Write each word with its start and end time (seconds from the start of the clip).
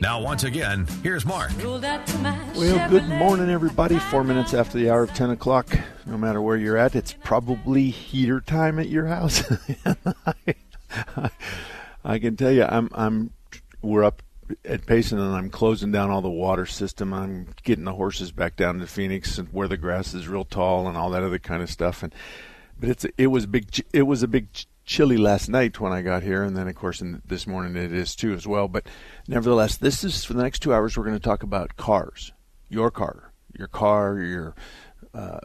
Now, 0.00 0.20
once 0.20 0.44
again, 0.44 0.86
here's 1.02 1.24
Mark. 1.24 1.50
Well, 2.54 2.88
good 2.88 3.08
morning, 3.08 3.50
everybody. 3.50 3.98
Four 3.98 4.24
minutes 4.24 4.54
after 4.54 4.78
the 4.78 4.90
hour 4.90 5.04
of 5.04 5.14
10 5.14 5.30
o'clock. 5.30 5.78
No 6.06 6.16
matter 6.16 6.40
where 6.40 6.56
you're 6.56 6.76
at, 6.76 6.94
it's 6.94 7.12
probably 7.12 7.90
heater 7.90 8.40
time 8.40 8.78
at 8.78 8.88
your 8.88 9.06
house. 9.06 9.44
I, 12.04 12.18
can 12.18 12.36
tell 12.36 12.50
you, 12.50 12.64
I'm, 12.64 12.88
I'm, 12.92 13.30
we're 13.82 14.04
up 14.04 14.22
at 14.64 14.86
Payson 14.86 15.18
and 15.18 15.34
I'm 15.34 15.50
closing 15.50 15.92
down 15.92 16.10
all 16.10 16.22
the 16.22 16.30
water 16.30 16.66
system. 16.66 17.12
I'm 17.12 17.48
getting 17.62 17.84
the 17.84 17.94
horses 17.94 18.32
back 18.32 18.56
down 18.56 18.78
to 18.80 18.86
Phoenix 18.86 19.38
and 19.38 19.48
where 19.48 19.68
the 19.68 19.76
grass 19.76 20.14
is 20.14 20.28
real 20.28 20.44
tall 20.44 20.88
and 20.88 20.96
all 20.96 21.10
that 21.10 21.22
other 21.22 21.38
kind 21.38 21.62
of 21.62 21.70
stuff. 21.70 22.02
And, 22.02 22.14
but 22.78 22.88
it's, 22.88 23.06
it 23.16 23.28
was 23.28 23.46
big, 23.46 23.68
it 23.92 24.02
was 24.02 24.22
a 24.22 24.28
big 24.28 24.48
chilly 24.84 25.16
last 25.16 25.48
night 25.48 25.80
when 25.80 25.92
I 25.92 26.02
got 26.02 26.22
here, 26.22 26.42
and 26.42 26.56
then 26.56 26.68
of 26.68 26.74
course 26.74 27.00
in 27.00 27.22
this 27.24 27.46
morning 27.46 27.76
it 27.76 27.92
is 27.92 28.14
too 28.14 28.32
as 28.32 28.46
well. 28.46 28.68
But 28.68 28.86
nevertheless, 29.26 29.76
this 29.76 30.04
is 30.04 30.24
for 30.24 30.34
the 30.34 30.42
next 30.42 30.60
two 30.60 30.72
hours. 30.72 30.96
We're 30.96 31.04
going 31.04 31.18
to 31.18 31.22
talk 31.22 31.42
about 31.42 31.76
cars, 31.76 32.32
your 32.68 32.90
car, 32.90 33.32
your 33.56 33.68
car, 33.68 34.18
your 34.18 34.54
uh, 35.14 35.38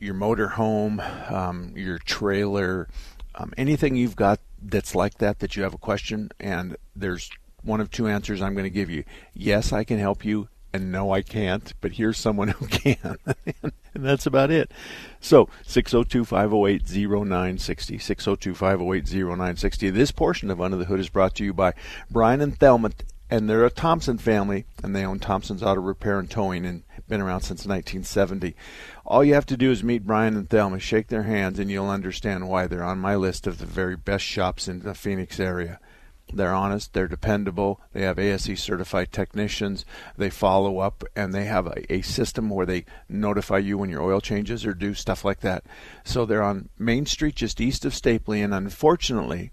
your 0.00 0.14
motor 0.14 0.48
home, 0.48 1.00
um, 1.28 1.72
your 1.76 1.98
trailer, 1.98 2.88
um, 3.34 3.52
anything 3.56 3.96
you've 3.96 4.16
got 4.16 4.40
that's 4.62 4.94
like 4.94 5.18
that 5.18 5.40
that 5.40 5.56
you 5.56 5.62
have 5.62 5.74
a 5.74 5.78
question, 5.78 6.30
and 6.38 6.76
there's 6.94 7.30
one 7.62 7.80
of 7.80 7.90
two 7.90 8.06
answers 8.06 8.42
I'm 8.42 8.54
going 8.54 8.64
to 8.64 8.70
give 8.70 8.90
you. 8.90 9.04
Yes, 9.32 9.72
I 9.72 9.84
can 9.84 9.98
help 9.98 10.24
you 10.24 10.48
and 10.74 10.90
no, 10.90 11.12
I 11.12 11.22
can't, 11.22 11.72
but 11.80 11.92
here's 11.92 12.18
someone 12.18 12.48
who 12.48 12.66
can. 12.66 13.16
and 13.94 14.04
that's 14.04 14.26
about 14.26 14.50
it. 14.50 14.72
So, 15.20 15.48
602 15.62 16.24
508 16.24 16.82
0960. 16.90 17.98
602 17.98 18.54
508 18.54 19.14
0960. 19.14 19.90
This 19.90 20.10
portion 20.10 20.50
of 20.50 20.60
Under 20.60 20.76
the 20.76 20.86
Hood 20.86 20.98
is 20.98 21.08
brought 21.08 21.36
to 21.36 21.44
you 21.44 21.54
by 21.54 21.74
Brian 22.10 22.40
and 22.40 22.58
Thelma, 22.58 22.90
and 23.30 23.48
they're 23.48 23.64
a 23.64 23.70
Thompson 23.70 24.18
family, 24.18 24.66
and 24.82 24.96
they 24.96 25.04
own 25.04 25.20
Thompson's 25.20 25.62
Auto 25.62 25.80
Repair 25.80 26.18
and 26.18 26.28
Towing 26.28 26.66
and 26.66 26.82
been 27.06 27.20
around 27.20 27.42
since 27.42 27.60
1970. 27.60 28.56
All 29.06 29.22
you 29.22 29.34
have 29.34 29.46
to 29.46 29.56
do 29.56 29.70
is 29.70 29.84
meet 29.84 30.04
Brian 30.04 30.36
and 30.36 30.50
Thelma, 30.50 30.80
shake 30.80 31.06
their 31.06 31.22
hands, 31.22 31.60
and 31.60 31.70
you'll 31.70 31.88
understand 31.88 32.48
why 32.48 32.66
they're 32.66 32.82
on 32.82 32.98
my 32.98 33.14
list 33.14 33.46
of 33.46 33.58
the 33.58 33.66
very 33.66 33.94
best 33.94 34.24
shops 34.24 34.66
in 34.66 34.80
the 34.80 34.94
Phoenix 34.94 35.38
area. 35.38 35.78
They're 36.34 36.54
honest, 36.54 36.92
they're 36.92 37.08
dependable, 37.08 37.80
they 37.92 38.02
have 38.02 38.18
ASE 38.18 38.58
certified 38.60 39.12
technicians, 39.12 39.84
they 40.16 40.30
follow 40.30 40.78
up, 40.78 41.04
and 41.14 41.32
they 41.32 41.44
have 41.44 41.66
a, 41.66 41.92
a, 41.92 42.02
system 42.02 42.50
where 42.50 42.66
they 42.66 42.84
notify 43.08 43.58
you 43.58 43.78
when 43.78 43.90
your 43.90 44.02
oil 44.02 44.20
changes 44.20 44.66
or 44.66 44.74
do 44.74 44.94
stuff 44.94 45.24
like 45.24 45.40
that. 45.40 45.64
So 46.04 46.26
they're 46.26 46.42
on 46.42 46.68
Main 46.78 47.06
Street 47.06 47.36
just 47.36 47.60
east 47.60 47.84
of 47.84 47.92
Stapley, 47.92 48.42
and 48.42 48.52
unfortunately, 48.52 49.52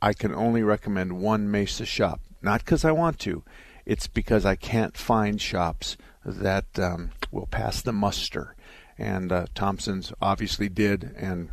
I 0.00 0.12
can 0.12 0.34
only 0.34 0.62
recommend 0.62 1.20
one 1.20 1.50
Mesa 1.50 1.86
shop. 1.86 2.20
Not 2.42 2.64
because 2.64 2.84
I 2.84 2.92
want 2.92 3.18
to, 3.20 3.42
it's 3.86 4.06
because 4.06 4.44
I 4.44 4.54
can't 4.54 4.96
find 4.96 5.40
shops 5.40 5.96
that 6.24 6.66
um, 6.78 7.10
will 7.30 7.46
pass 7.46 7.82
the 7.82 7.92
muster. 7.92 8.54
And 8.96 9.32
uh, 9.32 9.46
Thompson's 9.54 10.12
obviously 10.20 10.68
did, 10.68 11.14
and 11.16 11.50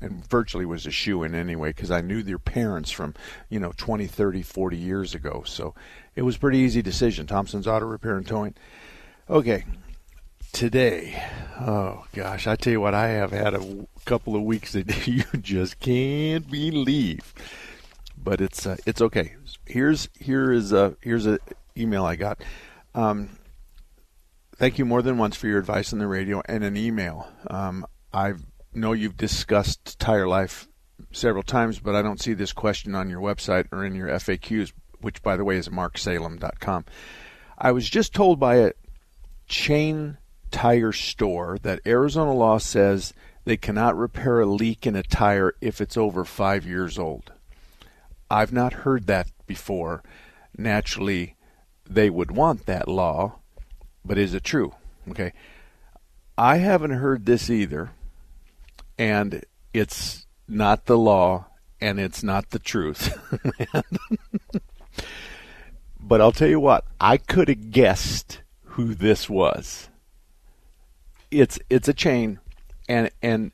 and 0.00 0.26
virtually 0.28 0.64
was 0.64 0.86
a 0.86 0.90
shoe 0.90 1.22
in 1.22 1.34
anyway 1.34 1.70
because 1.70 1.90
I 1.90 2.00
knew 2.00 2.22
their 2.22 2.38
parents 2.38 2.90
from, 2.90 3.14
you 3.48 3.58
know, 3.58 3.72
20, 3.76 4.06
30, 4.06 4.42
40 4.42 4.76
years 4.76 5.14
ago. 5.14 5.42
So 5.46 5.74
it 6.14 6.22
was 6.22 6.36
pretty 6.36 6.58
easy 6.58 6.82
decision. 6.82 7.26
Thompson's 7.26 7.66
Auto 7.66 7.86
Repair 7.86 8.16
and 8.16 8.26
Towing. 8.26 8.54
Okay, 9.28 9.64
today, 10.52 11.22
oh 11.60 12.06
gosh, 12.12 12.46
I 12.46 12.56
tell 12.56 12.72
you 12.72 12.80
what, 12.80 12.94
I 12.94 13.08
have 13.08 13.30
had 13.30 13.54
a 13.54 13.86
couple 14.04 14.34
of 14.34 14.42
weeks 14.42 14.72
that 14.72 15.06
you 15.06 15.24
just 15.40 15.80
can't 15.80 16.50
believe. 16.50 17.34
But 18.16 18.40
it's 18.40 18.66
uh, 18.66 18.76
it's 18.84 19.00
okay. 19.00 19.36
Here's 19.64 20.08
here 20.18 20.50
is 20.52 20.72
a 20.72 20.96
here's 21.00 21.26
a 21.26 21.38
email 21.76 22.04
I 22.04 22.16
got. 22.16 22.42
Um, 22.94 23.38
thank 24.56 24.78
you 24.78 24.84
more 24.84 25.02
than 25.02 25.18
once 25.18 25.36
for 25.36 25.46
your 25.46 25.58
advice 25.58 25.92
on 25.92 26.00
the 26.00 26.08
radio 26.08 26.42
and 26.46 26.64
an 26.64 26.76
email. 26.76 27.28
Um, 27.48 27.86
I've 28.12 28.42
know 28.78 28.92
you've 28.92 29.16
discussed 29.16 29.98
tire 29.98 30.28
life 30.28 30.68
several 31.12 31.42
times, 31.42 31.78
but 31.78 31.94
I 31.94 32.02
don't 32.02 32.20
see 32.20 32.34
this 32.34 32.52
question 32.52 32.94
on 32.94 33.10
your 33.10 33.20
website 33.20 33.66
or 33.72 33.84
in 33.84 33.94
your 33.94 34.08
FAQs, 34.08 34.72
which, 35.00 35.22
by 35.22 35.36
the 35.36 35.44
way, 35.44 35.56
is 35.56 35.68
marksalem.com. 35.68 36.84
I 37.56 37.72
was 37.72 37.88
just 37.88 38.14
told 38.14 38.38
by 38.38 38.56
a 38.56 38.72
chain 39.46 40.18
tire 40.50 40.92
store 40.92 41.58
that 41.62 41.80
Arizona 41.86 42.32
law 42.32 42.58
says 42.58 43.12
they 43.44 43.56
cannot 43.56 43.96
repair 43.96 44.40
a 44.40 44.46
leak 44.46 44.86
in 44.86 44.96
a 44.96 45.02
tire 45.02 45.54
if 45.60 45.80
it's 45.80 45.96
over 45.96 46.24
five 46.24 46.66
years 46.66 46.98
old. 46.98 47.32
I've 48.30 48.52
not 48.52 48.72
heard 48.84 49.06
that 49.06 49.30
before. 49.46 50.02
Naturally, 50.56 51.36
they 51.88 52.10
would 52.10 52.30
want 52.30 52.66
that 52.66 52.88
law, 52.88 53.38
but 54.04 54.18
is 54.18 54.34
it 54.34 54.44
true? 54.44 54.74
Okay. 55.08 55.32
I 56.36 56.58
haven't 56.58 56.90
heard 56.92 57.26
this 57.26 57.48
either 57.50 57.90
and 58.98 59.44
it's 59.72 60.26
not 60.48 60.86
the 60.86 60.98
law 60.98 61.46
and 61.80 62.00
it's 62.00 62.22
not 62.22 62.50
the 62.50 62.58
truth. 62.58 63.16
but 66.00 66.20
I'll 66.20 66.32
tell 66.32 66.48
you 66.48 66.60
what, 66.60 66.84
I 67.00 67.16
could 67.16 67.48
have 67.48 67.70
guessed 67.70 68.42
who 68.64 68.94
this 68.94 69.30
was. 69.30 69.88
It's 71.30 71.58
it's 71.68 71.88
a 71.88 71.94
chain 71.94 72.40
and 72.88 73.10
and 73.22 73.52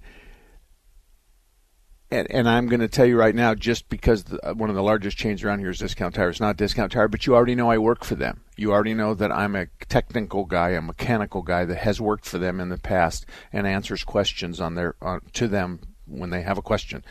and, 2.15 2.31
and 2.31 2.49
I'm 2.49 2.69
going 2.69 2.81
to 2.81 2.89
tell 2.89 3.07
you 3.07 3.19
right 3.19 3.35
now, 3.35 3.55
just 3.55 3.89
because 3.89 4.25
the, 4.25 4.51
uh, 4.51 4.55
one 4.55 4.71
of 4.71 4.77
the 4.77 4.83
largest 4.83 5.17
chains 5.17 5.43
around 5.43 5.59
here 5.59 5.71
is 5.71 5.79
Discount 5.79 6.15
Tire. 6.15 6.31
It's 6.31 6.41
not 6.41 6.57
Discount 6.57 6.93
Tire, 6.93 7.09
but 7.09 7.27
you 7.27 7.35
already 7.35 7.55
know 7.55 7.71
I 7.71 7.79
work 7.79 8.05
for 8.05 8.15
them. 8.15 8.43
You 8.57 8.73
already 8.73 8.95
know 8.95 9.15
that 9.15 9.33
I'm 9.33 9.57
a 9.57 9.67
technical 9.89 10.45
guy, 10.45 10.71
a 10.71 10.81
mechanical 10.81 11.43
guy 11.43 11.65
that 11.65 11.79
has 11.79 12.01
worked 12.01 12.25
for 12.25 12.39
them 12.39 12.61
in 12.61 12.69
the 12.69 12.79
past 12.79 13.27
and 13.53 13.67
answers 13.67 14.05
questions 14.05 14.61
on 14.61 14.77
their 14.77 14.95
uh, 15.03 15.19
to 15.33 15.49
them 15.49 15.81
when 16.07 16.31
they 16.31 16.43
have 16.43 16.59
a 16.59 16.63
question. 16.63 17.05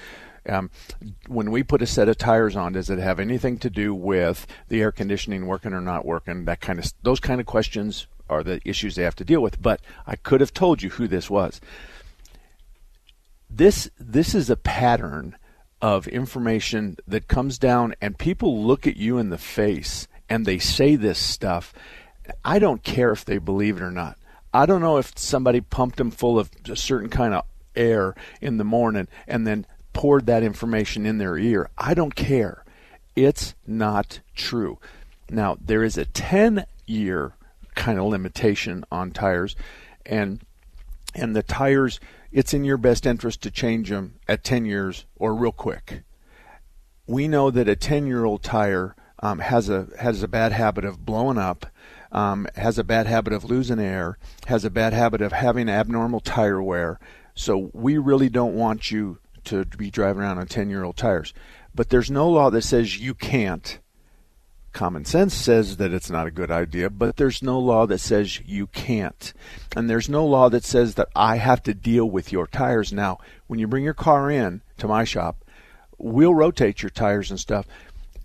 Um, 0.47 0.71
when 1.27 1.51
we 1.51 1.63
put 1.63 1.81
a 1.81 1.87
set 1.87 2.09
of 2.09 2.17
tires 2.17 2.55
on, 2.55 2.73
does 2.73 2.89
it 2.89 2.99
have 2.99 3.19
anything 3.19 3.57
to 3.59 3.69
do 3.69 3.93
with 3.93 4.45
the 4.67 4.81
air 4.81 4.91
conditioning 4.91 5.47
working 5.47 5.73
or 5.73 5.81
not 5.81 6.05
working? 6.05 6.45
That 6.45 6.61
kind 6.61 6.79
of 6.79 6.93
those 7.01 7.19
kind 7.19 7.39
of 7.41 7.45
questions 7.45 8.07
are 8.29 8.43
the 8.43 8.61
issues 8.65 8.95
they 8.95 9.03
have 9.03 9.15
to 9.17 9.25
deal 9.25 9.41
with. 9.41 9.61
But 9.61 9.81
I 10.07 10.15
could 10.15 10.41
have 10.41 10.53
told 10.53 10.81
you 10.81 10.91
who 10.91 11.07
this 11.07 11.29
was 11.29 11.59
this 13.57 13.89
this 13.99 14.33
is 14.33 14.49
a 14.49 14.55
pattern 14.55 15.35
of 15.81 16.07
information 16.07 16.97
that 17.07 17.27
comes 17.27 17.57
down 17.59 17.93
and 18.01 18.17
people 18.17 18.63
look 18.63 18.87
at 18.87 18.97
you 18.97 19.17
in 19.17 19.29
the 19.29 19.37
face 19.37 20.07
and 20.29 20.45
they 20.45 20.57
say 20.57 20.95
this 20.95 21.19
stuff. 21.19 21.73
I 22.43 22.57
don't 22.57 22.83
care 22.83 23.11
if 23.11 23.25
they 23.25 23.37
believe 23.37 23.77
it 23.77 23.83
or 23.83 23.91
not. 23.91 24.17
I 24.53 24.65
don't 24.65 24.81
know 24.81 24.97
if 24.97 25.17
somebody 25.17 25.61
pumped 25.61 25.97
them 25.97 26.09
full 26.11 26.39
of 26.39 26.49
a 26.69 26.75
certain 26.75 27.09
kind 27.09 27.33
of 27.33 27.43
air 27.75 28.15
in 28.39 28.57
the 28.57 28.63
morning 28.63 29.07
and 29.27 29.45
then 29.45 29.65
poured 29.91 30.25
that 30.27 30.43
information 30.43 31.05
in 31.05 31.17
their 31.17 31.37
ear. 31.37 31.69
I 31.77 31.93
don't 31.93 32.15
care. 32.15 32.63
It's 33.15 33.55
not 33.67 34.21
true. 34.35 34.79
Now 35.29 35.57
there 35.59 35.83
is 35.83 35.97
a 35.97 36.05
10 36.05 36.65
year 36.85 37.33
kind 37.75 37.99
of 37.99 38.05
limitation 38.05 38.85
on 38.91 39.11
tires 39.11 39.55
and 40.05 40.39
and 41.15 41.35
the 41.35 41.43
tires 41.43 41.99
it's 42.33 42.53
in 42.53 42.65
your 42.65 42.77
best 42.77 43.05
interest 43.05 43.41
to 43.43 43.51
change 43.51 43.89
them 43.89 44.15
at 44.27 44.43
10 44.43 44.65
years 44.65 45.05
or 45.15 45.35
real 45.35 45.51
quick. 45.51 46.01
We 47.05 47.27
know 47.27 47.51
that 47.51 47.69
a 47.69 47.75
10 47.75 48.07
year 48.07 48.25
old 48.25 48.43
tire 48.43 48.95
um, 49.19 49.39
has 49.39 49.69
a 49.69 49.87
has 49.99 50.21
a 50.23 50.27
bad 50.27 50.51
habit 50.51 50.83
of 50.83 51.05
blowing 51.05 51.37
up, 51.37 51.67
um, 52.11 52.47
has 52.55 52.77
a 52.77 52.83
bad 52.83 53.07
habit 53.07 53.31
of 53.31 53.45
losing 53.45 53.79
air, 53.79 54.17
has 54.47 54.65
a 54.65 54.69
bad 54.69 54.93
habit 54.93 55.21
of 55.21 55.31
having 55.31 55.69
abnormal 55.69 56.19
tire 56.19 56.61
wear. 56.61 56.99
So 57.35 57.69
we 57.73 57.97
really 57.97 58.29
don't 58.29 58.55
want 58.55 58.91
you 58.91 59.19
to 59.45 59.65
be 59.65 59.89
driving 59.89 60.21
around 60.21 60.39
on 60.39 60.47
10 60.47 60.69
year 60.69 60.83
old 60.83 60.97
tires. 60.97 61.33
But 61.75 61.89
there's 61.89 62.11
no 62.11 62.29
law 62.29 62.49
that 62.49 62.63
says 62.63 62.99
you 62.99 63.13
can't 63.13 63.79
Common 64.73 65.05
sense 65.05 65.35
says 65.35 65.77
that 65.77 65.93
it's 65.93 66.09
not 66.09 66.27
a 66.27 66.31
good 66.31 66.49
idea, 66.49 66.89
but 66.89 67.17
there's 67.17 67.43
no 67.43 67.59
law 67.59 67.85
that 67.85 67.99
says 67.99 68.39
you 68.41 68.67
can't. 68.67 69.31
And 69.75 69.87
there's 69.87 70.09
no 70.09 70.25
law 70.25 70.49
that 70.49 70.63
says 70.63 70.95
that 70.95 71.09
I 71.15 71.37
have 71.37 71.61
to 71.63 71.73
deal 71.73 72.09
with 72.09 72.31
your 72.31 72.47
tires. 72.47 72.91
Now, 72.91 73.19
when 73.47 73.59
you 73.59 73.67
bring 73.67 73.83
your 73.83 73.93
car 73.93 74.31
in 74.31 74.61
to 74.79 74.87
my 74.87 75.03
shop, 75.03 75.45
we'll 75.99 76.33
rotate 76.33 76.81
your 76.81 76.89
tires 76.89 77.29
and 77.29 77.39
stuff. 77.39 77.67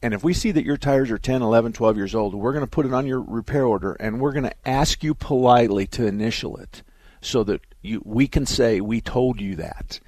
And 0.03 0.15
if 0.15 0.25
we 0.25 0.33
see 0.33 0.51
that 0.53 0.65
your 0.65 0.77
tires 0.77 1.11
are 1.11 1.19
10, 1.19 1.43
11, 1.43 1.73
12 1.75 1.97
years 1.97 2.15
old, 2.15 2.35
we're 2.35 2.53
going 2.53 2.65
to 2.65 2.71
put 2.71 2.87
it 2.87 2.95
on 2.95 3.07
your 3.07 3.21
repair 3.21 3.65
order 3.65 3.93
and 3.95 4.21
we're 4.21 4.33
going 4.33 4.45
to 4.45 4.69
ask 4.69 5.05
you 5.05 5.15
politely 5.15 5.87
to 5.89 6.07
initial 6.07 6.57
it 6.57 6.83
so 7.21 7.45
that 7.45 7.61
you, 7.83 8.01
we 8.05 8.27
can 8.27 8.47
say 8.47 8.81
we 8.81 9.01
told 9.01 9.41
you 9.41 9.57
that. 9.57 10.01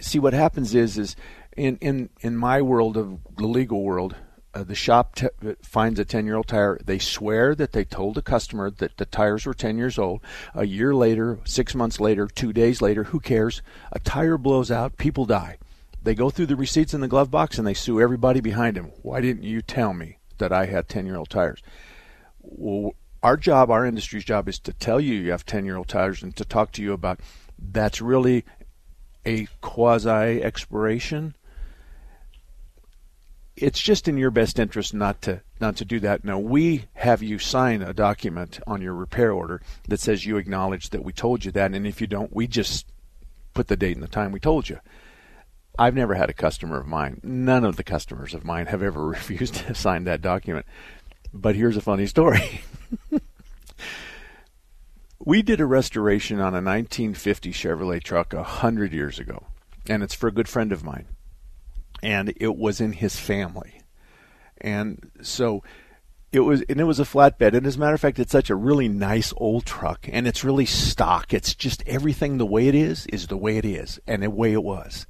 see 0.00 0.18
what 0.18 0.32
happens 0.32 0.74
is 0.74 0.98
is 0.98 1.14
in 1.56 1.76
in 1.80 2.10
in 2.20 2.36
my 2.36 2.60
world 2.60 2.96
of 2.96 3.18
the 3.36 3.46
legal 3.46 3.82
world, 3.82 4.14
uh, 4.56 4.64
the 4.64 4.74
shop 4.74 5.14
t- 5.14 5.28
finds 5.62 6.00
a 6.00 6.04
10 6.04 6.24
year 6.24 6.36
old 6.36 6.46
tire. 6.46 6.78
They 6.82 6.98
swear 6.98 7.54
that 7.54 7.72
they 7.72 7.84
told 7.84 8.14
the 8.14 8.22
customer 8.22 8.70
that 8.70 8.96
the 8.96 9.04
tires 9.04 9.44
were 9.44 9.52
10 9.52 9.76
years 9.76 9.98
old. 9.98 10.22
A 10.54 10.64
year 10.64 10.94
later, 10.94 11.38
six 11.44 11.74
months 11.74 12.00
later, 12.00 12.26
two 12.26 12.54
days 12.54 12.80
later, 12.80 13.04
who 13.04 13.20
cares? 13.20 13.60
A 13.92 13.98
tire 13.98 14.38
blows 14.38 14.70
out, 14.70 14.96
people 14.96 15.26
die. 15.26 15.58
They 16.02 16.14
go 16.14 16.30
through 16.30 16.46
the 16.46 16.56
receipts 16.56 16.94
in 16.94 17.02
the 17.02 17.08
glove 17.08 17.30
box 17.30 17.58
and 17.58 17.66
they 17.66 17.74
sue 17.74 18.00
everybody 18.00 18.40
behind 18.40 18.76
them. 18.76 18.92
Why 19.02 19.20
didn't 19.20 19.42
you 19.42 19.60
tell 19.60 19.92
me 19.92 20.18
that 20.38 20.52
I 20.52 20.66
had 20.66 20.88
10 20.88 21.04
year 21.04 21.16
old 21.16 21.28
tires? 21.28 21.62
Well, 22.40 22.94
our 23.22 23.36
job, 23.36 23.70
our 23.70 23.84
industry's 23.84 24.24
job, 24.24 24.48
is 24.48 24.58
to 24.60 24.72
tell 24.72 25.00
you 25.00 25.16
you 25.16 25.32
have 25.32 25.44
10 25.44 25.66
year 25.66 25.76
old 25.76 25.88
tires 25.88 26.22
and 26.22 26.34
to 26.36 26.46
talk 26.46 26.72
to 26.72 26.82
you 26.82 26.94
about 26.94 27.20
that's 27.58 28.00
really 28.00 28.44
a 29.26 29.48
quasi 29.60 30.42
expiration. 30.42 31.34
It's 33.56 33.80
just 33.80 34.06
in 34.06 34.18
your 34.18 34.30
best 34.30 34.58
interest 34.58 34.92
not 34.92 35.22
to 35.22 35.40
not 35.60 35.76
to 35.76 35.84
do 35.84 35.98
that. 36.00 36.24
Now 36.24 36.38
we 36.38 36.84
have 36.94 37.22
you 37.22 37.38
sign 37.38 37.80
a 37.80 37.94
document 37.94 38.60
on 38.66 38.82
your 38.82 38.94
repair 38.94 39.32
order 39.32 39.62
that 39.88 40.00
says 40.00 40.26
you 40.26 40.36
acknowledge 40.36 40.90
that 40.90 41.04
we 41.04 41.12
told 41.12 41.44
you 41.44 41.52
that, 41.52 41.72
and 41.72 41.86
if 41.86 42.00
you 42.00 42.06
don't, 42.06 42.34
we 42.34 42.46
just 42.46 42.86
put 43.54 43.68
the 43.68 43.76
date 43.76 43.96
and 43.96 44.02
the 44.02 44.08
time 44.08 44.32
we 44.32 44.40
told 44.40 44.68
you. 44.68 44.78
I've 45.78 45.94
never 45.94 46.14
had 46.14 46.30
a 46.30 46.34
customer 46.34 46.78
of 46.78 46.86
mine, 46.86 47.20
none 47.22 47.64
of 47.64 47.76
the 47.76 47.84
customers 47.84 48.34
of 48.34 48.44
mine 48.44 48.66
have 48.66 48.82
ever 48.82 49.06
refused 49.06 49.54
to 49.54 49.74
sign 49.74 50.04
that 50.04 50.22
document. 50.22 50.66
But 51.32 51.56
here's 51.56 51.76
a 51.76 51.82
funny 51.82 52.06
story. 52.06 52.60
we 55.18 55.42
did 55.42 55.60
a 55.60 55.66
restoration 55.66 56.38
on 56.38 56.54
a 56.54 56.62
1950 56.62 57.52
Chevrolet 57.52 58.02
truck 58.02 58.32
a 58.32 58.42
hundred 58.42 58.92
years 58.92 59.18
ago, 59.18 59.44
and 59.88 60.02
it's 60.02 60.14
for 60.14 60.28
a 60.28 60.32
good 60.32 60.48
friend 60.48 60.72
of 60.72 60.84
mine, 60.84 61.06
and 62.02 62.32
it 62.36 62.56
was 62.56 62.80
in 62.80 62.92
his 62.92 63.18
family, 63.18 63.80
and 64.60 65.10
so 65.22 65.62
it 66.32 66.40
was 66.40 66.62
and 66.68 66.80
it 66.80 66.84
was 66.84 67.00
a 67.00 67.04
flatbed 67.04 67.54
and 67.54 67.66
as 67.66 67.76
a 67.76 67.78
matter 67.78 67.94
of 67.94 68.00
fact 68.00 68.18
it's 68.18 68.32
such 68.32 68.50
a 68.50 68.54
really 68.56 68.88
nice 68.88 69.32
old 69.36 69.64
truck 69.64 70.06
and 70.12 70.26
it's 70.26 70.44
really 70.44 70.66
stock 70.66 71.32
it's 71.32 71.54
just 71.54 71.82
everything 71.86 72.36
the 72.36 72.44
way 72.44 72.66
it 72.66 72.74
is 72.74 73.06
is 73.06 73.28
the 73.28 73.36
way 73.36 73.56
it 73.56 73.64
is 73.64 74.00
and 74.08 74.22
the 74.22 74.28
way 74.28 74.52
it 74.52 74.62
was 74.62 75.06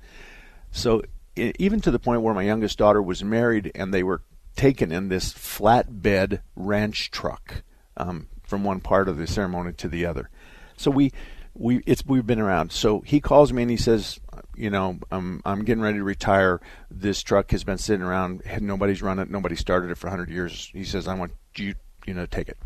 so 0.71 1.03
even 1.37 1.81
to 1.81 1.91
the 1.91 1.99
point 1.99 2.23
where 2.23 2.35
my 2.35 2.43
youngest 2.43 2.79
daughter 2.79 3.03
was 3.03 3.25
married 3.25 3.73
and 3.75 3.93
they 3.93 4.03
were 4.03 4.23
taken 4.57 4.91
in 4.91 5.09
this 5.09 5.33
flatbed 5.33 6.41
ranch 6.57 7.11
truck 7.11 7.63
um, 7.97 8.27
from 8.43 8.65
one 8.65 8.81
part 8.81 9.09
of 9.09 9.19
the 9.19 9.27
ceremony 9.27 9.73
to 9.75 9.89
the 9.89 10.07
other. 10.07 10.31
So 10.77 10.91
we 10.91 11.13
we 11.55 11.83
it's 11.87 12.05
we've 12.05 12.27
been 12.27 12.41
around. 12.41 12.73
So 12.73 13.01
he 13.01 13.21
calls 13.21 13.53
me 13.53 13.63
and 13.63 13.71
he 13.71 13.77
says, 13.77 14.19
you 14.57 14.71
know, 14.71 14.99
I'm 15.11 15.43
I'm 15.45 15.65
getting 15.65 15.83
ready 15.83 15.99
to 15.99 16.05
retire. 16.05 16.61
This 16.91 17.23
truck 17.23 17.51
has 17.51 17.65
been 17.65 17.79
sitting 17.79 18.03
around. 18.05 18.43
Nobody's 18.61 19.03
run 19.03 19.19
it. 19.19 19.31
Nobody 19.31 19.57
started 19.57 19.91
it 19.91 19.99
for 19.99 20.09
100 20.09 20.31
years. 20.31 20.71
He 20.73 20.85
says, 20.85 21.07
I 21.07 21.15
want 21.15 21.33
you 21.57 21.75
you 22.07 22.15
know 22.15 22.27
take 22.27 22.49
it. 22.49 22.59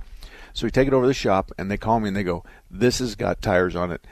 So 0.53 0.67
we 0.67 0.71
take 0.71 0.89
it 0.89 0.95
over 0.95 1.05
to 1.05 1.09
the 1.09 1.15
shop 1.15 1.53
and 1.59 1.71
they 1.71 1.77
call 1.77 2.01
me 2.01 2.09
and 2.09 2.17
they 2.17 2.25
go, 2.25 2.45
this 2.71 2.99
has 2.99 3.15
got 3.15 3.43
tires 3.43 3.77
on 3.77 3.93
it 3.93 4.05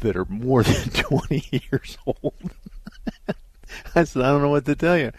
that 0.00 0.16
are 0.16 0.26
more 0.26 0.62
than 0.64 0.90
20 0.90 1.62
years 1.70 1.98
old. 2.06 2.34
I 3.94 4.04
said, 4.04 4.22
I 4.22 4.30
don't 4.30 4.42
know 4.42 4.50
what 4.50 4.64
to 4.64 4.74
tell 4.74 4.98
you. 4.98 5.12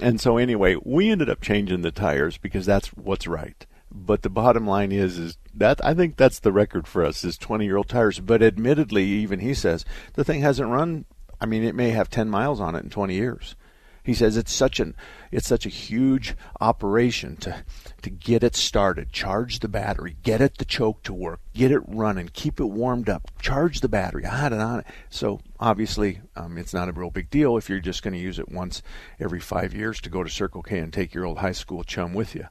And 0.00 0.20
so 0.20 0.36
anyway, 0.36 0.76
we 0.82 1.10
ended 1.10 1.30
up 1.30 1.40
changing 1.40 1.82
the 1.82 1.90
tires 1.90 2.36
because 2.36 2.66
that's 2.66 2.88
what's 2.88 3.26
right. 3.26 3.66
But 3.90 4.22
the 4.22 4.30
bottom 4.30 4.66
line 4.66 4.92
is, 4.92 5.18
is 5.18 5.36
that 5.54 5.84
I 5.84 5.94
think 5.94 6.16
that's 6.16 6.40
the 6.40 6.52
record 6.52 6.86
for 6.86 7.04
us 7.04 7.24
is 7.24 7.36
20 7.36 7.64
year 7.64 7.76
old 7.76 7.88
tires. 7.88 8.20
But 8.20 8.42
admittedly, 8.42 9.04
even 9.04 9.40
he 9.40 9.54
says 9.54 9.84
the 10.14 10.24
thing 10.24 10.40
hasn't 10.40 10.70
run. 10.70 11.04
I 11.42 11.46
mean, 11.46 11.64
it 11.64 11.74
may 11.74 11.90
have 11.90 12.08
10 12.08 12.30
miles 12.30 12.60
on 12.60 12.76
it 12.76 12.84
in 12.84 12.90
20 12.90 13.14
years. 13.14 13.56
He 14.04 14.14
says 14.14 14.36
it's 14.36 14.52
such 14.52 14.78
an 14.78 14.94
it's 15.30 15.46
such 15.46 15.66
a 15.66 15.68
huge 15.68 16.36
operation 16.60 17.36
to 17.38 17.64
to 18.02 18.10
get 18.10 18.44
it 18.44 18.54
started, 18.56 19.12
charge 19.12 19.58
the 19.58 19.68
battery, 19.68 20.16
get 20.22 20.40
it 20.40 20.58
the 20.58 20.64
choke 20.64 21.02
to 21.04 21.12
work, 21.12 21.40
get 21.52 21.70
it 21.70 21.82
running, 21.86 22.30
keep 22.32 22.60
it 22.60 22.66
warmed 22.66 23.08
up, 23.08 23.30
charge 23.40 23.80
the 23.80 23.88
battery, 23.88 24.24
on 24.26 24.52
and 24.52 24.62
on. 24.62 24.84
So 25.08 25.40
obviously, 25.58 26.20
um, 26.36 26.58
it's 26.58 26.74
not 26.74 26.88
a 26.88 26.92
real 26.92 27.10
big 27.10 27.30
deal 27.30 27.56
if 27.56 27.68
you're 27.68 27.80
just 27.80 28.02
going 28.02 28.14
to 28.14 28.20
use 28.20 28.40
it 28.40 28.50
once 28.50 28.82
every 29.20 29.40
five 29.40 29.72
years 29.74 30.00
to 30.00 30.10
go 30.10 30.22
to 30.24 30.30
Circle 30.30 30.62
K 30.62 30.78
and 30.78 30.92
take 30.92 31.12
your 31.12 31.24
old 31.24 31.38
high 31.38 31.52
school 31.52 31.84
chum 31.84 32.12
with 32.12 32.34
you. 32.34 32.46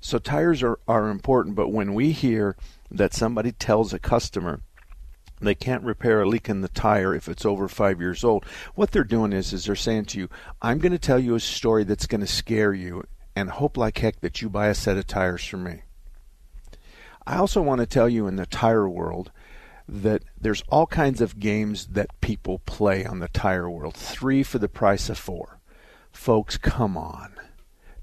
So 0.00 0.18
tires 0.18 0.62
are, 0.62 0.78
are 0.88 1.10
important, 1.10 1.56
but 1.56 1.68
when 1.68 1.92
we 1.92 2.12
hear 2.12 2.56
that 2.90 3.12
somebody 3.12 3.52
tells 3.52 3.92
a 3.92 3.98
customer 3.98 4.62
they 5.48 5.54
can't 5.54 5.82
repair 5.82 6.22
a 6.22 6.28
leak 6.28 6.48
in 6.48 6.60
the 6.60 6.68
tire 6.68 7.14
if 7.14 7.28
it's 7.28 7.44
over 7.44 7.68
five 7.68 8.00
years 8.00 8.24
old. 8.24 8.44
What 8.74 8.90
they're 8.90 9.04
doing 9.04 9.32
is, 9.32 9.52
is 9.52 9.64
they're 9.64 9.76
saying 9.76 10.06
to 10.06 10.18
you, 10.18 10.28
"I'm 10.60 10.78
going 10.78 10.92
to 10.92 10.98
tell 10.98 11.18
you 11.18 11.34
a 11.34 11.40
story 11.40 11.84
that's 11.84 12.06
going 12.06 12.20
to 12.20 12.26
scare 12.26 12.72
you, 12.72 13.04
and 13.34 13.50
hope 13.50 13.76
like 13.76 13.98
heck 13.98 14.20
that 14.20 14.42
you 14.42 14.48
buy 14.48 14.68
a 14.68 14.74
set 14.74 14.96
of 14.96 15.06
tires 15.06 15.44
from 15.44 15.64
me." 15.64 15.82
I 17.26 17.36
also 17.36 17.62
want 17.62 17.80
to 17.80 17.86
tell 17.86 18.08
you 18.08 18.26
in 18.26 18.36
the 18.36 18.46
tire 18.46 18.88
world 18.88 19.30
that 19.88 20.22
there's 20.40 20.62
all 20.68 20.86
kinds 20.86 21.20
of 21.20 21.40
games 21.40 21.88
that 21.88 22.20
people 22.20 22.60
play 22.60 23.04
on 23.04 23.18
the 23.18 23.28
tire 23.28 23.68
world. 23.68 23.94
Three 23.94 24.42
for 24.42 24.58
the 24.58 24.68
price 24.68 25.08
of 25.08 25.18
four. 25.18 25.58
Folks, 26.12 26.56
come 26.56 26.96
on 26.96 27.39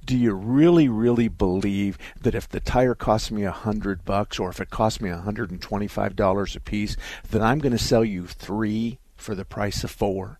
do 0.08 0.18
you 0.18 0.34
really, 0.34 0.88
really 0.88 1.28
believe 1.28 1.98
that 2.22 2.34
if 2.34 2.48
the 2.48 2.62
tire 2.62 2.96
costs 2.96 3.30
me 3.30 3.44
a 3.44 3.52
hundred 3.52 4.06
bucks 4.06 4.40
or 4.40 4.50
if 4.50 4.62
it 4.62 4.70
costs 4.70 5.02
me 5.02 5.10
a 5.10 5.18
hundred 5.18 5.52
and 5.52 5.62
twenty-five 5.62 6.16
dollars 6.16 6.56
a 6.56 6.62
piece, 6.62 6.96
that 7.30 7.42
I'm 7.42 7.60
going 7.60 7.74
to 7.74 7.78
sell 7.78 8.06
you 8.06 8.26
three 8.26 9.00
for 9.18 9.36
the 9.36 9.46
price 9.46 9.84
of 9.84 9.92
four? 9.92 10.40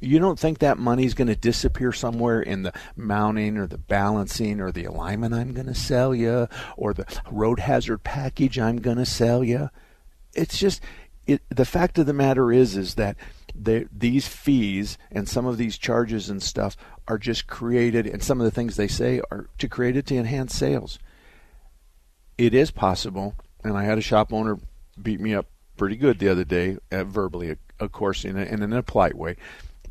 You 0.00 0.18
don't 0.18 0.38
think 0.38 0.58
that 0.58 0.76
money's 0.76 1.14
going 1.14 1.28
to 1.28 1.34
disappear 1.34 1.90
somewhere 1.90 2.42
in 2.42 2.62
the 2.62 2.74
mounting 2.94 3.56
or 3.56 3.66
the 3.66 3.78
balancing 3.78 4.60
or 4.60 4.70
the 4.70 4.84
alignment 4.84 5.32
I'm 5.32 5.54
going 5.54 5.66
to 5.66 5.74
sell 5.74 6.14
you 6.14 6.48
or 6.76 6.92
the 6.92 7.06
road 7.30 7.60
hazard 7.60 8.04
package 8.04 8.58
I'm 8.58 8.76
going 8.76 8.98
to 8.98 9.06
sell 9.06 9.42
you? 9.42 9.70
It's 10.34 10.58
just 10.58 10.82
it, 11.26 11.40
the 11.48 11.64
fact 11.64 11.98
of 11.98 12.04
the 12.04 12.12
matter 12.12 12.52
is 12.52 12.76
is 12.76 12.96
that 12.96 13.16
these 13.58 14.28
fees 14.28 14.98
and 15.10 15.28
some 15.28 15.46
of 15.46 15.56
these 15.56 15.78
charges 15.78 16.30
and 16.30 16.42
stuff 16.42 16.76
are 17.08 17.18
just 17.18 17.46
created, 17.46 18.06
and 18.06 18.22
some 18.22 18.40
of 18.40 18.44
the 18.44 18.50
things 18.50 18.76
they 18.76 18.88
say 18.88 19.20
are 19.30 19.48
to 19.58 19.68
create 19.68 19.96
it 19.96 20.06
to 20.06 20.16
enhance 20.16 20.54
sales. 20.54 20.98
It 22.36 22.54
is 22.54 22.70
possible, 22.70 23.34
and 23.64 23.76
I 23.76 23.84
had 23.84 23.98
a 23.98 24.02
shop 24.02 24.32
owner 24.32 24.58
beat 25.00 25.20
me 25.20 25.34
up 25.34 25.46
pretty 25.76 25.96
good 25.96 26.18
the 26.18 26.28
other 26.28 26.44
day, 26.44 26.78
uh, 26.90 27.04
verbally, 27.04 27.56
of 27.80 27.92
course, 27.92 28.24
in, 28.24 28.36
a, 28.36 28.42
in 28.42 28.72
a 28.72 28.82
polite 28.82 29.16
way, 29.16 29.36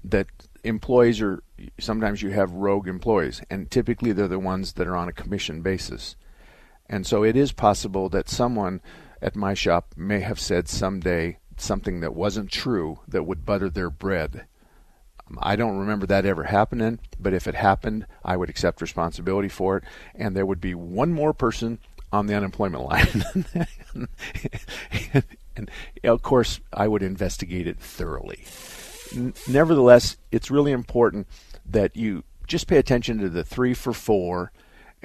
that 0.04 0.28
employees 0.64 1.22
are 1.22 1.42
sometimes 1.80 2.22
you 2.22 2.32
have 2.32 2.52
rogue 2.52 2.88
employees, 2.88 3.42
and 3.50 3.72
typically 3.72 4.12
they're 4.12 4.28
the 4.28 4.40
ones 4.40 4.74
that 4.74 4.88
are 4.88 4.96
on 4.96 5.08
a 5.08 5.14
commission 5.14 5.62
basis. 5.62 6.16
And 6.88 7.06
so 7.06 7.24
it 7.24 7.36
is 7.36 7.52
possible 7.52 8.10
that 8.10 8.30
someone 8.30 8.82
at 9.22 9.36
my 9.36 9.54
shop 9.54 9.94
may 9.96 10.20
have 10.20 10.40
said 10.40 10.68
someday 10.68 11.40
something 11.58 12.00
that 12.02 12.16
wasn't 12.16 12.52
true 12.52 13.00
that 13.08 13.24
would 13.24 13.46
butter 13.46 13.70
their 13.70 13.90
bread. 13.90 14.46
Um, 15.28 15.40
I 15.42 15.56
don't 15.56 15.78
remember 15.78 16.06
that 16.08 16.26
ever 16.26 16.44
happening, 16.44 17.00
but 17.20 17.34
if 17.34 17.48
it 17.48 17.56
happened, 17.56 18.06
I 18.24 18.38
would 18.38 18.50
accept 18.50 18.82
responsibility 18.82 19.50
for 19.50 19.78
it, 19.78 19.84
and 20.14 20.36
there 20.36 20.46
would 20.46 20.62
be 20.62 20.76
one 20.76 21.14
more 21.14 21.34
person 21.34 21.80
on 22.12 22.28
the 22.28 22.36
unemployment 22.36 22.84
line. 22.84 23.46
and, 25.56 25.72
of 26.04 26.22
course, 26.22 26.60
I 26.72 26.88
would 26.88 27.04
investigate 27.04 27.68
it 27.68 27.80
thoroughly. 27.80 28.46
Nevertheless, 29.48 30.18
it's 30.32 30.52
really 30.52 30.72
important 30.72 31.28
that 31.66 31.96
you 31.96 32.24
just 32.48 32.68
pay 32.68 32.78
attention 32.78 33.18
to 33.20 33.30
the 33.30 33.44
three 33.44 33.74
for 33.74 33.94
four 33.94 34.52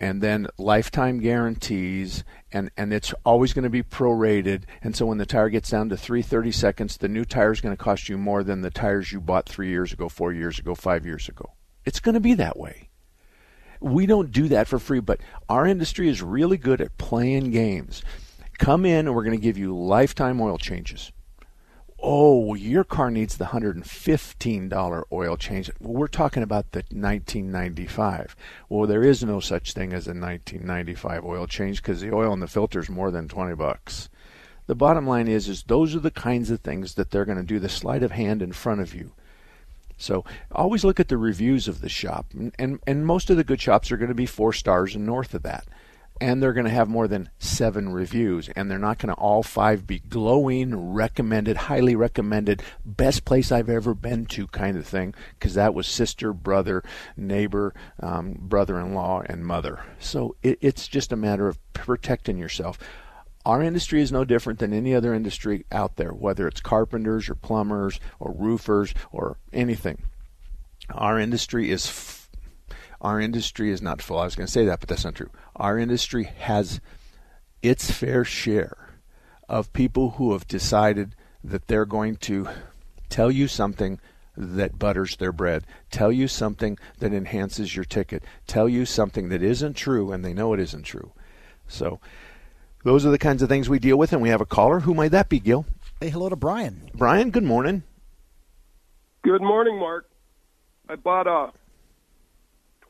and 0.00 0.22
then 0.22 0.48
lifetime 0.56 1.20
guarantees 1.20 2.24
and 2.50 2.70
and 2.76 2.92
it's 2.92 3.12
always 3.24 3.52
going 3.52 3.64
to 3.64 3.70
be 3.70 3.82
prorated. 3.82 4.62
And 4.82 4.96
so 4.96 5.06
when 5.06 5.18
the 5.18 5.26
tire 5.26 5.50
gets 5.50 5.70
down 5.70 5.90
to 5.90 5.96
330 5.96 6.50
seconds 6.50 6.96
the 6.96 7.08
new 7.08 7.24
tire 7.24 7.52
is 7.52 7.60
going 7.60 7.76
to 7.76 7.82
cost 7.82 8.08
you 8.08 8.16
more 8.16 8.42
than 8.42 8.62
the 8.62 8.70
tires 8.70 9.12
you 9.12 9.20
bought 9.20 9.48
3 9.48 9.68
years 9.68 9.92
ago 9.92 10.08
4 10.08 10.32
years 10.32 10.58
ago 10.58 10.74
5 10.74 11.06
years 11.06 11.28
ago. 11.28 11.52
It's 11.84 12.00
going 12.00 12.14
to 12.14 12.20
be 12.20 12.34
that 12.34 12.58
way. 12.58 12.88
We 13.80 14.06
don't 14.06 14.32
do 14.32 14.48
that 14.48 14.66
for 14.66 14.78
free 14.78 15.00
but 15.00 15.20
our 15.48 15.66
industry 15.66 16.08
is 16.08 16.22
really 16.22 16.56
good 16.56 16.80
at 16.80 16.96
playing 16.96 17.50
games. 17.50 18.02
Come 18.58 18.84
in 18.84 19.06
and 19.06 19.14
we're 19.14 19.24
going 19.24 19.38
to 19.38 19.42
give 19.42 19.58
you 19.58 19.76
lifetime 19.76 20.40
oil 20.40 20.58
changes 20.58 21.12
oh, 22.02 22.54
your 22.54 22.84
car 22.84 23.10
needs 23.10 23.36
the 23.36 23.46
$115 23.46 25.02
oil 25.12 25.36
change. 25.36 25.70
We're 25.80 26.08
talking 26.08 26.42
about 26.42 26.72
the 26.72 26.80
1995. 26.90 28.36
Well, 28.68 28.86
there 28.86 29.02
is 29.02 29.22
no 29.22 29.40
such 29.40 29.72
thing 29.72 29.92
as 29.92 30.06
a 30.06 30.10
1995 30.10 31.24
oil 31.24 31.46
change 31.46 31.82
because 31.82 32.00
the 32.00 32.12
oil 32.12 32.32
in 32.32 32.40
the 32.40 32.48
filter 32.48 32.80
is 32.80 32.88
more 32.88 33.10
than 33.10 33.28
20 33.28 33.54
bucks. 33.54 34.08
The 34.66 34.74
bottom 34.74 35.06
line 35.06 35.28
is, 35.28 35.48
is 35.48 35.64
those 35.64 35.94
are 35.94 36.00
the 36.00 36.10
kinds 36.10 36.50
of 36.50 36.60
things 36.60 36.94
that 36.94 37.10
they're 37.10 37.24
going 37.24 37.38
to 37.38 37.44
do 37.44 37.58
the 37.58 37.68
sleight 37.68 38.02
of 38.02 38.12
hand 38.12 38.42
in 38.42 38.52
front 38.52 38.80
of 38.80 38.94
you. 38.94 39.12
So 39.96 40.24
always 40.50 40.84
look 40.84 41.00
at 41.00 41.08
the 41.08 41.18
reviews 41.18 41.68
of 41.68 41.82
the 41.82 41.88
shop, 41.88 42.26
and, 42.32 42.54
and, 42.58 42.78
and 42.86 43.04
most 43.04 43.28
of 43.28 43.36
the 43.36 43.44
good 43.44 43.60
shops 43.60 43.92
are 43.92 43.98
going 43.98 44.08
to 44.08 44.14
be 44.14 44.26
four 44.26 44.52
stars 44.52 44.94
and 44.94 45.04
north 45.04 45.34
of 45.34 45.42
that 45.42 45.66
and 46.20 46.42
they're 46.42 46.52
going 46.52 46.66
to 46.66 46.70
have 46.70 46.88
more 46.88 47.08
than 47.08 47.30
seven 47.38 47.88
reviews, 47.88 48.48
and 48.50 48.70
they're 48.70 48.78
not 48.78 48.98
going 48.98 49.14
to 49.14 49.20
all 49.20 49.42
five 49.42 49.86
be 49.86 50.00
glowing, 50.00 50.92
recommended, 50.92 51.56
highly 51.56 51.96
recommended, 51.96 52.62
best 52.84 53.24
place 53.24 53.50
I've 53.50 53.70
ever 53.70 53.94
been 53.94 54.26
to 54.26 54.46
kind 54.48 54.76
of 54.76 54.86
thing, 54.86 55.14
because 55.38 55.54
that 55.54 55.74
was 55.74 55.86
sister, 55.86 56.32
brother, 56.32 56.82
neighbor, 57.16 57.74
um, 58.00 58.36
brother 58.38 58.78
in 58.78 58.94
law, 58.94 59.22
and 59.24 59.46
mother. 59.46 59.82
So 59.98 60.36
it, 60.42 60.58
it's 60.60 60.86
just 60.86 61.12
a 61.12 61.16
matter 61.16 61.48
of 61.48 61.58
protecting 61.72 62.36
yourself. 62.36 62.78
Our 63.46 63.62
industry 63.62 64.02
is 64.02 64.12
no 64.12 64.26
different 64.26 64.58
than 64.58 64.74
any 64.74 64.94
other 64.94 65.14
industry 65.14 65.64
out 65.72 65.96
there, 65.96 66.12
whether 66.12 66.46
it's 66.46 66.60
carpenters 66.60 67.30
or 67.30 67.34
plumbers 67.34 67.98
or 68.18 68.32
roofers 68.32 68.92
or 69.12 69.38
anything. 69.52 70.02
Our 70.90 71.18
industry 71.18 71.70
is 71.70 71.86
our 73.00 73.20
industry 73.20 73.70
is 73.70 73.80
not 73.80 74.02
full. 74.02 74.18
I 74.18 74.24
was 74.24 74.36
going 74.36 74.46
to 74.46 74.52
say 74.52 74.64
that, 74.66 74.80
but 74.80 74.88
that's 74.88 75.04
not 75.04 75.14
true. 75.14 75.30
Our 75.56 75.78
industry 75.78 76.24
has 76.38 76.80
its 77.62 77.90
fair 77.90 78.24
share 78.24 78.90
of 79.48 79.72
people 79.72 80.12
who 80.12 80.32
have 80.32 80.46
decided 80.46 81.14
that 81.42 81.66
they're 81.66 81.86
going 81.86 82.16
to 82.16 82.48
tell 83.08 83.30
you 83.30 83.48
something 83.48 83.98
that 84.36 84.78
butters 84.78 85.16
their 85.16 85.32
bread, 85.32 85.64
tell 85.90 86.12
you 86.12 86.28
something 86.28 86.78
that 86.98 87.12
enhances 87.12 87.74
your 87.74 87.84
ticket, 87.84 88.22
tell 88.46 88.68
you 88.68 88.86
something 88.86 89.28
that 89.28 89.42
isn't 89.42 89.74
true 89.74 90.12
and 90.12 90.24
they 90.24 90.32
know 90.32 90.52
it 90.54 90.60
isn't 90.60 90.84
true. 90.84 91.12
So 91.68 92.00
those 92.84 93.04
are 93.04 93.10
the 93.10 93.18
kinds 93.18 93.42
of 93.42 93.48
things 93.48 93.68
we 93.68 93.78
deal 93.78 93.96
with, 93.96 94.12
and 94.12 94.22
we 94.22 94.30
have 94.30 94.40
a 94.40 94.46
caller. 94.46 94.80
Who 94.80 94.94
might 94.94 95.10
that 95.10 95.28
be, 95.28 95.40
Gil? 95.40 95.66
Hey, 96.00 96.08
hello 96.08 96.28
to 96.28 96.36
Brian. 96.36 96.90
Brian, 96.94 97.30
good 97.30 97.42
morning. 97.42 97.82
Good 99.22 99.42
morning, 99.42 99.78
Mark. 99.78 100.08
I 100.88 100.96
bought 100.96 101.26
a 101.26 101.52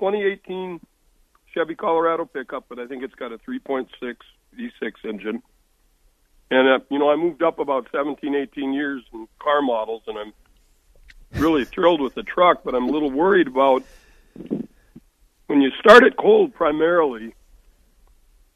2018 0.01 0.81
Chevy 1.53 1.75
Colorado 1.75 2.25
pickup, 2.25 2.65
but 2.69 2.79
I 2.79 2.87
think 2.87 3.03
it's 3.03 3.15
got 3.15 3.33
a 3.33 3.39
3.6 3.39 3.87
V6 4.59 4.93
engine. 5.05 5.43
And, 6.51 6.69
uh, 6.69 6.79
you 6.91 6.99
know, 6.99 7.11
I 7.11 7.17
moved 7.17 7.43
up 7.43 7.59
about 7.59 7.87
17, 7.93 8.35
18 8.35 8.73
years 8.73 9.03
in 9.13 9.29
car 9.39 9.61
models, 9.61 10.03
and 10.07 10.19
I'm 10.19 10.33
really 11.41 11.65
thrilled 11.65 12.01
with 12.01 12.15
the 12.15 12.23
truck, 12.23 12.63
but 12.65 12.75
I'm 12.75 12.89
a 12.89 12.91
little 12.91 13.11
worried 13.11 13.47
about 13.47 13.85
when 15.47 15.61
you 15.61 15.71
start 15.79 16.03
it 16.03 16.17
cold 16.17 16.55
primarily, 16.55 17.35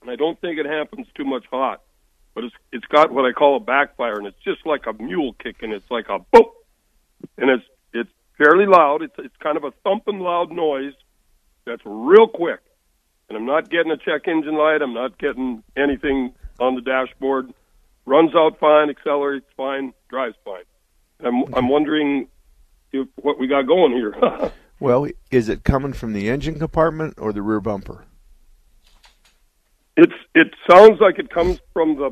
and 0.01 0.11
I 0.11 0.17
don't 0.17 0.41
think 0.41 0.59
it 0.59 0.67
happens 0.67 1.07
too 1.15 1.25
much 1.25 1.45
hot. 1.51 1.83
But 2.35 2.45
it's 2.45 2.55
it's 2.73 2.87
got 2.87 3.13
what 3.13 3.25
I 3.25 3.33
call 3.33 3.57
a 3.57 3.61
backfire, 3.61 4.19
and 4.19 4.27
it's 4.27 4.43
just 4.43 4.67
like 4.67 4.87
a 4.87 4.93
mule 4.93 5.35
kick, 5.35 5.63
and 5.63 5.73
it's 5.73 5.89
like 5.89 6.09
a 6.09 6.19
boop, 6.35 6.51
and 7.39 7.49
it's 7.49 7.65
it's 7.93 8.11
fairly 8.37 8.67
loud. 8.67 9.03
It's 9.03 9.15
it's 9.19 9.37
kind 9.37 9.57
of 9.57 9.63
a 9.63 9.71
thumping 9.85 10.19
loud 10.19 10.51
noise 10.51 10.95
that's 11.65 11.83
real 11.85 12.29
quick, 12.29 12.61
and 13.29 13.37
I'm 13.37 13.47
not 13.47 13.71
getting 13.71 13.91
a 13.91 13.97
check 13.97 14.27
engine 14.27 14.57
light. 14.57 14.83
I'm 14.83 14.95
not 14.95 15.19
getting 15.19 15.63
anything 15.77 16.35
on 16.61 16.75
the 16.75 16.81
dashboard. 16.81 17.53
Runs 18.07 18.35
out 18.35 18.59
fine, 18.59 18.91
accelerates 18.91 19.47
fine, 19.57 19.95
drives 20.09 20.37
fine. 20.45 20.65
I'm 21.21 21.55
I'm 21.55 21.69
wondering 21.69 22.29
if 22.93 23.09
what 23.17 23.39
we 23.39 23.47
got 23.47 23.67
going 23.67 23.93
here. 23.93 24.15
well, 24.81 25.09
is 25.31 25.49
it 25.49 25.65
coming 25.65 25.93
from 25.93 26.13
the 26.13 26.29
engine 26.29 26.59
compartment 26.59 27.15
or 27.19 27.33
the 27.33 27.43
rear 27.43 27.61
bumper? 27.61 28.05
It's 29.97 30.13
it 30.35 30.49
sounds 30.71 31.01
like 31.01 31.19
it 31.19 31.31
comes 31.31 31.61
from 31.73 31.97
the 31.97 32.11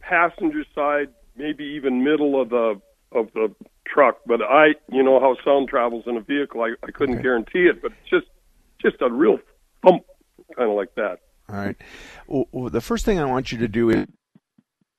passenger 0.00 0.64
side, 0.74 1.08
maybe 1.36 1.64
even 1.64 2.04
middle 2.04 2.40
of 2.40 2.50
the 2.50 2.80
of 3.12 3.32
the 3.34 3.54
truck. 3.86 4.18
But 4.26 4.42
I, 4.42 4.74
you 4.90 5.02
know 5.02 5.20
how 5.20 5.36
sound 5.44 5.68
travels 5.68 6.04
in 6.06 6.16
a 6.16 6.20
vehicle. 6.20 6.62
I, 6.62 6.74
I 6.82 6.90
couldn't 6.90 7.16
okay. 7.16 7.22
guarantee 7.22 7.66
it, 7.66 7.80
but 7.80 7.92
it's 7.92 8.10
just 8.10 8.26
just 8.82 8.96
a 9.00 9.10
real 9.10 9.38
thump, 9.84 10.04
kind 10.56 10.70
of 10.70 10.76
like 10.76 10.94
that. 10.96 11.18
All 11.48 11.56
right. 11.56 11.76
Well, 12.26 12.70
the 12.70 12.80
first 12.80 13.04
thing 13.04 13.18
I 13.18 13.24
want 13.24 13.50
you 13.52 13.58
to 13.58 13.68
do 13.68 13.90
is 13.90 14.06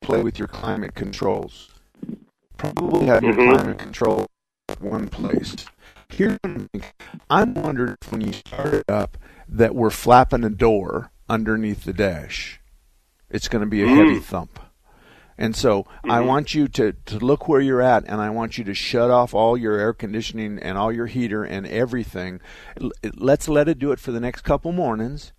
play 0.01 0.21
with 0.21 0.37
your 0.37 0.47
climate 0.47 0.95
controls. 0.95 1.69
Probably 2.57 3.05
have 3.05 3.23
your 3.23 3.33
mm-hmm. 3.33 3.55
climate 3.55 3.79
control 3.79 4.27
one 4.79 5.07
place. 5.07 5.55
Here's 6.09 6.37
I'm 7.29 7.53
wondering 7.53 7.97
if 8.01 8.11
when 8.11 8.21
you 8.21 8.33
start 8.33 8.73
it 8.73 8.89
up 8.89 9.17
that 9.47 9.75
we're 9.75 9.89
flapping 9.89 10.43
a 10.43 10.49
door 10.49 11.11
underneath 11.29 11.85
the 11.85 11.93
dash. 11.93 12.59
It's 13.29 13.47
going 13.47 13.63
to 13.63 13.69
be 13.69 13.81
a 13.81 13.87
mm. 13.87 13.95
heavy 13.95 14.19
thump. 14.19 14.59
And 15.41 15.55
so 15.55 15.83
mm-hmm. 15.83 16.11
I 16.11 16.21
want 16.21 16.53
you 16.53 16.67
to, 16.67 16.93
to 17.07 17.17
look 17.17 17.47
where 17.47 17.59
you're 17.59 17.81
at 17.81 18.03
and 18.07 18.21
I 18.21 18.29
want 18.29 18.59
you 18.59 18.63
to 18.65 18.75
shut 18.75 19.09
off 19.09 19.33
all 19.33 19.57
your 19.57 19.75
air 19.77 19.91
conditioning 19.91 20.59
and 20.59 20.77
all 20.77 20.91
your 20.91 21.07
heater 21.07 21.43
and 21.43 21.65
everything. 21.65 22.39
Let's 23.15 23.49
let 23.49 23.67
it 23.67 23.79
do 23.79 23.91
it 23.91 23.99
for 23.99 24.11
the 24.11 24.19
next 24.19 24.41
couple 24.41 24.71
mornings 24.71 25.33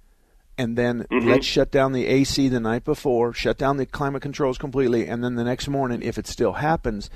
and 0.59 0.77
then 0.77 1.05
mm-hmm. 1.05 1.29
let's 1.29 1.47
shut 1.47 1.71
down 1.71 1.93
the 1.93 2.07
AC 2.07 2.49
the 2.49 2.59
night 2.59 2.85
before, 2.85 3.33
shut 3.33 3.57
down 3.57 3.77
the 3.77 3.87
climate 3.87 4.23
controls 4.23 4.59
completely, 4.59 5.07
and 5.07 5.23
then 5.23 5.37
the 5.37 5.45
next 5.45 5.69
morning, 5.69 6.03
if 6.03 6.19
it 6.19 6.27
still 6.27 6.55
happens, 6.55 7.09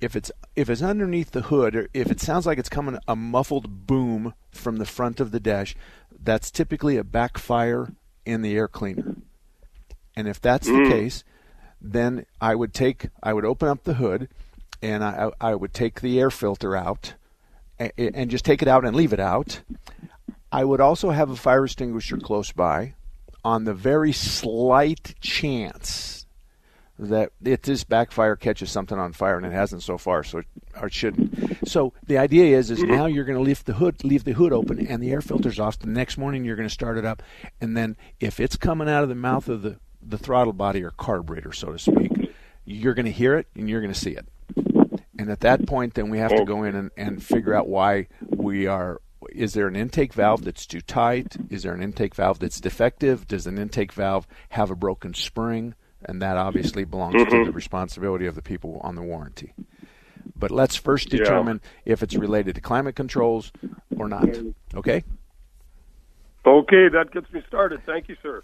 if 0.00 0.14
it's 0.14 0.30
if 0.56 0.70
it's 0.70 0.82
underneath 0.82 1.32
the 1.32 1.42
hood 1.42 1.74
or 1.74 1.88
if 1.92 2.10
it 2.10 2.20
sounds 2.20 2.46
like 2.46 2.58
it's 2.58 2.68
coming 2.68 2.98
a 3.08 3.16
muffled 3.16 3.86
boom 3.86 4.34
from 4.52 4.76
the 4.76 4.86
front 4.86 5.20
of 5.20 5.30
the 5.30 5.40
dash, 5.40 5.74
that's 6.22 6.50
typically 6.50 6.96
a 6.96 7.04
backfire 7.04 7.92
in 8.24 8.42
the 8.42 8.56
air 8.56 8.68
cleaner. 8.68 9.16
And 10.16 10.28
if 10.28 10.40
that's 10.40 10.68
mm. 10.68 10.84
the 10.84 10.90
case, 10.90 11.24
then 11.80 12.26
I 12.40 12.54
would 12.54 12.74
take 12.74 13.08
I 13.22 13.32
would 13.32 13.44
open 13.44 13.68
up 13.68 13.84
the 13.84 13.94
hood 13.94 14.28
and 14.82 15.02
I 15.02 15.30
I 15.40 15.54
would 15.54 15.74
take 15.74 16.00
the 16.00 16.20
air 16.20 16.30
filter 16.30 16.76
out 16.76 17.14
and, 17.78 17.92
and 17.98 18.30
just 18.30 18.44
take 18.44 18.62
it 18.62 18.68
out 18.68 18.84
and 18.84 18.94
leave 18.94 19.12
it 19.12 19.20
out. 19.20 19.60
I 20.52 20.64
would 20.64 20.80
also 20.80 21.10
have 21.10 21.30
a 21.30 21.36
fire 21.36 21.64
extinguisher 21.64 22.18
close 22.18 22.52
by 22.52 22.94
on 23.44 23.64
the 23.64 23.74
very 23.74 24.12
slight 24.12 25.14
chance 25.20 26.26
that 26.98 27.32
if 27.42 27.62
this 27.62 27.82
backfire 27.82 28.36
catches 28.36 28.70
something 28.70 28.98
on 28.98 29.12
fire 29.12 29.38
and 29.38 29.46
it 29.46 29.52
hasn't 29.52 29.82
so 29.82 29.96
far, 29.96 30.22
so 30.22 30.38
it, 30.38 30.46
or 30.78 30.88
it 30.88 30.92
shouldn't. 30.92 31.66
So 31.66 31.94
the 32.06 32.18
idea 32.18 32.58
is, 32.58 32.70
is 32.70 32.82
now 32.82 33.06
you're 33.06 33.24
going 33.24 33.38
to 33.38 33.42
leave 33.42 33.64
the 33.64 33.72
hood, 33.72 34.04
leave 34.04 34.24
the 34.24 34.32
hood 34.32 34.52
open, 34.52 34.86
and 34.86 35.02
the 35.02 35.10
air 35.10 35.22
filter's 35.22 35.58
off. 35.58 35.78
The 35.78 35.86
next 35.86 36.18
morning 36.18 36.44
you're 36.44 36.56
going 36.56 36.68
to 36.68 36.72
start 36.72 36.98
it 36.98 37.06
up, 37.06 37.22
and 37.58 37.74
then 37.74 37.96
if 38.18 38.38
it's 38.38 38.56
coming 38.56 38.88
out 38.88 39.02
of 39.02 39.08
the 39.08 39.14
mouth 39.14 39.48
of 39.48 39.62
the 39.62 39.78
the 40.02 40.18
throttle 40.18 40.52
body 40.52 40.82
or 40.82 40.90
carburetor, 40.90 41.52
so 41.52 41.72
to 41.72 41.78
speak, 41.78 42.34
you're 42.64 42.94
going 42.94 43.06
to 43.06 43.12
hear 43.12 43.36
it 43.36 43.46
and 43.54 43.68
you're 43.68 43.80
going 43.80 43.92
to 43.92 43.98
see 43.98 44.12
it. 44.12 44.26
And 45.18 45.30
at 45.30 45.40
that 45.40 45.66
point, 45.66 45.94
then 45.94 46.08
we 46.08 46.18
have 46.18 46.34
to 46.34 46.44
go 46.44 46.64
in 46.64 46.74
and, 46.74 46.90
and 46.96 47.22
figure 47.22 47.54
out 47.54 47.68
why 47.68 48.08
we 48.26 48.66
are. 48.66 49.00
Is 49.30 49.52
there 49.52 49.68
an 49.68 49.76
intake 49.76 50.14
valve 50.14 50.44
that's 50.44 50.66
too 50.66 50.80
tight? 50.80 51.36
Is 51.50 51.62
there 51.62 51.74
an 51.74 51.82
intake 51.82 52.14
valve 52.14 52.38
that's 52.38 52.58
defective? 52.58 53.28
Does 53.28 53.46
an 53.46 53.58
intake 53.58 53.92
valve 53.92 54.26
have 54.48 54.70
a 54.70 54.74
broken 54.74 55.12
spring? 55.12 55.74
and 56.04 56.22
that 56.22 56.36
obviously 56.36 56.84
belongs 56.84 57.14
mm-hmm. 57.14 57.30
to 57.30 57.44
the 57.44 57.52
responsibility 57.52 58.26
of 58.26 58.34
the 58.34 58.42
people 58.42 58.80
on 58.82 58.94
the 58.94 59.02
warranty. 59.02 59.52
But 60.36 60.50
let's 60.50 60.76
first 60.76 61.10
determine 61.10 61.60
yeah. 61.84 61.92
if 61.92 62.02
it's 62.02 62.14
related 62.14 62.54
to 62.54 62.60
climate 62.60 62.96
controls 62.96 63.52
or 63.96 64.08
not. 64.08 64.28
Okay? 64.74 65.04
Okay, 66.46 66.88
that 66.88 67.10
gets 67.12 67.30
me 67.32 67.42
started. 67.46 67.82
Thank 67.84 68.08
you, 68.08 68.16
sir. 68.22 68.42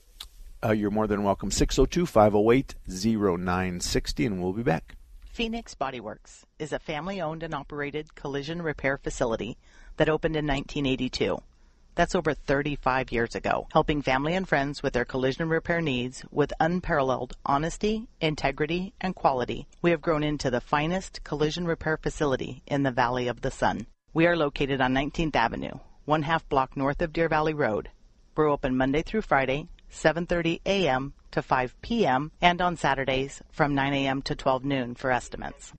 Uh, 0.67 0.73
you're 0.73 0.91
more 0.91 1.07
than 1.07 1.23
welcome. 1.23 1.49
602 1.49 2.07
508 2.07 2.75
0960, 2.89 4.27
and 4.27 4.43
we'll 4.43 4.53
be 4.53 4.65
back. 4.65 4.97
Phoenix 5.25 5.77
Bodyworks 5.77 6.43
is 6.59 6.73
a 6.73 6.81
family 6.81 7.21
owned 7.21 7.45
and 7.45 7.55
operated 7.55 8.17
collision 8.17 8.61
repair 8.61 8.99
facility 8.99 9.59
that 9.97 10.09
opened 10.09 10.35
in 10.35 10.45
1982. 10.45 11.39
That's 11.95 12.17
over 12.17 12.35
35 12.35 13.13
years 13.13 13.37
ago, 13.37 13.69
helping 13.73 14.03
family 14.03 14.35
and 14.35 14.49
friends 14.49 14.83
with 14.83 14.95
their 14.95 15.05
collision 15.05 15.49
repair 15.49 15.81
needs 15.81 16.25
with 16.33 16.53
unparalleled 16.59 17.37
honesty, 17.47 18.09
integrity, 18.21 18.93
and 19.01 19.15
quality. 19.15 19.69
We 19.83 19.93
have 19.93 20.01
grown 20.01 20.25
into 20.25 20.51
the 20.51 20.61
finest 20.61 21.23
collision 21.23 21.67
repair 21.67 21.97
facility 21.97 22.65
in 22.67 22.83
the 22.83 22.91
Valley 22.91 23.29
of 23.29 23.43
the 23.43 23.53
Sun. 23.53 23.87
We 24.13 24.27
are 24.27 24.37
located 24.37 24.81
on 24.81 24.95
19th 24.95 25.37
Avenue, 25.37 25.79
one 26.07 26.23
half 26.23 26.49
block 26.49 26.77
north 26.77 27.01
of 27.03 27.13
Deer 27.13 27.29
Valley 27.29 27.55
Road. 27.55 27.91
We're 28.35 28.51
open 28.51 28.77
Monday 28.77 29.03
through 29.03 29.23
Friday, 29.23 29.69
7:30 29.93 30.61
a.m. 30.67 31.13
to 31.31 31.43
5 31.43 31.81
p.m. 31.83 32.33
and 32.41 32.61
on 32.61 32.77
Saturdays 32.77 33.43
from 33.51 33.75
9 33.75 33.95
a.m. 33.95 34.23
to 34.23 34.35
12 34.35 34.65
noon 34.65 34.95
for 34.95 35.11
estimates. 35.11 35.73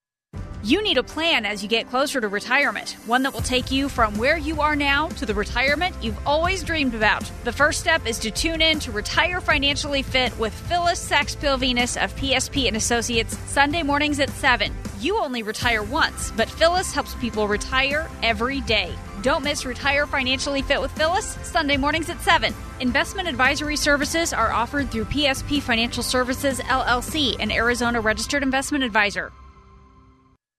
You 0.65 0.83
need 0.83 0.97
a 0.97 1.03
plan 1.03 1.45
as 1.45 1.63
you 1.63 1.69
get 1.69 1.91
closer 1.91 2.23
to 2.23 2.29
retirement, 2.29 2.97
one 3.05 3.23
that 3.25 3.35
will 3.35 3.43
take 3.43 3.71
you 3.71 3.91
from 3.91 4.17
where 4.17 4.39
you 4.39 4.63
are 4.63 4.75
now 4.75 5.09
to 5.09 5.27
the 5.27 5.35
retirement 5.35 5.95
you've 6.01 6.19
always 6.27 6.63
dreamed 6.65 6.95
about. 6.95 7.31
The 7.45 7.53
first 7.53 7.81
step 7.81 8.07
is 8.07 8.19
to 8.21 8.31
tune 8.31 8.63
in 8.63 8.81
to 8.81 8.91
Retire 8.91 9.43
Financially 9.43 10.03
Fit 10.03 10.35
with 10.39 10.55
Phyllis 10.55 10.99
Sachs-Pilvinus 10.99 12.03
of 12.03 12.17
PSP 12.17 12.67
and 12.67 12.79
Associates 12.79 13.37
Sunday 13.41 13.83
mornings 13.83 14.21
at 14.21 14.31
7. 14.31 14.73
You 15.01 15.19
only 15.19 15.43
retire 15.43 15.83
once, 15.83 16.31
but 16.31 16.49
Phyllis 16.49 16.95
helps 16.95 17.15
people 17.17 17.47
retire 17.47 18.09
every 18.23 18.63
day. 18.63 18.95
Don't 19.21 19.45
miss 19.45 19.67
Retire 19.67 20.07
Financially 20.07 20.63
Fit 20.63 20.81
with 20.81 20.93
Phyllis 20.93 21.37
Sunday 21.43 21.77
mornings 21.77 22.09
at 22.09 22.23
7. 22.23 22.55
Investment 22.81 23.29
advisory 23.29 23.77
services 23.77 24.33
are 24.33 24.51
offered 24.51 24.91
through 24.91 25.05
PSP 25.05 25.61
Financial 25.61 26.03
Services 26.03 26.59
LLC, 26.61 27.37
an 27.39 27.51
Arizona 27.51 28.01
registered 28.01 28.43
investment 28.43 28.83
advisor. 28.83 29.31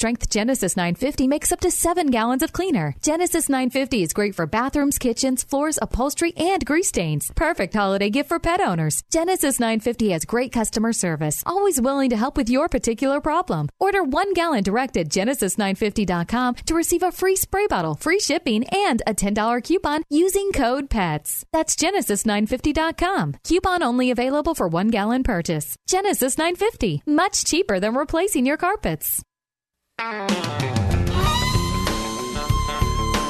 strength 0.00 0.30
Genesis 0.30 0.78
950 0.78 1.28
makes 1.28 1.52
up 1.52 1.60
to 1.60 1.70
seven 1.70 2.06
gallons 2.06 2.42
of 2.42 2.54
cleaner. 2.54 2.96
Genesis 3.02 3.50
950 3.50 4.02
is 4.02 4.14
great 4.14 4.34
for 4.34 4.46
bathrooms, 4.46 4.96
kitchens, 4.96 5.44
floors, 5.44 5.78
upholstery, 5.82 6.32
and 6.38 6.64
grease 6.64 6.88
stains. 6.88 7.30
Perfect 7.36 7.74
holiday 7.74 8.08
gift 8.08 8.30
for 8.30 8.38
pet 8.38 8.62
owners. 8.62 9.02
Genesis 9.10 9.60
950 9.60 10.08
has 10.12 10.24
great 10.24 10.52
customer 10.52 10.94
service, 10.94 11.42
always 11.44 11.78
willing 11.78 12.08
to 12.08 12.16
help 12.16 12.38
with 12.38 12.48
your 12.48 12.66
particular 12.66 13.20
problem. 13.20 13.68
Order 13.78 14.02
one 14.02 14.32
gallon 14.32 14.62
direct 14.62 14.96
at 14.96 15.10
genesis950.com 15.10 16.54
to 16.54 16.74
receive 16.74 17.02
a 17.02 17.12
free 17.12 17.36
spray 17.36 17.66
bottle, 17.66 17.94
free 17.94 18.20
shipping, 18.20 18.64
and 18.68 19.02
a 19.06 19.12
$10 19.12 19.62
coupon 19.62 20.02
using 20.08 20.52
code 20.52 20.88
PETS. 20.88 21.44
That's 21.52 21.76
genesis950.com. 21.76 23.34
Coupon 23.44 23.82
only 23.82 24.10
available 24.10 24.54
for 24.54 24.66
one 24.66 24.88
gallon 24.88 25.24
purchase. 25.24 25.76
Genesis 25.86 26.38
950, 26.38 27.02
much 27.04 27.44
cheaper 27.44 27.78
than 27.78 27.94
replacing 27.94 28.46
your 28.46 28.56
carpets. 28.56 29.22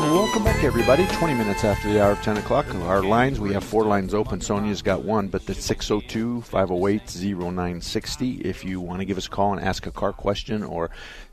Welcome 0.01 0.45
back, 0.45 0.63
everybody. 0.63 1.05
20 1.09 1.35
minutes 1.35 1.65
after 1.65 1.93
the 1.93 2.01
hour 2.01 2.13
of 2.13 2.23
10 2.23 2.37
o'clock. 2.37 2.73
Our 2.73 3.03
lines, 3.03 3.41
we 3.41 3.53
have 3.55 3.65
four 3.65 3.83
lines 3.83 4.15
open. 4.15 4.41
Sonia's 4.41 4.81
got 4.81 5.03
one, 5.03 5.27
but 5.27 5.47
the 5.47 5.55
602 5.55 6.43
508 6.43 7.03
0960. 7.43 8.43
If 8.43 8.65
you 8.65 8.81
want 8.81 9.01
to 9.01 9.05
give 9.05 9.19
us 9.19 9.27
a 9.27 9.31
call 9.31 9.53
and 9.53 9.61
ask 9.61 9.87
a 9.87 9.91
car 9.91 10.13
question 10.13 10.63
or 10.63 10.91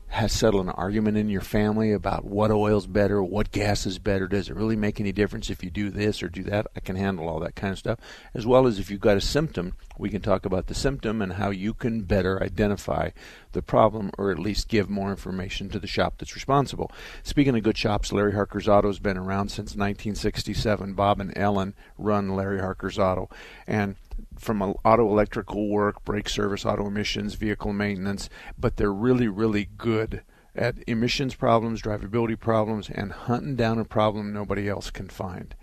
has 0.08 0.32
settled 0.32 0.66
an 0.66 0.72
argument 0.72 1.16
in 1.18 1.28
your 1.28 1.42
family 1.42 1.92
about 1.92 2.24
what 2.24 2.50
oil's 2.50 2.86
better, 2.86 3.22
what 3.22 3.52
gas 3.52 3.84
is 3.84 3.98
better, 3.98 4.26
does 4.26 4.48
it 4.48 4.56
really 4.56 4.76
make 4.76 4.98
any 4.98 5.12
difference 5.12 5.50
if 5.50 5.62
you 5.62 5.70
do 5.70 5.90
this 5.90 6.22
or 6.22 6.28
do 6.28 6.42
that? 6.44 6.66
I 6.74 6.80
can 6.80 6.96
handle 6.96 7.28
all 7.28 7.40
that 7.40 7.54
kind 7.54 7.72
of 7.72 7.78
stuff. 7.78 7.98
As 8.32 8.46
well 8.46 8.66
as 8.66 8.78
if 8.78 8.90
you've 8.90 9.00
got 9.00 9.18
a 9.18 9.20
symptom, 9.20 9.74
we 9.98 10.08
can 10.08 10.22
talk 10.22 10.46
about 10.46 10.66
the 10.66 10.74
symptom 10.74 11.20
and 11.20 11.34
how 11.34 11.50
you 11.50 11.74
can 11.74 12.02
better 12.02 12.42
identify 12.42 13.10
the 13.52 13.62
problem 13.62 14.10
or 14.16 14.30
at 14.30 14.38
least 14.38 14.68
give 14.68 14.88
more 14.88 15.10
information 15.10 15.68
to 15.68 15.78
the 15.78 15.86
shop 15.86 16.14
that's 16.18 16.34
responsible. 16.34 16.90
Speaking 17.22 17.56
of 17.56 17.62
good 17.62 17.76
shops, 17.76 18.12
Larry 18.12 18.32
Harker's 18.32 18.68
Auto's 18.68 18.98
been 18.98 19.18
around 19.18 19.50
since 19.50 19.76
1967. 19.76 20.94
Bob 20.94 21.20
and 21.20 21.36
Ellen 21.36 21.74
run 21.98 22.34
Larry 22.34 22.60
Harker's 22.60 22.98
Auto. 22.98 23.28
And 23.66 23.96
from 24.38 24.62
auto 24.62 25.08
electrical 25.08 25.68
work, 25.68 26.04
brake 26.04 26.28
service, 26.28 26.64
auto 26.64 26.86
emissions, 26.86 27.34
vehicle 27.34 27.72
maintenance, 27.72 28.28
but 28.58 28.76
they're 28.76 28.92
really, 28.92 29.28
really 29.28 29.68
good 29.76 30.22
at 30.54 30.76
emissions 30.86 31.34
problems, 31.34 31.82
drivability 31.82 32.38
problems, 32.38 32.90
and 32.90 33.12
hunting 33.12 33.56
down 33.56 33.78
a 33.78 33.84
problem 33.84 34.32
nobody 34.32 34.68
else 34.68 34.90
can 34.90 35.08
find. 35.08 35.54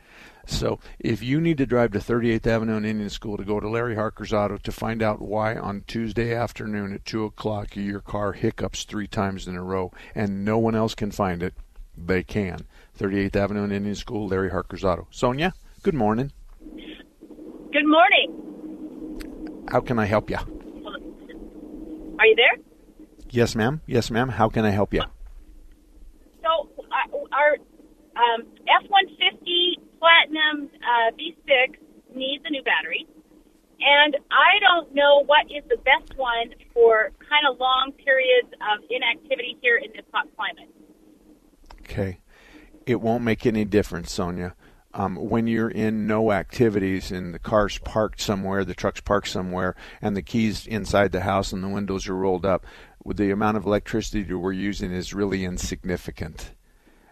So 0.48 0.80
if 1.00 1.24
you 1.24 1.42
need 1.42 1.58
to 1.58 1.66
drive 1.66 1.92
to 1.92 2.00
38th 2.00 2.46
Avenue 2.48 2.78
and 2.78 2.86
Indian 2.86 3.10
School 3.10 3.36
to 3.38 3.44
go 3.44 3.60
to 3.60 3.68
Larry 3.68 3.96
Harker's 3.96 4.32
Auto 4.32 4.58
to 4.58 4.72
find 4.72 5.02
out 5.02 5.22
why 5.22 5.56
on 5.56 5.84
Tuesday 5.88 6.34
afternoon 6.34 6.94
at 6.94 7.04
2 7.06 7.24
o'clock 7.24 7.76
your 7.76 8.00
car 8.00 8.34
hiccups 8.34 8.84
three 8.84 9.08
times 9.08 9.48
in 9.48 9.56
a 9.56 9.64
row 9.64 9.92
and 10.14 10.46
no 10.46 10.58
one 10.60 10.76
else 10.76 10.94
can 10.94 11.12
find 11.12 11.42
it, 11.42 11.56
they 11.98 12.24
can. 12.24 12.68
38th 13.00 13.36
Avenue 13.36 13.64
and 13.64 13.74
Indian 13.74 13.96
School, 13.96 14.28
Larry 14.28 14.52
Harker's 14.52 14.86
Auto. 14.86 15.08
Sonia, 15.10 15.54
good 15.82 15.96
morning. 15.96 16.32
Good 16.72 17.88
morning. 17.88 18.55
How 19.70 19.82
can 19.82 20.00
I 20.00 20.06
help 20.06 20.30
you? 20.30 20.38
Are 22.20 22.26
you 22.26 22.36
there? 22.36 22.64
Yes, 23.30 23.56
ma'am. 23.56 23.82
Yes, 23.86 24.12
ma'am. 24.12 24.30
How 24.30 24.50
can 24.50 24.66
I 24.66 24.70
help 24.70 24.94
you? 24.94 25.02
So 26.42 26.70
uh, 26.80 27.18
our 27.34 27.54
um, 28.16 28.46
F-150 28.84 29.84
Platinum 30.00 30.70
uh, 30.82 31.12
V6 31.12 31.76
needs 32.16 32.44
a 32.46 32.52
new 32.52 32.64
battery, 32.64 33.08
and 33.82 34.16
I 34.32 34.60
don't 34.62 34.94
know 34.94 35.24
what 35.26 35.46
is 35.48 35.64
the 35.68 35.78
best 35.78 36.18
one 36.18 36.54
for 36.74 37.12
kind 37.20 37.46
of 37.50 37.60
long 37.60 37.92
periods 38.04 38.54
of 38.54 38.84
inactivity 38.90 39.58
here 39.62 39.78
in 39.78 39.92
this 39.94 40.06
hot 40.14 40.28
climate. 40.36 40.70
Okay. 41.82 42.20
It 42.86 43.02
won't 43.02 43.24
make 43.24 43.46
any 43.46 43.66
difference, 43.66 44.12
Sonia 44.12 44.56
um, 44.96 45.18
when 45.18 45.46
you're 45.46 45.70
in 45.70 46.08
no 46.08 46.32
activities 46.32 47.12
and 47.12 47.34
the 47.34 47.40
car's 47.40 47.78
parked 47.80 48.22
somewhere, 48.22 48.64
the 48.64 48.74
truck's 48.74 49.02
parked 49.02 49.28
somewhere, 49.28 49.76
and 50.02 50.16
the 50.16 50.22
keys 50.22 50.66
inside 50.66 51.12
the 51.12 51.22
house 51.22 51.52
and 51.52 51.62
the 51.62 51.68
windows 51.68 52.08
are 52.08 52.16
rolled 52.16 52.46
up, 52.46 52.66
the 53.06 53.30
amount 53.30 53.58
of 53.58 53.66
electricity 53.66 54.34
we're 54.34 54.54
using 54.54 54.92
is 54.92 55.14
really 55.14 55.44
insignificant. 55.44 56.52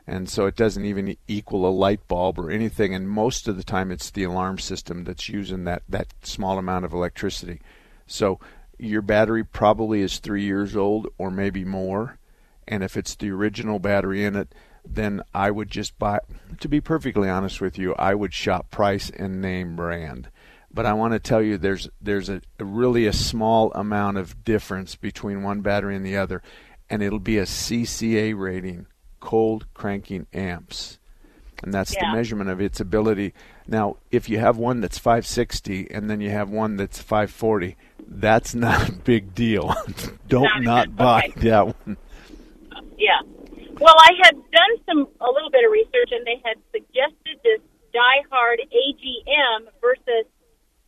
And 0.08 0.30
so 0.30 0.46
it 0.46 0.56
doesn't 0.56 0.86
even 0.86 1.18
equal 1.28 1.66
a 1.66 1.70
light 1.70 2.08
bulb 2.08 2.40
or 2.40 2.50
anything. 2.50 2.96
And 2.96 3.08
most 3.08 3.50
of 3.50 3.58
the 3.58 3.64
time, 3.64 3.92
it's 3.92 4.10
the 4.10 4.24
alarm 4.24 4.60
system 4.60 5.04
that's 5.04 5.30
using 5.30 5.66
that, 5.66 5.84
that 5.90 6.08
small 6.24 6.58
amount 6.58 6.86
of 6.86 6.94
electricity. 6.94 7.62
So 8.08 8.40
your 8.78 9.02
battery 9.02 9.44
probably 9.44 10.02
is 10.02 10.20
three 10.20 10.44
years 10.44 10.76
old 10.76 11.08
or 11.18 11.30
maybe 11.30 11.66
more. 11.66 12.18
And 12.66 12.82
if 12.82 12.96
it's 12.96 13.16
the 13.16 13.30
original 13.30 13.80
battery 13.80 14.24
in 14.24 14.36
it, 14.38 14.54
then 14.86 15.22
I 15.34 15.52
would 15.52 15.70
just 15.70 15.98
buy. 15.98 16.20
To 16.60 16.68
be 16.68 16.82
perfectly 16.82 17.30
honest 17.30 17.62
with 17.62 17.78
you, 17.78 17.96
I 17.96 18.14
would 18.16 18.34
shop 18.34 18.70
price 18.72 19.10
and 19.10 19.42
name 19.42 19.76
brand. 19.76 20.30
But 20.74 20.86
I 20.86 20.94
want 20.94 21.14
to 21.14 21.20
tell 21.20 21.42
you, 21.42 21.58
there's 21.58 21.90
there's 22.02 22.30
a, 22.30 22.42
a 22.60 22.66
really 22.66 23.06
a 23.06 23.14
small 23.14 23.72
amount 23.74 24.18
of 24.18 24.44
difference 24.44 24.96
between 24.96 25.44
one 25.44 25.62
battery 25.62 25.96
and 25.96 26.06
the 26.06 26.18
other, 26.18 26.42
and 26.90 27.04
it'll 27.04 27.20
be 27.20 27.38
a 27.38 27.44
CCA 27.44 28.38
rating, 28.38 28.88
cold 29.20 29.68
cranking 29.74 30.26
amps, 30.34 30.98
and 31.64 31.74
that's 31.74 31.94
yeah. 31.94 32.10
the 32.10 32.18
measurement 32.18 32.50
of 32.50 32.60
its 32.60 32.80
ability. 32.80 33.34
Now, 33.68 33.98
if 34.12 34.30
you 34.30 34.40
have 34.40 34.58
one 34.58 34.82
that's 34.82 34.98
560 34.98 35.90
and 35.92 36.10
then 36.10 36.20
you 36.20 36.30
have 36.32 36.50
one 36.50 36.76
that's 36.76 37.00
540, 37.00 37.78
that's 38.08 38.54
not 38.56 38.90
a 38.90 38.92
big 38.92 39.34
deal. 39.34 39.74
Don't 40.28 40.64
not, 40.64 40.90
not 40.90 40.96
buy 40.96 41.28
okay. 41.30 41.50
that 41.50 41.68
one. 41.86 41.98
Yeah. 42.98 43.20
Well, 43.84 44.00
I 44.00 44.16
had 44.24 44.36
done 44.36 44.74
some 44.88 45.08
a 45.20 45.28
little 45.28 45.52
bit 45.52 45.66
of 45.66 45.72
research, 45.72 46.16
and 46.16 46.24
they 46.24 46.40
had 46.40 46.56
suggested 46.72 47.36
this 47.44 47.60
die-hard 47.92 48.64
AGM 48.72 49.68
versus 49.82 50.24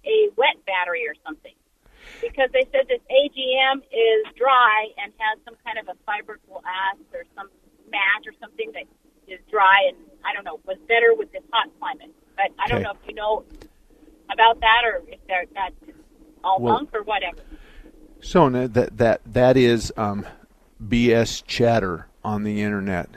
a 0.08 0.32
wet 0.38 0.64
battery 0.66 1.04
or 1.04 1.14
something, 1.28 1.52
because 2.22 2.48
they 2.54 2.64
said 2.72 2.88
this 2.88 3.04
AGM 3.12 3.84
is 3.92 4.32
dry 4.40 4.88
and 4.96 5.12
has 5.20 5.44
some 5.44 5.56
kind 5.68 5.76
of 5.76 5.92
a 5.92 5.98
fiberglass 6.08 6.96
or 7.12 7.28
some 7.36 7.50
mat 7.92 8.24
or 8.24 8.32
something 8.40 8.72
that 8.72 8.88
is 9.28 9.44
dry, 9.52 9.92
and 9.92 9.98
I 10.24 10.32
don't 10.32 10.46
know 10.46 10.62
was 10.64 10.78
better 10.88 11.14
with 11.14 11.34
this 11.34 11.44
hot 11.52 11.68
climate. 11.80 12.16
But 12.38 12.56
I 12.58 12.70
don't 12.70 12.82
know 12.82 12.92
if 12.92 13.04
you 13.10 13.14
know 13.14 13.44
about 14.32 14.62
that 14.62 14.84
or 14.86 15.04
if 15.10 15.20
they're 15.28 15.44
that's 15.54 15.76
all 16.46 16.62
well, 16.62 16.78
bunk 16.78 16.92
or 16.94 17.04
whatever. 17.04 17.44
So 18.22 18.50
that 18.50 18.98
that 18.98 19.20
that 19.26 19.58
is 19.58 19.92
um, 19.98 20.26
BS 20.82 21.44
chatter 21.46 22.08
on 22.26 22.44
the 22.44 22.62
internet. 22.62 23.08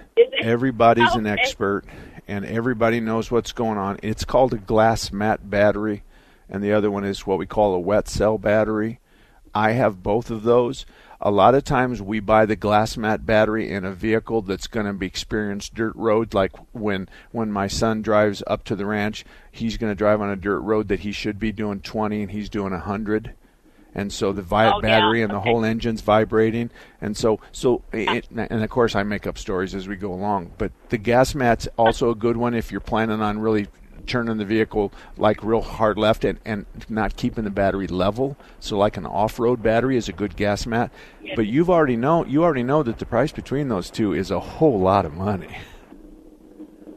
Everybody's 0.40 1.14
oh, 1.14 1.18
an 1.18 1.27
expert 1.27 1.85
and 2.29 2.44
everybody 2.44 3.01
knows 3.01 3.31
what's 3.31 3.53
going 3.53 3.79
on. 3.79 3.99
It's 4.03 4.25
called 4.25 4.53
a 4.53 4.59
glass 4.59 5.11
mat 5.11 5.49
battery, 5.49 6.05
and 6.49 6.62
the 6.62 6.75
other 6.75 6.90
one 6.90 7.05
is 7.05 7.27
what 7.27 7.38
we 7.38 7.47
call 7.47 7.75
a 7.75 7.81
wet 7.81 8.07
cell 8.07 8.37
battery. 8.37 9.01
I 9.55 9.73
have 9.73 10.03
both 10.03 10.31
of 10.31 10.42
those. 10.42 10.85
A 11.21 11.31
lot 11.31 11.55
of 11.55 11.64
times 11.64 12.01
we 12.03 12.21
buy 12.21 12.44
the 12.44 12.55
glass 12.55 12.97
mat 12.97 13.25
battery 13.25 13.71
in 13.71 13.85
a 13.85 13.92
vehicle 13.92 14.42
that's 14.42 14.68
going 14.68 14.87
to 14.87 14.92
be 14.92 15.07
experienced 15.07 15.75
dirt 15.75 15.97
road. 15.97 16.35
Like 16.35 16.53
when 16.73 17.09
when 17.33 17.51
my 17.51 17.66
son 17.66 18.03
drives 18.03 18.42
up 18.47 18.62
to 18.64 18.77
the 18.77 18.87
ranch, 18.87 19.25
he's 19.51 19.79
going 19.79 19.90
to 19.90 19.97
drive 19.97 20.21
on 20.21 20.31
a 20.31 20.37
dirt 20.37 20.61
road 20.61 20.88
that 20.88 21.01
he 21.01 21.11
should 21.11 21.40
be 21.40 21.51
doing 21.51 21.81
20 21.81 22.23
and 22.23 22.31
he's 22.31 22.51
doing 22.51 22.73
100 22.73 23.35
and 23.94 24.12
so 24.12 24.33
the 24.33 24.42
vi- 24.42 24.70
Oh, 24.70 24.81
battery 24.81 25.18
yeah. 25.18 25.24
and 25.24 25.33
the 25.33 25.38
Okay. 25.38 25.48
whole 25.51 25.64
engine's 25.64 26.01
vibrating 26.03 26.70
and 27.01 27.16
so 27.16 27.40
so 27.53 27.83
it, 27.92 28.27
and 28.31 28.62
of 28.62 28.70
course 28.70 28.94
I 28.94 29.03
make 29.03 29.27
up 29.27 29.38
stories 29.38 29.74
as 29.74 29.88
we 29.88 29.96
go 29.96 30.12
along 30.12 30.53
but 30.59 30.72
the 30.90 30.98
glass 30.98 31.35
mat's 31.35 31.68
also 31.77 32.11
a 32.11 32.14
good 32.14 32.37
one 32.37 32.55
if 32.55 32.70
you're 32.70 32.81
planning 32.81 33.20
on 33.22 33.38
really 33.38 33.66
turning 34.07 34.38
the 34.38 34.44
vehicle 34.44 34.92
like 35.18 35.42
real 35.42 35.61
hard 35.61 35.98
left 35.98 36.24
and, 36.24 36.38
and 36.44 36.64
not 36.88 37.16
keeping 37.16 37.44
the 37.44 37.51
battery 37.51 37.87
level 37.87 38.37
so 38.61 38.79
like 38.79 38.96
an 38.96 39.05
off-road 39.05 39.62
battery 39.62 39.96
is 39.96 40.09
a 40.09 40.12
good 40.12 40.37
glass 40.37 40.66
mat 40.66 40.90
but 41.37 41.46
you've 41.46 41.68
already 41.68 41.96
know 41.96 42.24
you 42.24 42.42
already 42.42 42.62
know 42.62 42.83
that 42.83 42.98
the 42.98 43.07
price 43.07 43.33
between 43.33 43.68
those 43.68 43.90
two 43.90 44.12
is 44.14 44.31
a 44.31 44.40
whole 44.40 44.79
lot 44.81 45.05
of 45.05 45.12
money 45.14 45.59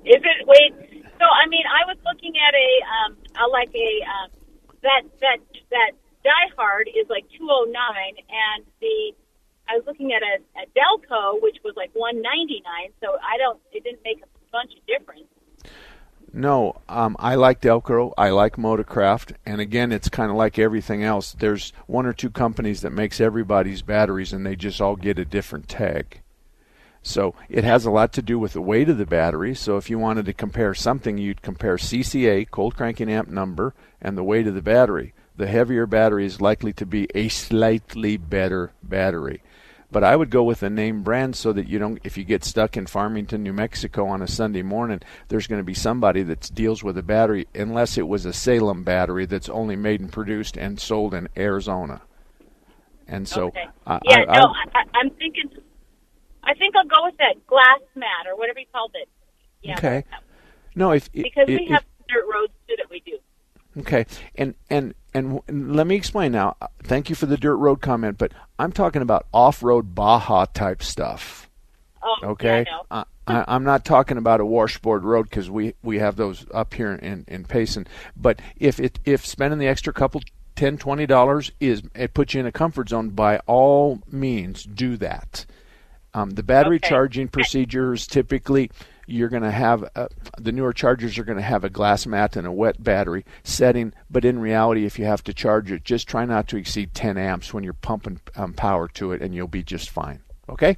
Is 0.05 0.21
it 0.23 0.47
wait? 0.47 0.73
So 1.19 1.25
I 1.25 1.47
mean, 1.49 1.63
I 1.69 1.85
was 1.85 1.97
looking 2.05 2.33
at 2.35 2.53
a 2.55 2.69
um, 3.05 3.17
like 3.51 3.69
a 3.75 3.91
um, 4.09 4.29
that 4.81 5.03
that 5.21 5.37
that 5.69 5.91
Die 6.23 6.47
Hard 6.57 6.87
is 6.87 7.09
like 7.09 7.25
two 7.37 7.47
oh 7.49 7.65
nine, 7.69 8.15
and 8.29 8.65
the 8.79 9.13
I 9.69 9.77
was 9.77 9.83
looking 9.85 10.11
at 10.13 10.21
a, 10.21 10.41
a 10.61 10.65
Delco 10.77 11.41
which 11.41 11.57
was 11.63 11.73
like 11.75 11.91
one 11.93 12.21
ninety 12.21 12.61
nine. 12.63 12.91
So 13.01 13.17
I 13.21 13.37
don't. 13.37 13.59
It 13.71 13.83
didn't 13.83 14.03
make 14.03 14.21
a 14.21 14.27
bunch 14.51 14.71
of 14.73 14.85
difference. 14.85 15.27
No, 16.33 16.79
um, 16.87 17.17
I 17.19 17.35
like 17.35 17.59
Delco. 17.59 18.13
I 18.17 18.29
like 18.29 18.55
Motorcraft, 18.55 19.35
and 19.45 19.59
again, 19.59 19.91
it's 19.91 20.07
kind 20.07 20.31
of 20.31 20.37
like 20.37 20.57
everything 20.57 21.03
else. 21.03 21.33
There's 21.33 21.73
one 21.87 22.05
or 22.05 22.13
two 22.13 22.29
companies 22.29 22.81
that 22.81 22.91
makes 22.91 23.19
everybody's 23.19 23.81
batteries, 23.81 24.31
and 24.31 24.45
they 24.45 24.55
just 24.55 24.79
all 24.79 24.95
get 24.95 25.19
a 25.19 25.25
different 25.25 25.67
tag. 25.67 26.21
So 27.03 27.35
it 27.49 27.63
has 27.63 27.85
a 27.85 27.91
lot 27.91 28.13
to 28.13 28.21
do 28.21 28.39
with 28.39 28.53
the 28.53 28.61
weight 28.61 28.87
of 28.87 28.97
the 28.97 29.05
battery. 29.05 29.55
So 29.55 29.77
if 29.77 29.89
you 29.89 29.97
wanted 29.99 30.25
to 30.25 30.33
compare 30.33 30.73
something, 30.73 31.17
you'd 31.17 31.41
compare 31.41 31.75
CCA, 31.75 32.49
cold 32.49 32.77
cranking 32.77 33.11
amp 33.11 33.27
number, 33.27 33.73
and 34.01 34.17
the 34.17 34.23
weight 34.23 34.47
of 34.47 34.53
the 34.53 34.61
battery. 34.61 35.13
The 35.41 35.47
heavier 35.47 35.87
battery 35.87 36.27
is 36.27 36.39
likely 36.39 36.71
to 36.73 36.85
be 36.85 37.07
a 37.15 37.27
slightly 37.27 38.15
better 38.15 38.73
battery. 38.83 39.41
But 39.91 40.03
I 40.03 40.15
would 40.15 40.29
go 40.29 40.43
with 40.43 40.61
a 40.61 40.69
name 40.69 41.01
brand 41.01 41.35
so 41.35 41.51
that 41.53 41.67
you 41.67 41.79
don't, 41.79 41.97
if 42.03 42.15
you 42.15 42.23
get 42.23 42.43
stuck 42.43 42.77
in 42.77 42.85
Farmington, 42.85 43.41
New 43.41 43.51
Mexico 43.51 44.05
on 44.05 44.21
a 44.21 44.27
Sunday 44.27 44.61
morning, 44.61 44.99
there's 45.29 45.47
going 45.47 45.59
to 45.59 45.63
be 45.65 45.73
somebody 45.73 46.21
that 46.21 46.51
deals 46.53 46.83
with 46.83 46.95
a 46.95 47.01
battery, 47.01 47.47
unless 47.55 47.97
it 47.97 48.07
was 48.07 48.23
a 48.27 48.33
Salem 48.33 48.83
battery 48.83 49.25
that's 49.25 49.49
only 49.49 49.75
made 49.75 49.99
and 49.99 50.11
produced 50.11 50.57
and 50.57 50.79
sold 50.79 51.15
in 51.15 51.27
Arizona. 51.35 52.03
And 53.07 53.27
so, 53.27 53.47
okay. 53.47 53.65
I- 53.87 53.99
yeah, 54.05 54.25
I- 54.29 54.39
no, 54.39 54.53
I- 54.75 54.83
I'm 54.93 55.09
thinking. 55.09 55.49
I 56.43 56.53
think 56.53 56.75
I'll 56.75 56.85
go 56.85 57.05
with 57.05 57.17
that 57.17 57.47
glass 57.47 57.79
mat 57.95 58.27
or 58.29 58.37
whatever 58.37 58.59
you 58.59 58.67
called 58.71 58.91
it. 58.93 59.09
Yeah, 59.63 59.73
Okay. 59.79 60.03
no, 60.75 60.91
if 60.91 61.11
Because 61.11 61.45
if, 61.47 61.59
we 61.59 61.67
have 61.71 61.83
dirt 62.07 62.25
roads 62.31 62.53
too 62.67 62.75
that 62.77 62.91
we 62.91 62.99
do. 62.99 63.17
Okay, 63.79 64.05
and 64.35 64.53
and 64.69 64.93
and 65.13 65.39
w- 65.41 65.71
let 65.73 65.87
me 65.87 65.95
explain 65.95 66.31
now. 66.31 66.55
Uh, 66.61 66.67
Thank 66.83 67.09
you 67.09 67.15
for 67.15 67.25
the 67.25 67.37
dirt 67.37 67.55
road 67.57 67.81
comment, 67.81 68.17
but 68.17 68.31
I'm 68.59 68.71
talking 68.71 69.01
about 69.01 69.27
off-road 69.33 69.93
Baja 69.95 70.45
type 70.45 70.81
stuff. 70.83 71.49
Oh, 72.03 72.15
Okay, 72.23 72.65
Yeah, 72.67 73.03
I 73.27 73.45
I'm 73.47 73.63
not 73.63 73.85
talking 73.85 74.17
about 74.17 74.41
a 74.41 74.45
washboard 74.45 75.03
road 75.03 75.23
because 75.29 75.49
we 75.49 75.75
we 75.83 75.99
have 75.99 76.15
those 76.15 76.45
up 76.53 76.73
here 76.73 76.93
in 76.93 77.23
in 77.27 77.45
Payson. 77.45 77.87
But 78.15 78.41
if 78.57 78.79
it 78.79 78.99
if 79.05 79.25
spending 79.25 79.59
the 79.59 79.67
extra 79.67 79.93
couple 79.93 80.21
ten 80.55 80.77
twenty 80.77 81.05
dollars 81.05 81.51
is 81.59 81.83
it 81.95 82.13
puts 82.13 82.33
you 82.33 82.39
in 82.39 82.45
a 82.47 82.51
comfort 82.51 82.89
zone, 82.89 83.09
by 83.09 83.37
all 83.45 84.01
means 84.11 84.63
do 84.63 84.97
that. 84.97 85.45
Um, 86.13 86.31
the 86.31 86.43
battery 86.43 86.77
Okay. 86.77 86.89
charging 86.89 87.27
procedures 87.27 88.05
typically 88.07 88.69
you're 89.11 89.29
going 89.29 89.43
to 89.43 89.51
have 89.51 89.89
uh, 89.95 90.07
the 90.37 90.51
newer 90.51 90.73
chargers 90.73 91.17
are 91.17 91.23
going 91.23 91.37
to 91.37 91.43
have 91.43 91.63
a 91.63 91.69
glass 91.69 92.05
mat 92.05 92.35
and 92.35 92.47
a 92.47 92.51
wet 92.51 92.81
battery 92.83 93.25
setting, 93.43 93.93
but 94.09 94.25
in 94.25 94.39
reality, 94.39 94.85
if 94.85 94.97
you 94.97 95.05
have 95.05 95.23
to 95.25 95.33
charge 95.33 95.71
it, 95.71 95.83
just 95.83 96.07
try 96.07 96.25
not 96.25 96.47
to 96.49 96.57
exceed 96.57 96.93
10 96.93 97.17
amps 97.17 97.53
when 97.53 97.63
you're 97.63 97.73
pumping 97.73 98.19
um, 98.35 98.53
power 98.53 98.87
to 98.89 99.11
it, 99.11 99.21
and 99.21 99.35
you'll 99.35 99.47
be 99.47 99.63
just 99.63 99.89
fine. 99.89 100.21
Okay? 100.49 100.77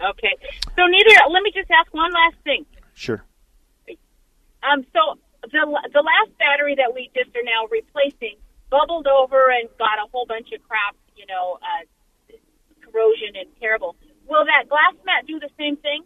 Okay. 0.00 0.34
So 0.76 0.86
neither. 0.86 1.10
Let 1.30 1.42
me 1.42 1.52
just 1.54 1.70
ask 1.70 1.92
one 1.92 2.10
last 2.12 2.36
thing. 2.44 2.64
Sure. 2.94 3.22
Um. 4.62 4.84
So 4.92 5.18
the 5.42 5.64
the 5.92 6.00
last 6.04 6.36
battery 6.38 6.74
that 6.76 6.92
we 6.94 7.10
just 7.14 7.34
are 7.36 7.44
now 7.44 7.66
replacing 7.70 8.36
bubbled 8.70 9.06
over 9.06 9.50
and 9.50 9.68
got 9.78 9.98
a 9.98 10.08
whole 10.12 10.26
bunch 10.26 10.48
of 10.52 10.62
crap. 10.66 10.96
You 11.16 11.26
know, 11.26 11.58
uh, 11.60 11.84
corrosion 12.80 13.36
and 13.36 13.48
terrible. 13.60 13.96
Will 14.28 14.44
that 14.44 14.68
glass 14.68 14.94
mat 15.04 15.26
do 15.26 15.38
the 15.38 15.50
same 15.58 15.76
thing? 15.76 16.04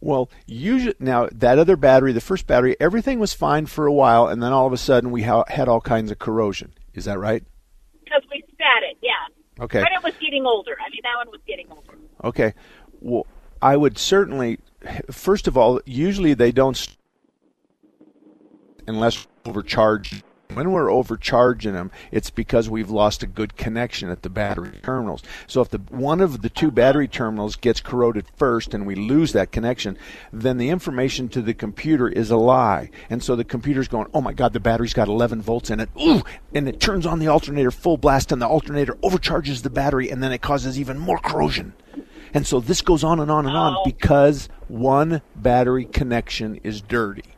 Well, 0.00 0.28
usually 0.46 0.94
now 0.98 1.28
that 1.32 1.58
other 1.58 1.76
battery, 1.76 2.12
the 2.12 2.20
first 2.20 2.46
battery, 2.46 2.76
everything 2.80 3.18
was 3.20 3.32
fine 3.32 3.66
for 3.66 3.86
a 3.86 3.92
while, 3.92 4.26
and 4.28 4.42
then 4.42 4.52
all 4.52 4.66
of 4.66 4.72
a 4.72 4.76
sudden 4.76 5.10
we 5.10 5.22
ha- 5.22 5.44
had 5.48 5.68
all 5.68 5.80
kinds 5.80 6.10
of 6.10 6.18
corrosion. 6.18 6.72
Is 6.94 7.04
that 7.06 7.18
right? 7.18 7.42
Because 8.04 8.22
we 8.30 8.42
sat 8.58 8.82
it. 8.82 8.98
Yeah. 9.02 9.64
Okay. 9.64 9.80
But 9.80 9.92
it 9.92 10.02
was 10.02 10.14
getting 10.20 10.44
older. 10.46 10.76
I 10.84 10.90
mean, 10.90 11.00
that 11.02 11.16
one 11.16 11.30
was 11.30 11.40
getting 11.46 11.66
older. 11.70 11.94
Okay. 12.22 12.54
Well, 13.00 13.26
I 13.62 13.76
would 13.76 13.96
certainly, 13.98 14.58
first 15.10 15.46
of 15.48 15.56
all, 15.56 15.80
usually 15.86 16.34
they 16.34 16.52
don't, 16.52 16.76
st- 16.76 16.98
unless 18.86 19.26
overcharged. 19.46 20.22
When 20.54 20.70
we're 20.70 20.90
overcharging 20.90 21.72
them, 21.72 21.90
it's 22.12 22.30
because 22.30 22.70
we've 22.70 22.90
lost 22.90 23.22
a 23.22 23.26
good 23.26 23.56
connection 23.56 24.08
at 24.08 24.22
the 24.22 24.30
battery 24.30 24.70
terminals. 24.82 25.22
So 25.46 25.60
if 25.60 25.70
the 25.70 25.78
one 25.90 26.20
of 26.20 26.42
the 26.42 26.48
two 26.48 26.70
battery 26.70 27.08
terminals 27.08 27.56
gets 27.56 27.80
corroded 27.80 28.26
first 28.36 28.72
and 28.72 28.86
we 28.86 28.94
lose 28.94 29.32
that 29.32 29.52
connection, 29.52 29.98
then 30.32 30.58
the 30.58 30.70
information 30.70 31.28
to 31.30 31.42
the 31.42 31.54
computer 31.54 32.08
is 32.08 32.30
a 32.30 32.36
lie. 32.36 32.90
And 33.10 33.22
so 33.22 33.34
the 33.34 33.44
computer's 33.44 33.88
going, 33.88 34.06
"Oh 34.14 34.20
my 34.20 34.32
god, 34.32 34.52
the 34.52 34.60
battery's 34.60 34.94
got 34.94 35.08
11 35.08 35.42
volts 35.42 35.70
in 35.70 35.80
it." 35.80 35.90
Ooh, 36.00 36.22
and 36.54 36.68
it 36.68 36.80
turns 36.80 37.06
on 37.06 37.18
the 37.18 37.28
alternator 37.28 37.70
full 37.70 37.96
blast 37.96 38.30
and 38.30 38.40
the 38.40 38.46
alternator 38.46 38.96
overcharges 39.02 39.62
the 39.62 39.70
battery 39.70 40.10
and 40.10 40.22
then 40.22 40.32
it 40.32 40.40
causes 40.40 40.78
even 40.78 40.98
more 40.98 41.18
corrosion. 41.18 41.72
And 42.32 42.46
so 42.46 42.60
this 42.60 42.82
goes 42.82 43.04
on 43.04 43.20
and 43.20 43.30
on 43.30 43.46
and 43.46 43.56
on 43.56 43.76
because 43.84 44.48
one 44.66 45.22
battery 45.36 45.84
connection 45.84 46.56
is 46.64 46.80
dirty. 46.80 47.33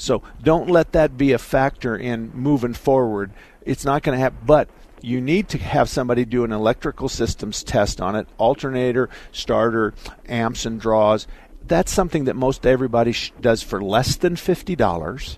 So 0.00 0.22
don't 0.42 0.70
let 0.70 0.92
that 0.92 1.18
be 1.18 1.32
a 1.32 1.38
factor 1.38 1.94
in 1.94 2.30
moving 2.34 2.72
forward. 2.72 3.32
It's 3.62 3.84
not 3.84 4.02
going 4.02 4.16
to 4.16 4.20
happen, 4.20 4.38
but 4.46 4.70
you 5.02 5.20
need 5.20 5.50
to 5.50 5.58
have 5.58 5.90
somebody 5.90 6.24
do 6.24 6.42
an 6.42 6.52
electrical 6.52 7.10
systems 7.10 7.62
test 7.62 8.00
on 8.00 8.16
it, 8.16 8.26
alternator, 8.38 9.10
starter, 9.30 9.92
amps 10.26 10.64
and 10.64 10.80
draws. 10.80 11.26
That's 11.66 11.92
something 11.92 12.24
that 12.24 12.34
most 12.34 12.66
everybody 12.66 13.12
sh- 13.12 13.32
does 13.40 13.62
for 13.62 13.82
less 13.82 14.16
than 14.16 14.36
$50 14.36 15.36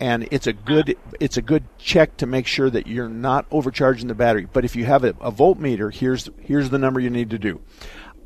and 0.00 0.26
it's 0.32 0.48
a 0.48 0.52
good 0.52 0.96
it's 1.20 1.36
a 1.36 1.42
good 1.42 1.62
check 1.78 2.16
to 2.16 2.26
make 2.26 2.46
sure 2.46 2.68
that 2.68 2.88
you're 2.88 3.08
not 3.08 3.46
overcharging 3.52 4.08
the 4.08 4.14
battery. 4.14 4.48
But 4.52 4.64
if 4.64 4.74
you 4.74 4.84
have 4.86 5.04
a, 5.04 5.10
a 5.20 5.30
voltmeter, 5.30 5.94
here's 5.94 6.28
here's 6.40 6.70
the 6.70 6.78
number 6.78 6.98
you 6.98 7.10
need 7.10 7.30
to 7.30 7.38
do. 7.38 7.60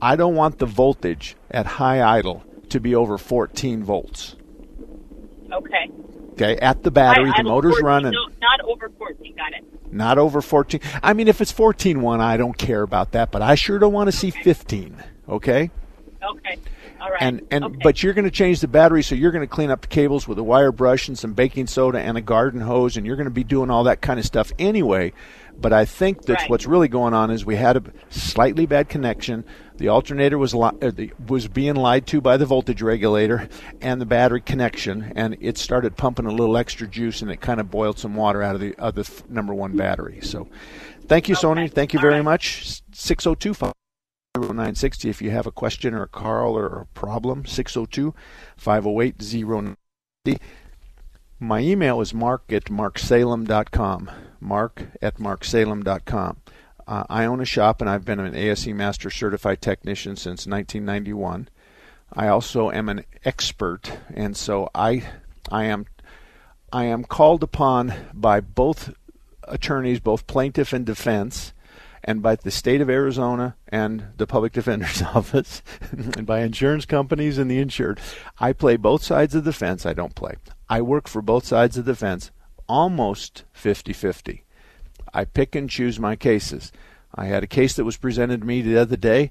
I 0.00 0.16
don't 0.16 0.36
want 0.36 0.58
the 0.58 0.64
voltage 0.64 1.36
at 1.50 1.66
high 1.66 2.02
idle 2.02 2.44
to 2.70 2.80
be 2.80 2.94
over 2.94 3.18
14 3.18 3.84
volts. 3.84 4.36
Okay. 5.52 5.90
Okay, 6.32 6.56
at 6.58 6.82
the 6.82 6.90
battery, 6.90 7.30
I, 7.34 7.42
the 7.42 7.48
motor's 7.48 7.78
14, 7.78 7.86
running, 7.86 8.12
No, 8.12 8.26
not 8.40 8.60
over 8.60 8.90
14. 8.90 9.34
Got 9.36 9.52
it. 9.54 9.92
not 9.92 10.18
over 10.18 10.42
14. 10.42 10.80
I 11.02 11.14
mean, 11.14 11.28
if 11.28 11.40
it's 11.40 11.52
14.1, 11.52 12.20
I 12.20 12.36
don't 12.36 12.56
care 12.56 12.82
about 12.82 13.12
that, 13.12 13.30
but 13.30 13.40
I 13.40 13.54
sure 13.54 13.78
don't 13.78 13.94
want 13.94 14.08
to 14.08 14.12
see 14.16 14.30
15. 14.30 15.02
Okay. 15.28 15.70
Okay. 16.22 16.58
All 17.00 17.10
right. 17.10 17.22
and 17.22 17.42
and 17.50 17.64
okay. 17.64 17.76
but 17.82 18.02
you're 18.02 18.14
going 18.14 18.24
to 18.24 18.30
change 18.30 18.60
the 18.60 18.68
battery 18.68 19.02
so 19.02 19.14
you're 19.14 19.30
going 19.30 19.46
to 19.46 19.54
clean 19.54 19.70
up 19.70 19.82
the 19.82 19.86
cables 19.86 20.26
with 20.26 20.38
a 20.38 20.42
wire 20.42 20.72
brush 20.72 21.08
and 21.08 21.18
some 21.18 21.34
baking 21.34 21.66
soda 21.66 22.00
and 22.00 22.16
a 22.16 22.22
garden 22.22 22.60
hose 22.62 22.96
and 22.96 23.06
you're 23.06 23.16
going 23.16 23.26
to 23.26 23.30
be 23.30 23.44
doing 23.44 23.68
all 23.70 23.84
that 23.84 24.00
kind 24.00 24.18
of 24.18 24.24
stuff 24.24 24.50
anyway 24.58 25.12
but 25.60 25.72
i 25.72 25.84
think 25.84 26.22
that's 26.22 26.42
Right. 26.42 26.50
what's 26.50 26.66
really 26.66 26.88
going 26.88 27.14
on 27.14 27.30
is 27.30 27.44
we 27.46 27.54
had 27.56 27.76
a 27.76 27.82
slightly 28.10 28.66
bad 28.66 28.88
connection. 28.88 29.44
The 29.78 29.88
alternator 29.88 30.38
was 30.38 30.54
li- 30.54 30.70
uh, 30.80 30.90
the, 30.90 31.12
was 31.28 31.48
being 31.48 31.74
lied 31.76 32.06
to 32.06 32.22
by 32.22 32.38
the 32.38 32.46
voltage 32.46 32.80
regulator 32.80 33.46
and 33.82 34.00
the 34.00 34.06
battery 34.06 34.40
connection 34.40 35.12
and 35.14 35.36
it 35.40 35.58
started 35.58 35.96
pumping 35.98 36.24
a 36.26 36.30
little 36.30 36.56
extra 36.56 36.86
juice 36.86 37.20
and 37.20 37.30
it 37.30 37.40
kind 37.42 37.60
of 37.60 37.70
boiled 37.70 37.98
some 37.98 38.14
water 38.14 38.42
out 38.42 38.54
of 38.54 38.60
the 38.62 38.74
of 38.76 38.94
the 38.94 39.06
number 39.28 39.52
one 39.52 39.76
battery. 39.76 40.20
So 40.22 40.48
thank 41.08 41.28
you 41.28 41.34
Sonia. 41.34 41.68
Thank 41.68 41.92
you 41.92 41.98
All 41.98 42.02
very 42.02 42.14
right. 42.16 42.24
much. 42.24 42.80
6025 42.92 43.72
0960 44.38 45.08
if 45.10 45.20
you 45.22 45.30
have 45.30 45.46
a 45.46 45.52
question 45.52 45.92
or 45.94 46.02
a 46.02 46.08
call 46.08 46.56
or 46.58 46.66
a 46.80 46.86
problem 46.86 47.44
602-508-0960 47.44 49.76
my 51.38 51.60
email 51.60 52.00
is 52.00 52.12
mark 52.14 52.50
at 52.52 52.64
marksalem.com 52.66 54.10
mark 54.40 54.84
at 55.02 55.16
marksalem.com 55.16 56.36
uh, 56.86 57.04
i 57.08 57.24
own 57.24 57.40
a 57.40 57.44
shop 57.44 57.80
and 57.80 57.90
i've 57.90 58.04
been 58.04 58.20
an 58.20 58.34
ase 58.34 58.66
master 58.68 59.10
certified 59.10 59.60
technician 59.60 60.16
since 60.16 60.46
1991 60.46 61.48
i 62.12 62.28
also 62.28 62.70
am 62.70 62.88
an 62.88 63.04
expert 63.24 63.98
and 64.14 64.36
so 64.36 64.70
i 64.74 65.02
i 65.50 65.64
am 65.64 65.86
i 66.72 66.84
am 66.84 67.04
called 67.04 67.42
upon 67.42 67.92
by 68.12 68.40
both 68.40 68.92
attorneys 69.44 70.00
both 70.00 70.26
plaintiff 70.26 70.72
and 70.72 70.86
defense 70.86 71.52
and 72.06 72.22
by 72.22 72.36
the 72.36 72.52
state 72.52 72.80
of 72.80 72.88
Arizona 72.88 73.56
and 73.68 74.04
the 74.16 74.28
public 74.28 74.52
defender's 74.52 75.02
office 75.14 75.62
and 75.90 76.24
by 76.24 76.40
insurance 76.40 76.86
companies 76.86 77.36
and 77.36 77.50
the 77.50 77.58
insured. 77.58 78.00
I 78.38 78.52
play 78.52 78.76
both 78.76 79.02
sides 79.02 79.34
of 79.34 79.42
the 79.42 79.52
fence. 79.52 79.84
I 79.84 79.92
don't 79.92 80.14
play. 80.14 80.36
I 80.68 80.82
work 80.82 81.08
for 81.08 81.20
both 81.20 81.44
sides 81.44 81.76
of 81.76 81.84
the 81.84 81.96
fence 81.96 82.30
almost 82.68 83.44
50 83.52 83.92
50. 83.92 84.44
I 85.12 85.24
pick 85.24 85.54
and 85.54 85.70
choose 85.70 85.98
my 85.98 86.16
cases. 86.16 86.72
I 87.14 87.26
had 87.26 87.42
a 87.42 87.48
case 87.48 87.74
that 87.74 87.84
was 87.84 87.96
presented 87.96 88.40
to 88.42 88.46
me 88.46 88.60
the 88.60 88.76
other 88.76 88.96
day, 88.96 89.30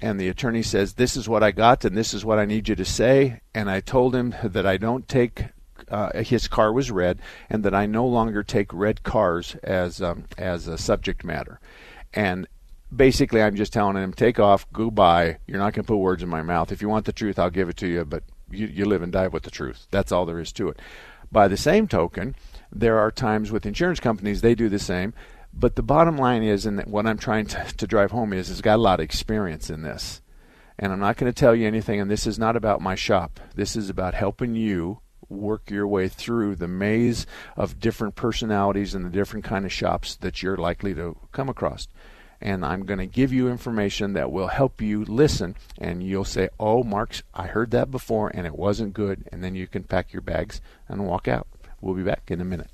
and 0.00 0.20
the 0.20 0.28
attorney 0.28 0.62
says, 0.62 0.94
This 0.94 1.16
is 1.16 1.28
what 1.28 1.42
I 1.42 1.50
got, 1.50 1.84
and 1.84 1.96
this 1.96 2.14
is 2.14 2.24
what 2.24 2.38
I 2.38 2.44
need 2.44 2.68
you 2.68 2.76
to 2.76 2.84
say. 2.84 3.40
And 3.54 3.70
I 3.70 3.80
told 3.80 4.14
him 4.14 4.34
that 4.42 4.66
I 4.66 4.76
don't 4.76 5.08
take. 5.08 5.46
Uh, 5.88 6.22
his 6.22 6.48
car 6.48 6.72
was 6.72 6.90
red, 6.90 7.18
and 7.50 7.62
that 7.64 7.74
I 7.74 7.86
no 7.86 8.06
longer 8.06 8.42
take 8.42 8.72
red 8.72 9.02
cars 9.02 9.56
as 9.62 10.00
um, 10.00 10.24
as 10.38 10.66
a 10.68 10.78
subject 10.78 11.24
matter. 11.24 11.60
And 12.12 12.46
basically, 12.94 13.42
I'm 13.42 13.56
just 13.56 13.72
telling 13.72 13.96
him, 13.96 14.12
take 14.12 14.38
off, 14.38 14.70
goodbye. 14.72 15.38
You're 15.46 15.58
not 15.58 15.74
going 15.74 15.84
to 15.84 15.88
put 15.88 15.96
words 15.96 16.22
in 16.22 16.28
my 16.28 16.42
mouth. 16.42 16.72
If 16.72 16.80
you 16.80 16.88
want 16.88 17.06
the 17.06 17.12
truth, 17.12 17.38
I'll 17.38 17.50
give 17.50 17.68
it 17.68 17.76
to 17.78 17.88
you, 17.88 18.04
but 18.04 18.22
you, 18.50 18.66
you 18.66 18.84
live 18.84 19.02
and 19.02 19.12
die 19.12 19.28
with 19.28 19.42
the 19.42 19.50
truth. 19.50 19.86
That's 19.90 20.12
all 20.12 20.26
there 20.26 20.40
is 20.40 20.52
to 20.52 20.68
it. 20.68 20.80
By 21.30 21.48
the 21.48 21.56
same 21.56 21.88
token, 21.88 22.36
there 22.74 22.98
are 22.98 23.10
times 23.10 23.50
with 23.50 23.66
insurance 23.66 24.00
companies 24.00 24.40
they 24.40 24.54
do 24.54 24.68
the 24.68 24.78
same. 24.78 25.14
But 25.52 25.76
the 25.76 25.82
bottom 25.82 26.16
line 26.18 26.42
is, 26.42 26.66
and 26.66 26.80
what 26.82 27.06
I'm 27.06 27.18
trying 27.18 27.46
to, 27.46 27.64
to 27.76 27.86
drive 27.86 28.10
home 28.10 28.32
is, 28.32 28.50
is 28.50 28.60
got 28.60 28.76
a 28.76 28.82
lot 28.82 29.00
of 29.00 29.04
experience 29.04 29.70
in 29.70 29.82
this. 29.82 30.20
And 30.78 30.92
I'm 30.92 30.98
not 30.98 31.16
going 31.16 31.32
to 31.32 31.38
tell 31.38 31.54
you 31.54 31.68
anything, 31.68 32.00
and 32.00 32.10
this 32.10 32.26
is 32.26 32.38
not 32.38 32.56
about 32.56 32.80
my 32.80 32.96
shop. 32.96 33.38
This 33.54 33.76
is 33.76 33.88
about 33.88 34.14
helping 34.14 34.56
you 34.56 34.98
work 35.28 35.70
your 35.70 35.86
way 35.86 36.08
through 36.08 36.56
the 36.56 36.68
maze 36.68 37.26
of 37.56 37.78
different 37.78 38.16
personalities 38.16 38.94
and 38.94 39.04
the 39.04 39.10
different 39.10 39.44
kind 39.44 39.64
of 39.64 39.72
shops 39.72 40.16
that 40.16 40.42
you're 40.42 40.56
likely 40.56 40.92
to 40.94 41.16
come 41.32 41.48
across 41.48 41.86
and 42.44 42.64
I'm 42.64 42.84
going 42.84 42.98
to 42.98 43.06
give 43.06 43.32
you 43.32 43.48
information 43.48 44.12
that 44.12 44.30
will 44.30 44.48
help 44.48 44.82
you 44.82 45.04
listen. 45.06 45.56
And 45.78 46.02
you'll 46.02 46.24
say, 46.24 46.50
Oh, 46.60 46.84
Marks, 46.84 47.22
I 47.32 47.46
heard 47.46 47.70
that 47.72 47.90
before 47.90 48.30
and 48.34 48.46
it 48.46 48.54
wasn't 48.54 48.92
good. 48.92 49.26
And 49.32 49.42
then 49.42 49.54
you 49.54 49.66
can 49.66 49.82
pack 49.82 50.12
your 50.12 50.22
bags 50.22 50.60
and 50.86 51.06
walk 51.06 51.26
out. 51.26 51.48
We'll 51.84 51.94
be 51.94 52.02
back 52.02 52.30
in 52.30 52.40
a 52.40 52.46
minute. 52.46 52.73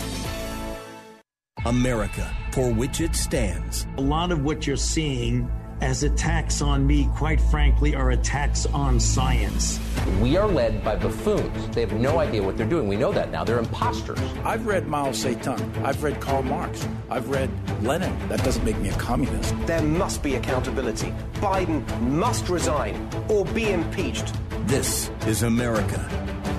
America, 1.65 2.29
for 2.51 2.71
which 2.71 3.01
it 3.01 3.15
stands. 3.15 3.85
A 3.97 4.01
lot 4.01 4.31
of 4.31 4.43
what 4.43 4.65
you're 4.65 4.75
seeing 4.75 5.49
as 5.81 6.03
attacks 6.03 6.61
on 6.61 6.85
me, 6.85 7.09
quite 7.15 7.41
frankly, 7.41 7.95
are 7.95 8.11
attacks 8.11 8.65
on 8.67 8.99
science. 8.99 9.79
We 10.19 10.37
are 10.37 10.47
led 10.47 10.83
by 10.83 10.95
buffoons. 10.95 11.69
They 11.69 11.81
have 11.81 11.93
no 11.93 12.19
idea 12.19 12.43
what 12.43 12.57
they're 12.57 12.67
doing. 12.67 12.87
We 12.87 12.95
know 12.95 13.11
that 13.11 13.31
now. 13.31 13.43
They're 13.43 13.59
imposters. 13.59 14.19
I've 14.43 14.65
read 14.65 14.87
Mao 14.87 15.09
Zedong. 15.09 15.83
I've 15.83 16.03
read 16.03 16.19
Karl 16.21 16.43
Marx. 16.43 16.87
I've 17.09 17.29
read 17.29 17.49
Lenin. 17.83 18.15
That 18.29 18.43
doesn't 18.43 18.63
make 18.63 18.77
me 18.77 18.89
a 18.89 18.97
communist. 18.97 19.55
There 19.65 19.81
must 19.81 20.21
be 20.21 20.35
accountability. 20.35 21.13
Biden 21.35 21.83
must 22.01 22.49
resign 22.49 23.09
or 23.27 23.45
be 23.45 23.71
impeached. 23.71 24.33
This 24.67 25.09
is 25.25 25.43
America 25.43 26.07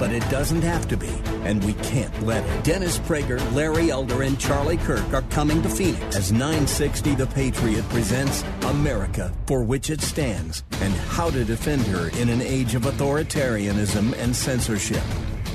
but 0.02 0.10
it 0.10 0.28
doesn't 0.30 0.62
have 0.62 0.88
to 0.88 0.96
be, 0.96 1.14
and 1.44 1.62
we 1.62 1.74
can't 1.74 2.26
let 2.26 2.44
it. 2.44 2.64
Dennis 2.64 2.98
Prager, 2.98 3.38
Larry 3.54 3.92
Elder, 3.92 4.22
and 4.22 4.36
Charlie 4.36 4.76
Kirk 4.78 5.14
are 5.14 5.22
coming 5.30 5.62
to 5.62 5.68
Phoenix 5.68 6.16
as 6.16 6.32
960 6.32 7.14
The 7.14 7.28
Patriot 7.28 7.88
presents 7.88 8.42
America, 8.62 9.32
for 9.46 9.62
which 9.62 9.90
it 9.90 10.00
stands, 10.00 10.64
and 10.80 10.92
how 10.92 11.30
to 11.30 11.44
defend 11.44 11.82
her 11.82 12.08
in 12.20 12.30
an 12.30 12.42
age 12.42 12.74
of 12.74 12.82
authoritarianism 12.82 14.18
and 14.18 14.34
censorship 14.34 15.04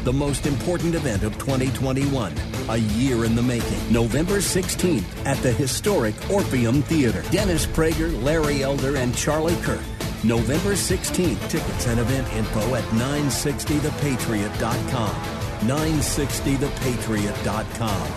the 0.05 0.13
most 0.13 0.45
important 0.47 0.95
event 0.95 1.23
of 1.23 1.37
2021, 1.37 2.33
a 2.69 2.77
year 2.77 3.25
in 3.25 3.35
the 3.35 3.41
making. 3.41 3.91
November 3.91 4.37
16th 4.37 5.03
at 5.25 5.35
the 5.43 5.51
historic 5.51 6.15
Orpheum 6.31 6.81
Theater. 6.83 7.21
Dennis 7.29 7.65
Prager, 7.65 8.23
Larry 8.23 8.63
Elder, 8.63 8.95
and 8.95 9.13
Charlie 9.13 9.57
Kirk 9.63 9.81
November 10.27 10.73
16th. 10.73 11.49
Tickets 11.49 11.87
and 11.87 11.99
event 11.99 12.31
info 12.33 12.75
at 12.75 12.83
960thepatriot.com. 12.83 15.15
960thepatriot.com. 15.67 18.11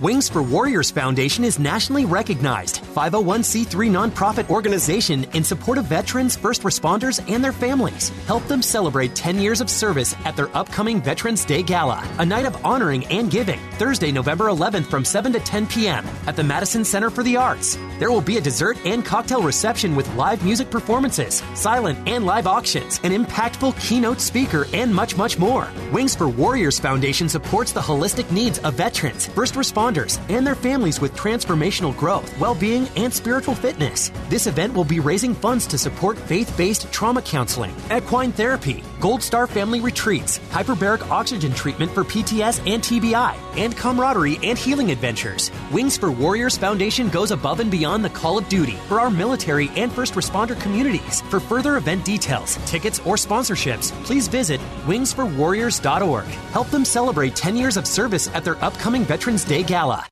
Wings 0.00 0.28
for 0.28 0.42
Warriors 0.42 0.90
Foundation 0.90 1.44
is 1.44 1.58
nationally 1.58 2.04
recognized 2.04 2.83
501c3 2.94 3.90
nonprofit 3.90 4.48
organization 4.48 5.24
in 5.34 5.42
support 5.42 5.78
of 5.78 5.86
veterans, 5.86 6.36
first 6.36 6.62
responders, 6.62 7.20
and 7.28 7.42
their 7.42 7.52
families. 7.52 8.10
Help 8.26 8.46
them 8.46 8.62
celebrate 8.62 9.16
10 9.16 9.38
years 9.40 9.60
of 9.60 9.68
service 9.68 10.14
at 10.24 10.36
their 10.36 10.54
upcoming 10.56 11.02
Veterans 11.02 11.44
Day 11.44 11.62
Gala, 11.62 12.06
a 12.18 12.24
night 12.24 12.46
of 12.46 12.64
honoring 12.64 13.04
and 13.06 13.30
giving, 13.30 13.58
Thursday, 13.72 14.12
November 14.12 14.44
11th 14.46 14.86
from 14.86 15.04
7 15.04 15.32
to 15.32 15.40
10 15.40 15.66
p.m. 15.66 16.06
at 16.26 16.36
the 16.36 16.44
Madison 16.44 16.84
Center 16.84 17.10
for 17.10 17.24
the 17.24 17.36
Arts. 17.36 17.76
There 17.98 18.10
will 18.10 18.20
be 18.20 18.36
a 18.36 18.40
dessert 18.40 18.78
and 18.84 19.04
cocktail 19.04 19.42
reception 19.42 19.96
with 19.96 20.12
live 20.14 20.44
music 20.44 20.70
performances, 20.70 21.42
silent 21.54 21.98
and 22.08 22.24
live 22.24 22.46
auctions, 22.46 23.00
an 23.02 23.12
impactful 23.12 23.80
keynote 23.80 24.20
speaker, 24.20 24.66
and 24.72 24.94
much, 24.94 25.16
much 25.16 25.38
more. 25.38 25.68
Wings 25.92 26.14
for 26.14 26.28
Warriors 26.28 26.78
Foundation 26.78 27.28
supports 27.28 27.72
the 27.72 27.80
holistic 27.80 28.30
needs 28.30 28.58
of 28.60 28.74
veterans, 28.74 29.26
first 29.28 29.54
responders, 29.54 30.18
and 30.28 30.46
their 30.46 30.54
families 30.54 31.00
with 31.00 31.14
transformational 31.14 31.96
growth, 31.96 32.38
well 32.38 32.54
being, 32.54 32.83
and 32.96 33.12
spiritual 33.12 33.54
fitness. 33.54 34.10
This 34.28 34.46
event 34.46 34.74
will 34.74 34.84
be 34.84 35.00
raising 35.00 35.34
funds 35.34 35.66
to 35.68 35.78
support 35.78 36.18
faith 36.18 36.56
based 36.56 36.90
trauma 36.92 37.22
counseling, 37.22 37.74
equine 37.92 38.32
therapy, 38.32 38.82
Gold 39.00 39.22
Star 39.22 39.46
family 39.46 39.80
retreats, 39.80 40.38
hyperbaric 40.50 41.10
oxygen 41.10 41.52
treatment 41.52 41.90
for 41.90 42.04
PTS 42.04 42.60
and 42.72 42.82
TBI, 42.82 43.36
and 43.56 43.76
camaraderie 43.76 44.38
and 44.42 44.58
healing 44.58 44.90
adventures. 44.90 45.50
Wings 45.70 45.96
for 45.96 46.10
Warriors 46.10 46.56
Foundation 46.56 47.08
goes 47.10 47.30
above 47.30 47.60
and 47.60 47.70
beyond 47.70 48.04
the 48.04 48.10
call 48.10 48.38
of 48.38 48.48
duty 48.48 48.76
for 48.88 49.00
our 49.00 49.10
military 49.10 49.70
and 49.76 49.92
first 49.92 50.14
responder 50.14 50.58
communities. 50.60 51.20
For 51.22 51.40
further 51.40 51.76
event 51.76 52.04
details, 52.04 52.56
tickets, 52.66 52.98
or 53.00 53.16
sponsorships, 53.16 53.92
please 54.04 54.28
visit 54.28 54.60
wingsforwarriors.org. 54.86 56.24
Help 56.24 56.70
them 56.70 56.84
celebrate 56.84 57.36
10 57.36 57.56
years 57.56 57.76
of 57.76 57.86
service 57.86 58.28
at 58.34 58.44
their 58.44 58.62
upcoming 58.64 59.04
Veterans 59.04 59.44
Day 59.44 59.62
Gala. 59.62 60.06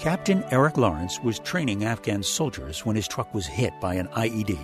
Captain 0.00 0.42
Eric 0.50 0.78
Lawrence 0.78 1.20
was 1.20 1.38
training 1.40 1.84
Afghan 1.84 2.22
soldiers 2.22 2.86
when 2.86 2.96
his 2.96 3.06
truck 3.06 3.34
was 3.34 3.46
hit 3.46 3.78
by 3.82 3.92
an 3.92 4.08
IED. 4.08 4.58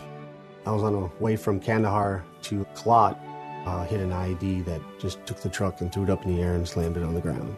I 0.64 0.70
was 0.70 0.82
on 0.82 0.94
the 0.94 1.10
way 1.20 1.36
from 1.36 1.60
Kandahar 1.60 2.24
to 2.44 2.64
Kalat, 2.74 3.18
uh, 3.66 3.84
hit 3.84 4.00
an 4.00 4.12
IED 4.12 4.64
that 4.64 4.80
just 4.98 5.26
took 5.26 5.36
the 5.42 5.50
truck 5.50 5.82
and 5.82 5.92
threw 5.92 6.04
it 6.04 6.08
up 6.08 6.24
in 6.24 6.34
the 6.34 6.40
air 6.40 6.54
and 6.54 6.66
slammed 6.66 6.96
it 6.96 7.02
on 7.02 7.12
the 7.12 7.20
ground. 7.20 7.54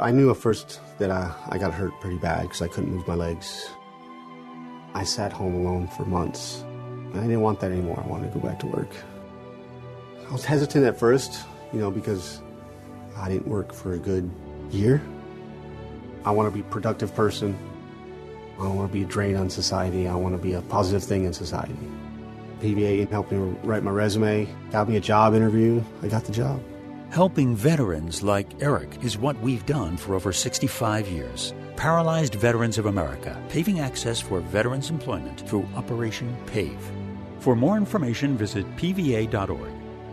I 0.00 0.10
knew 0.10 0.32
at 0.32 0.36
first 0.36 0.80
that 0.98 1.12
I, 1.12 1.32
I 1.48 1.58
got 1.58 1.72
hurt 1.72 1.92
pretty 2.00 2.18
bad 2.18 2.42
because 2.42 2.60
I 2.60 2.66
couldn't 2.66 2.90
move 2.90 3.06
my 3.06 3.14
legs. 3.14 3.70
I 4.94 5.04
sat 5.04 5.32
home 5.32 5.54
alone 5.54 5.86
for 5.86 6.04
months. 6.06 6.64
I 7.14 7.20
didn't 7.20 7.42
want 7.42 7.60
that 7.60 7.70
anymore. 7.70 8.02
I 8.04 8.08
wanted 8.08 8.32
to 8.32 8.40
go 8.40 8.48
back 8.48 8.58
to 8.58 8.66
work. 8.66 8.90
I 10.28 10.32
was 10.32 10.44
hesitant 10.44 10.86
at 10.86 10.98
first, 10.98 11.44
you 11.72 11.78
know, 11.78 11.92
because 11.92 12.42
I 13.16 13.28
didn't 13.28 13.46
work 13.46 13.72
for 13.72 13.92
a 13.92 13.98
good 13.98 14.28
year. 14.72 15.00
I 16.24 16.30
want 16.30 16.46
to 16.48 16.50
be 16.50 16.60
a 16.60 16.70
productive 16.70 17.14
person. 17.14 17.58
I 18.54 18.64
don't 18.64 18.76
want 18.76 18.90
to 18.90 18.92
be 18.92 19.02
a 19.02 19.06
drain 19.06 19.36
on 19.36 19.50
society. 19.50 20.06
I 20.06 20.14
want 20.14 20.34
to 20.34 20.42
be 20.42 20.52
a 20.52 20.62
positive 20.62 21.02
thing 21.02 21.24
in 21.24 21.32
society. 21.32 21.76
PVA 22.60 23.10
helped 23.10 23.32
me 23.32 23.38
write 23.64 23.82
my 23.82 23.90
resume, 23.90 24.48
got 24.70 24.88
me 24.88 24.96
a 24.96 25.00
job 25.00 25.34
interview. 25.34 25.82
I 26.02 26.08
got 26.08 26.24
the 26.24 26.32
job. 26.32 26.62
Helping 27.10 27.56
veterans 27.56 28.22
like 28.22 28.62
Eric 28.62 29.02
is 29.02 29.18
what 29.18 29.38
we've 29.40 29.66
done 29.66 29.96
for 29.96 30.14
over 30.14 30.32
65 30.32 31.08
years. 31.08 31.52
Paralyzed 31.76 32.36
Veterans 32.36 32.78
of 32.78 32.86
America, 32.86 33.42
paving 33.48 33.80
access 33.80 34.20
for 34.20 34.40
veterans' 34.40 34.90
employment 34.90 35.40
through 35.48 35.68
Operation 35.74 36.36
PAVE. 36.46 36.90
For 37.40 37.56
more 37.56 37.76
information, 37.76 38.38
visit 38.38 38.64
pva.org. 38.76 39.72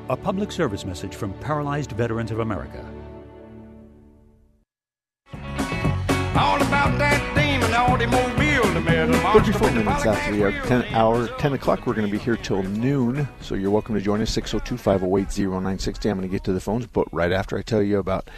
A 0.10 0.18
public 0.18 0.52
service 0.52 0.86
message 0.86 1.14
from 1.14 1.34
Paralyzed 1.34 1.92
Veterans 1.92 2.32
of 2.32 2.40
America. 2.40 2.84
34 9.40 9.72
minutes 9.72 10.06
after 10.06 10.36
the 10.36 10.44
hour 10.44 10.52
10, 10.66 10.84
hour, 10.94 11.28
10 11.38 11.54
o'clock. 11.54 11.88
We're 11.88 11.94
going 11.94 12.06
to 12.06 12.12
be 12.12 12.18
here 12.18 12.36
till 12.36 12.62
noon, 12.62 13.28
so 13.40 13.56
you're 13.56 13.72
welcome 13.72 13.96
to 13.96 14.02
join 14.02 14.22
us. 14.22 14.32
602 14.32 14.76
508 14.76 15.50
0960. 15.50 16.10
I'm 16.10 16.18
going 16.18 16.28
to 16.28 16.32
get 16.32 16.44
to 16.44 16.52
the 16.52 16.60
phones, 16.60 16.88
but 16.88 17.08
right 17.14 17.32
after 17.32 17.58
I 17.58 17.62
tell 17.62 17.82
you 17.82 18.00
about 18.00 18.30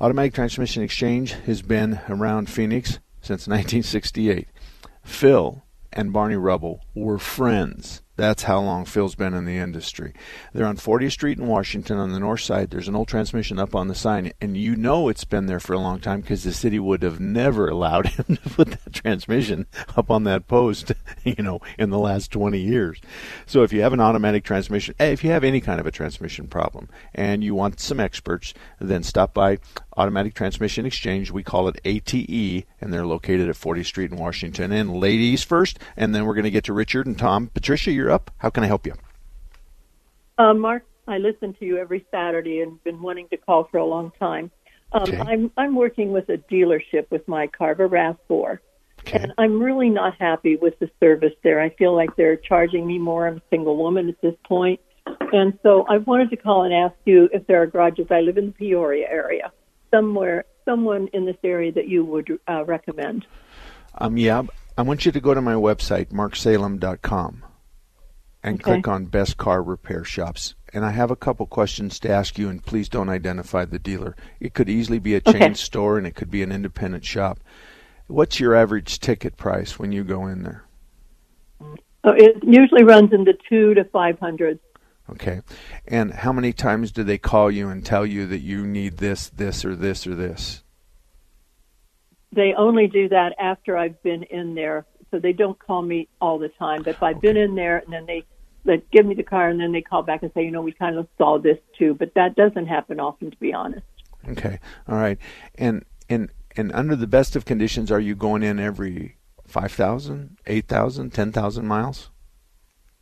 Automatic 0.00 0.32
Transmission 0.32 0.82
Exchange 0.82 1.32
has 1.46 1.60
been 1.60 1.98
around 2.08 2.48
Phoenix 2.48 3.00
since 3.20 3.48
1968. 3.48 4.46
Phil 5.02 5.64
and 5.92 6.12
Barney 6.12 6.36
Rubble 6.36 6.84
were 6.94 7.18
friends 7.18 8.02
that's 8.16 8.44
how 8.44 8.60
long 8.60 8.84
Phil's 8.84 9.14
been 9.14 9.34
in 9.34 9.44
the 9.44 9.58
industry. 9.58 10.12
They're 10.52 10.66
on 10.66 10.76
40th 10.76 11.12
Street 11.12 11.38
in 11.38 11.46
Washington 11.46 11.98
on 11.98 12.12
the 12.12 12.20
north 12.20 12.40
side. 12.40 12.70
There's 12.70 12.88
an 12.88 12.94
old 12.94 13.08
transmission 13.08 13.58
up 13.58 13.74
on 13.74 13.88
the 13.88 13.94
sign, 13.94 14.32
and 14.40 14.56
you 14.56 14.76
know 14.76 15.08
it's 15.08 15.24
been 15.24 15.46
there 15.46 15.60
for 15.60 15.72
a 15.72 15.78
long 15.78 16.00
time 16.00 16.20
because 16.20 16.44
the 16.44 16.52
city 16.52 16.78
would 16.78 17.02
have 17.02 17.18
never 17.18 17.68
allowed 17.68 18.06
him 18.14 18.36
to 18.36 18.50
put 18.50 18.70
that 18.70 18.92
transmission 18.92 19.66
up 19.96 20.10
on 20.10 20.24
that 20.24 20.46
post, 20.46 20.92
you 21.24 21.42
know, 21.42 21.60
in 21.78 21.90
the 21.90 21.98
last 21.98 22.30
20 22.30 22.58
years. 22.58 23.00
So 23.46 23.62
if 23.62 23.72
you 23.72 23.82
have 23.82 23.92
an 23.92 24.00
automatic 24.00 24.44
transmission, 24.44 24.94
if 25.00 25.24
you 25.24 25.30
have 25.30 25.44
any 25.44 25.60
kind 25.60 25.80
of 25.80 25.86
a 25.86 25.90
transmission 25.90 26.46
problem 26.46 26.88
and 27.14 27.42
you 27.42 27.54
want 27.54 27.80
some 27.80 28.00
experts, 28.00 28.54
then 28.78 29.02
stop 29.02 29.34
by 29.34 29.58
Automatic 29.96 30.34
Transmission 30.34 30.86
Exchange. 30.86 31.30
We 31.30 31.42
call 31.42 31.68
it 31.68 31.80
ATE, 31.84 32.66
and 32.80 32.92
they're 32.92 33.06
located 33.06 33.48
at 33.48 33.54
40th 33.54 33.86
Street 33.86 34.10
in 34.10 34.18
Washington. 34.18 34.72
And 34.72 34.96
ladies 34.96 35.42
first, 35.44 35.78
and 35.96 36.14
then 36.14 36.24
we're 36.26 36.34
going 36.34 36.44
to 36.44 36.50
get 36.50 36.64
to 36.64 36.72
Richard 36.72 37.06
and 37.06 37.18
Tom. 37.18 37.48
Patricia, 37.54 37.92
you're 37.92 38.03
up. 38.10 38.30
How 38.38 38.50
can 38.50 38.64
I 38.64 38.66
help 38.66 38.86
you? 38.86 38.94
Uh, 40.38 40.54
Mark, 40.54 40.84
I 41.06 41.18
listen 41.18 41.54
to 41.54 41.64
you 41.64 41.78
every 41.78 42.04
Saturday 42.10 42.60
and 42.60 42.82
been 42.84 43.00
wanting 43.00 43.28
to 43.28 43.36
call 43.36 43.64
for 43.70 43.78
a 43.78 43.84
long 43.84 44.12
time. 44.18 44.50
Um, 44.92 45.02
okay. 45.02 45.18
I'm 45.18 45.50
I'm 45.56 45.74
working 45.74 46.12
with 46.12 46.28
a 46.28 46.38
dealership 46.38 47.10
with 47.10 47.26
my 47.26 47.46
Carver 47.48 47.88
RAV4, 47.88 48.58
okay. 49.00 49.18
and 49.18 49.32
I'm 49.38 49.60
really 49.60 49.90
not 49.90 50.14
happy 50.20 50.56
with 50.56 50.78
the 50.78 50.88
service 51.00 51.32
there. 51.42 51.60
I 51.60 51.70
feel 51.70 51.96
like 51.96 52.14
they're 52.16 52.36
charging 52.36 52.86
me 52.86 52.98
more. 52.98 53.26
I'm 53.26 53.38
a 53.38 53.42
single 53.50 53.76
woman 53.76 54.08
at 54.08 54.20
this 54.20 54.36
point, 54.46 54.80
and 55.32 55.58
so 55.62 55.84
I 55.88 55.98
wanted 55.98 56.30
to 56.30 56.36
call 56.36 56.62
and 56.62 56.72
ask 56.72 56.94
you 57.04 57.28
if 57.32 57.46
there 57.48 57.60
are 57.62 57.66
garages. 57.66 58.06
I 58.10 58.20
live 58.20 58.38
in 58.38 58.46
the 58.46 58.52
Peoria 58.52 59.08
area 59.08 59.52
somewhere, 59.94 60.44
someone 60.64 61.08
in 61.12 61.24
this 61.24 61.36
area 61.44 61.72
that 61.72 61.88
you 61.88 62.04
would 62.04 62.38
uh, 62.48 62.64
recommend? 62.64 63.26
Um, 63.96 64.16
yeah, 64.16 64.42
I 64.76 64.82
want 64.82 65.06
you 65.06 65.12
to 65.12 65.20
go 65.20 65.34
to 65.34 65.40
my 65.40 65.54
website, 65.54 66.06
marksalem.com, 66.06 67.44
and 68.44 68.56
okay. 68.56 68.62
click 68.62 68.86
on 68.86 69.06
Best 69.06 69.38
Car 69.38 69.62
Repair 69.62 70.04
Shops. 70.04 70.54
And 70.72 70.84
I 70.84 70.90
have 70.90 71.10
a 71.10 71.16
couple 71.16 71.46
questions 71.46 71.98
to 72.00 72.10
ask 72.10 72.38
you, 72.38 72.50
and 72.50 72.64
please 72.64 72.90
don't 72.90 73.08
identify 73.08 73.64
the 73.64 73.78
dealer. 73.78 74.14
It 74.38 74.52
could 74.52 74.68
easily 74.68 74.98
be 74.98 75.14
a 75.14 75.20
chain 75.20 75.42
okay. 75.42 75.54
store, 75.54 75.96
and 75.96 76.06
it 76.06 76.14
could 76.14 76.30
be 76.30 76.42
an 76.42 76.52
independent 76.52 77.04
shop. 77.06 77.40
What's 78.06 78.38
your 78.38 78.54
average 78.54 79.00
ticket 79.00 79.38
price 79.38 79.78
when 79.78 79.92
you 79.92 80.04
go 80.04 80.26
in 80.26 80.42
there? 80.42 80.64
Oh, 82.04 82.12
it 82.12 82.44
usually 82.44 82.84
runs 82.84 83.14
in 83.14 83.24
the 83.24 83.32
two 83.48 83.72
to 83.74 83.84
five 83.84 84.18
hundred. 84.18 84.58
Okay. 85.08 85.40
And 85.88 86.12
how 86.12 86.32
many 86.32 86.52
times 86.52 86.92
do 86.92 87.02
they 87.02 87.18
call 87.18 87.50
you 87.50 87.70
and 87.70 87.84
tell 87.84 88.04
you 88.04 88.26
that 88.26 88.40
you 88.40 88.66
need 88.66 88.98
this, 88.98 89.30
this, 89.30 89.64
or 89.64 89.74
this, 89.74 90.06
or 90.06 90.14
this? 90.14 90.62
They 92.32 92.52
only 92.52 92.88
do 92.88 93.08
that 93.08 93.34
after 93.38 93.78
I've 93.78 94.02
been 94.02 94.24
in 94.24 94.54
there. 94.54 94.84
So 95.10 95.20
they 95.20 95.32
don't 95.32 95.58
call 95.58 95.80
me 95.80 96.08
all 96.20 96.38
the 96.38 96.48
time. 96.48 96.82
But 96.82 96.96
if 96.96 97.02
I've 97.02 97.18
okay. 97.18 97.28
been 97.28 97.36
in 97.36 97.54
there 97.54 97.78
and 97.78 97.92
then 97.92 98.04
they 98.04 98.24
they 98.64 98.82
give 98.92 99.06
me 99.06 99.14
the 99.14 99.22
car 99.22 99.48
and 99.48 99.60
then 99.60 99.72
they 99.72 99.82
call 99.82 100.02
back 100.02 100.22
and 100.22 100.32
say, 100.34 100.44
you 100.44 100.50
know, 100.50 100.62
we 100.62 100.72
kind 100.72 100.96
of 100.96 101.06
saw 101.18 101.38
this 101.38 101.58
too. 101.78 101.94
But 101.94 102.14
that 102.14 102.34
doesn't 102.36 102.66
happen 102.66 103.00
often, 103.00 103.30
to 103.30 103.36
be 103.38 103.52
honest. 103.52 103.86
Okay. 104.28 104.58
All 104.88 104.96
right. 104.96 105.18
And 105.56 105.84
and 106.08 106.30
and 106.56 106.72
under 106.72 106.96
the 106.96 107.06
best 107.06 107.36
of 107.36 107.44
conditions, 107.44 107.90
are 107.90 108.00
you 108.00 108.14
going 108.14 108.42
in 108.42 108.58
every 108.58 109.16
5,000, 109.46 110.38
8,000, 110.46 111.10
10,000 111.10 111.66
miles? 111.66 112.10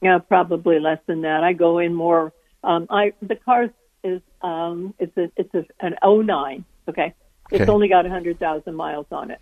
Yeah, 0.01 0.19
probably 0.19 0.81
less 0.81 0.99
than 1.07 1.23
that. 1.23 1.45
I 1.45 1.53
go 1.53 1.79
in 1.79 1.95
more. 1.95 2.33
Um, 2.65 2.87
I 2.91 3.13
the 3.23 3.37
car 3.37 3.71
is 4.03 4.21
um, 4.43 4.95
it's 4.99 5.17
a 5.17 5.31
it's 5.37 5.55
a, 5.55 5.65
an 5.81 5.95
09. 6.05 6.65
Okay, 6.89 7.15
it's 7.53 7.63
okay. 7.63 7.71
only 7.71 7.89
got 7.89 8.05
a 8.05 8.09
hundred 8.09 8.41
thousand 8.41 8.75
miles 8.75 9.07
on 9.13 9.31
it. 9.31 9.39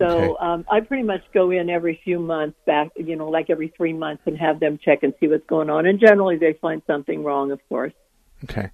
So 0.00 0.06
okay. 0.06 0.34
um, 0.40 0.64
I 0.70 0.80
pretty 0.80 1.02
much 1.02 1.20
go 1.34 1.50
in 1.50 1.68
every 1.68 2.00
few 2.02 2.18
months, 2.18 2.56
back 2.64 2.88
you 2.96 3.16
know, 3.16 3.28
like 3.28 3.50
every 3.50 3.68
three 3.76 3.92
months, 3.92 4.22
and 4.24 4.36
have 4.38 4.58
them 4.58 4.78
check 4.82 5.02
and 5.02 5.12
see 5.20 5.28
what's 5.28 5.46
going 5.46 5.68
on. 5.68 5.84
And 5.84 6.00
generally, 6.00 6.38
they 6.38 6.54
find 6.54 6.80
something 6.86 7.22
wrong, 7.22 7.50
of 7.52 7.60
course. 7.68 7.92
Okay. 8.44 8.70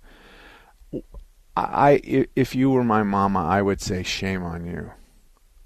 I 1.57 2.29
if 2.37 2.55
you 2.55 2.71
were 2.71 2.85
my 2.85 3.03
mama, 3.03 3.45
I 3.45 3.61
would 3.61 3.81
say 3.81 4.05
shame 4.05 4.45
on 4.45 4.67
you. 4.67 4.93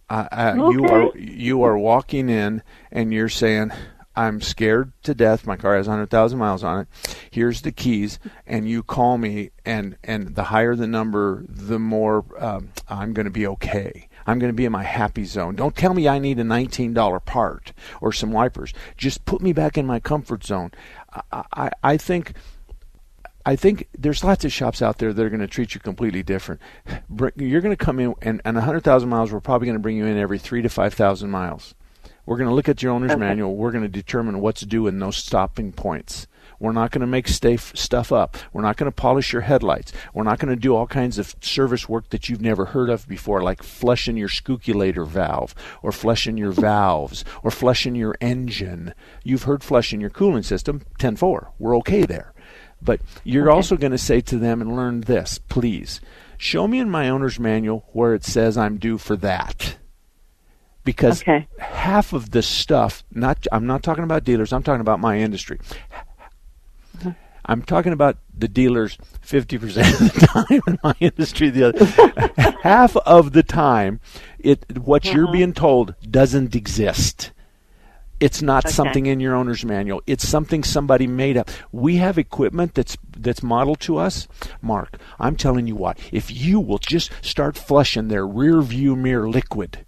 I, 0.08 0.28
I, 0.32 0.50
okay. 0.52 0.76
You 0.76 0.84
are 0.86 1.18
you 1.18 1.62
are 1.62 1.76
walking 1.76 2.30
in 2.30 2.62
and 2.90 3.12
you're 3.12 3.28
saying, 3.28 3.72
I'm 4.16 4.40
scared 4.40 4.92
to 5.04 5.14
death. 5.14 5.46
My 5.46 5.56
car 5.56 5.76
has 5.76 5.86
100,000 5.86 6.38
miles 6.38 6.64
on 6.64 6.80
it. 6.80 7.18
Here's 7.30 7.62
the 7.62 7.72
keys, 7.72 8.18
and 8.46 8.68
you 8.68 8.82
call 8.82 9.18
me, 9.18 9.50
and 9.64 9.96
and 10.02 10.34
the 10.34 10.44
higher 10.44 10.74
the 10.74 10.86
number, 10.86 11.44
the 11.48 11.78
more 11.78 12.24
um, 12.38 12.70
I'm 12.88 13.12
going 13.12 13.24
to 13.24 13.30
be 13.30 13.46
okay. 13.46 14.08
I'm 14.30 14.38
going 14.38 14.52
to 14.52 14.56
be 14.56 14.64
in 14.64 14.72
my 14.72 14.84
happy 14.84 15.24
zone. 15.24 15.56
Don't 15.56 15.76
tell 15.76 15.92
me 15.92 16.06
I 16.06 16.20
need 16.20 16.38
a 16.38 16.44
$19 16.44 17.24
part 17.24 17.72
or 18.00 18.12
some 18.12 18.30
wipers. 18.30 18.72
Just 18.96 19.24
put 19.24 19.42
me 19.42 19.52
back 19.52 19.76
in 19.76 19.86
my 19.86 19.98
comfort 19.98 20.44
zone. 20.44 20.70
I, 21.32 21.44
I, 21.52 21.70
I 21.82 21.96
think. 21.96 22.34
I 23.46 23.56
think 23.56 23.88
there's 23.98 24.22
lots 24.22 24.44
of 24.44 24.52
shops 24.52 24.82
out 24.82 24.98
there 24.98 25.14
that 25.14 25.24
are 25.24 25.30
going 25.30 25.40
to 25.40 25.46
treat 25.46 25.74
you 25.74 25.80
completely 25.80 26.22
different. 26.22 26.60
You're 27.36 27.62
going 27.62 27.74
to 27.74 27.84
come 27.84 27.98
in, 27.98 28.14
and, 28.20 28.42
and 28.44 28.54
100,000 28.54 29.08
miles, 29.08 29.32
we're 29.32 29.40
probably 29.40 29.64
going 29.64 29.78
to 29.78 29.82
bring 29.82 29.96
you 29.96 30.04
in 30.04 30.18
every 30.18 30.38
three 30.38 30.60
to 30.60 30.68
5,000 30.68 31.30
miles. 31.30 31.74
We're 32.26 32.36
going 32.36 32.50
to 32.50 32.54
look 32.54 32.68
at 32.68 32.82
your 32.82 32.92
owner's 32.92 33.12
okay. 33.12 33.18
manual. 33.18 33.56
We're 33.56 33.72
going 33.72 33.82
to 33.82 33.88
determine 33.88 34.40
what's 34.40 34.60
due 34.60 34.86
in 34.86 34.98
those 34.98 35.16
stopping 35.16 35.72
points. 35.72 36.26
We're 36.60 36.72
not 36.72 36.90
going 36.90 37.00
to 37.00 37.06
make 37.06 37.26
stuff 37.26 38.12
up. 38.12 38.36
We're 38.52 38.62
not 38.62 38.76
going 38.76 38.90
to 38.90 38.94
polish 38.94 39.32
your 39.32 39.42
headlights. 39.42 39.92
We're 40.12 40.24
not 40.24 40.38
going 40.38 40.54
to 40.54 40.60
do 40.60 40.76
all 40.76 40.86
kinds 40.86 41.18
of 41.18 41.34
service 41.40 41.88
work 41.88 42.10
that 42.10 42.28
you've 42.28 42.42
never 42.42 42.66
heard 42.66 42.90
of 42.90 43.08
before, 43.08 43.42
like 43.42 43.62
flushing 43.62 44.18
your 44.18 44.28
scooculator 44.28 45.06
valve, 45.06 45.54
or 45.82 45.90
flushing 45.90 46.36
your 46.36 46.52
valves, 46.52 47.24
or 47.42 47.50
flushing 47.50 47.94
your 47.94 48.14
engine. 48.20 48.92
You've 49.24 49.44
heard 49.44 49.64
flushing 49.64 50.02
your 50.02 50.10
cooling 50.10 50.42
system, 50.42 50.82
10-4. 50.98 51.48
We're 51.58 51.76
okay 51.78 52.04
there. 52.04 52.34
But 52.82 53.00
you're 53.24 53.50
okay. 53.50 53.56
also 53.56 53.76
going 53.76 53.92
to 53.92 53.98
say 53.98 54.20
to 54.20 54.36
them 54.36 54.60
and 54.60 54.76
learn 54.76 55.02
this, 55.02 55.38
please. 55.38 56.00
Show 56.36 56.68
me 56.68 56.78
in 56.78 56.90
my 56.90 57.08
owner's 57.08 57.40
manual 57.40 57.88
where 57.92 58.14
it 58.14 58.24
says 58.24 58.58
I'm 58.58 58.76
due 58.76 58.98
for 58.98 59.16
that 59.16 59.76
because 60.84 61.22
okay. 61.22 61.46
half 61.58 62.12
of 62.12 62.30
the 62.30 62.42
stuff 62.42 63.04
not 63.12 63.46
I'm 63.52 63.66
not 63.66 63.82
talking 63.82 64.04
about 64.04 64.24
dealers 64.24 64.52
I'm 64.52 64.62
talking 64.62 64.80
about 64.80 65.00
my 65.00 65.18
industry 65.18 65.58
I'm 67.46 67.62
talking 67.62 67.92
about 67.92 68.18
the 68.36 68.48
dealers 68.48 68.98
50% 69.26 69.62
of 69.64 70.14
the 70.14 70.26
time 70.48 70.60
in 70.66 70.78
my 70.82 70.94
industry 71.00 71.50
the 71.50 71.68
other 71.68 72.56
half 72.62 72.96
of 72.96 73.32
the 73.32 73.42
time 73.42 74.00
it 74.38 74.78
what 74.78 75.04
uh-huh. 75.04 75.16
you're 75.16 75.32
being 75.32 75.52
told 75.52 75.94
doesn't 76.10 76.54
exist 76.54 77.32
it's 78.20 78.42
not 78.42 78.66
okay. 78.66 78.72
something 78.72 79.06
in 79.06 79.18
your 79.18 79.34
owner's 79.34 79.64
manual. 79.64 80.02
It's 80.06 80.28
something 80.28 80.62
somebody 80.62 81.06
made 81.06 81.38
up. 81.38 81.50
We 81.72 81.96
have 81.96 82.18
equipment 82.18 82.74
that's 82.74 82.98
that's 83.16 83.42
modeled 83.42 83.80
to 83.80 83.96
us. 83.96 84.28
Mark, 84.60 84.98
I'm 85.18 85.36
telling 85.36 85.66
you 85.66 85.74
what, 85.74 85.98
if 86.12 86.30
you 86.30 86.60
will 86.60 86.78
just 86.78 87.10
start 87.22 87.56
flushing 87.56 88.08
their 88.08 88.26
rear 88.26 88.60
view 88.60 88.94
mirror 88.94 89.28
liquid, 89.28 89.86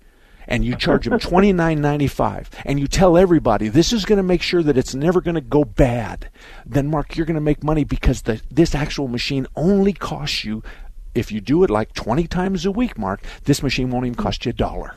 and 0.53 0.65
you 0.67 0.77
charge 0.77 1.07
them 1.07 1.19
twenty 1.19 1.53
nine 1.53 1.81
ninety 1.81 2.07
five, 2.07 2.51
and 2.67 2.79
you 2.79 2.87
tell 2.87 3.17
everybody 3.17 3.69
this 3.69 3.93
is 3.93 4.05
going 4.05 4.19
to 4.19 4.23
make 4.23 4.43
sure 4.43 4.63
that 4.63 4.77
it's 4.77 4.95
never 4.95 5.23
going 5.23 5.35
to 5.35 5.41
go 5.41 5.65
bad, 5.65 6.29
then 6.67 6.89
Mark, 6.89 7.17
you're 7.17 7.27
going 7.27 7.35
to 7.35 7.41
make 7.41 7.65
money 7.65 7.85
because 7.85 8.23
the, 8.23 8.41
this 8.51 8.75
actual 8.75 9.09
machine 9.09 9.47
only 9.57 9.95
costs 9.95 10.45
you, 10.45 10.63
if 11.15 11.33
you 11.33 11.41
do 11.41 11.65
it 11.65 11.71
like 11.71 11.95
twenty 11.95 12.27
times 12.27 12.67
a 12.67 12.71
week, 12.71 12.99
Mark, 12.99 13.23
this 13.45 13.63
machine 13.63 13.91
won't 13.91 14.05
even 14.05 14.15
cost 14.15 14.45
you 14.45 14.51
a 14.51 14.53
dollar. 14.53 14.95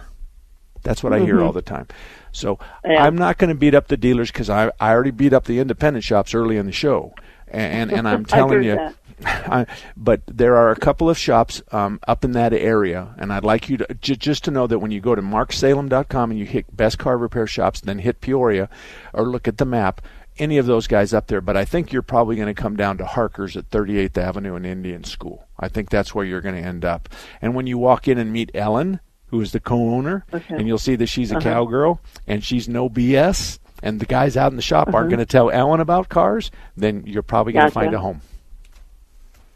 That's 0.83 1.01
what 1.01 1.13
I 1.13 1.19
hear 1.19 1.35
mm-hmm. 1.35 1.45
all 1.45 1.53
the 1.53 1.61
time. 1.61 1.87
So 2.31 2.59
yeah. 2.83 3.03
I'm 3.03 3.15
not 3.15 3.37
going 3.37 3.49
to 3.49 3.55
beat 3.55 3.73
up 3.73 3.87
the 3.87 3.97
dealers 3.97 4.31
because 4.31 4.49
I 4.49 4.71
I 4.79 4.91
already 4.91 5.11
beat 5.11 5.31
up 5.31 5.45
the 5.45 5.59
independent 5.59 6.03
shops 6.03 6.35
early 6.35 6.57
in 6.57 6.65
the 6.65 6.73
show, 6.73 7.13
and 7.47 7.89
and, 7.89 7.99
and 7.99 8.07
I'm 8.09 8.25
telling 8.37 8.63
you. 8.63 8.75
That 8.75 8.95
I, 9.23 9.65
but 9.95 10.21
there 10.27 10.55
are 10.57 10.71
a 10.71 10.75
couple 10.75 11.09
of 11.09 11.17
shops 11.17 11.61
um, 11.71 11.99
up 12.07 12.25
in 12.25 12.33
that 12.33 12.51
area, 12.53 13.15
and 13.17 13.31
I'd 13.31 13.43
like 13.45 13.69
you 13.69 13.77
to 13.77 13.93
j- 14.01 14.15
just 14.15 14.43
to 14.45 14.51
know 14.51 14.67
that 14.67 14.79
when 14.79 14.91
you 14.91 14.99
go 14.99 15.15
to 15.15 15.21
marksalem.com 15.21 16.31
and 16.31 16.39
you 16.39 16.45
hit 16.45 16.75
Best 16.75 16.97
Car 16.99 17.17
Repair 17.17 17.47
Shops, 17.47 17.81
then 17.81 17.99
hit 17.99 18.21
Peoria, 18.21 18.69
or 19.13 19.23
look 19.25 19.47
at 19.47 19.57
the 19.57 19.65
map, 19.65 20.01
any 20.37 20.57
of 20.57 20.65
those 20.65 20.87
guys 20.87 21.13
up 21.13 21.27
there. 21.27 21.39
But 21.41 21.55
I 21.55 21.63
think 21.65 21.93
you're 21.93 22.01
probably 22.01 22.35
going 22.35 22.53
to 22.53 22.61
come 22.61 22.75
down 22.75 22.97
to 22.97 23.05
Harker's 23.05 23.55
at 23.55 23.69
38th 23.69 24.17
Avenue 24.17 24.55
and 24.55 24.65
Indian 24.65 25.03
School. 25.05 25.47
I 25.57 25.69
think 25.69 25.89
that's 25.89 26.13
where 26.13 26.25
you're 26.25 26.41
going 26.41 26.55
to 26.55 26.67
end 26.67 26.83
up. 26.83 27.07
And 27.41 27.55
when 27.55 27.67
you 27.67 27.77
walk 27.77 28.07
in 28.09 28.17
and 28.17 28.33
meet 28.33 28.51
Ellen, 28.53 28.99
who 29.27 29.39
is 29.39 29.53
the 29.53 29.59
co-owner, 29.61 30.25
Okay. 30.33 30.55
and 30.55 30.67
you'll 30.67 30.77
see 30.77 30.95
that 30.97 31.07
she's 31.07 31.31
a 31.31 31.37
Uh-huh. 31.37 31.49
cowgirl 31.49 32.01
and 32.27 32.43
she's 32.43 32.67
no 32.67 32.89
BS. 32.89 33.59
And 33.81 33.99
the 33.99 34.05
guys 34.05 34.35
out 34.37 34.51
in 34.51 34.55
the 34.55 34.61
shop 34.61 34.87
aren't 34.87 34.95
Uh-huh. 35.07 35.07
going 35.07 35.19
to 35.19 35.25
tell 35.25 35.49
Ellen 35.51 35.79
about 35.79 36.09
cars. 36.09 36.51
Then 36.75 37.03
you're 37.05 37.23
probably 37.23 37.53
going 37.53 37.65
to 37.69 37.73
Gotcha. 37.73 37.85
find 37.85 37.93
a 37.95 37.99
home. 37.99 38.21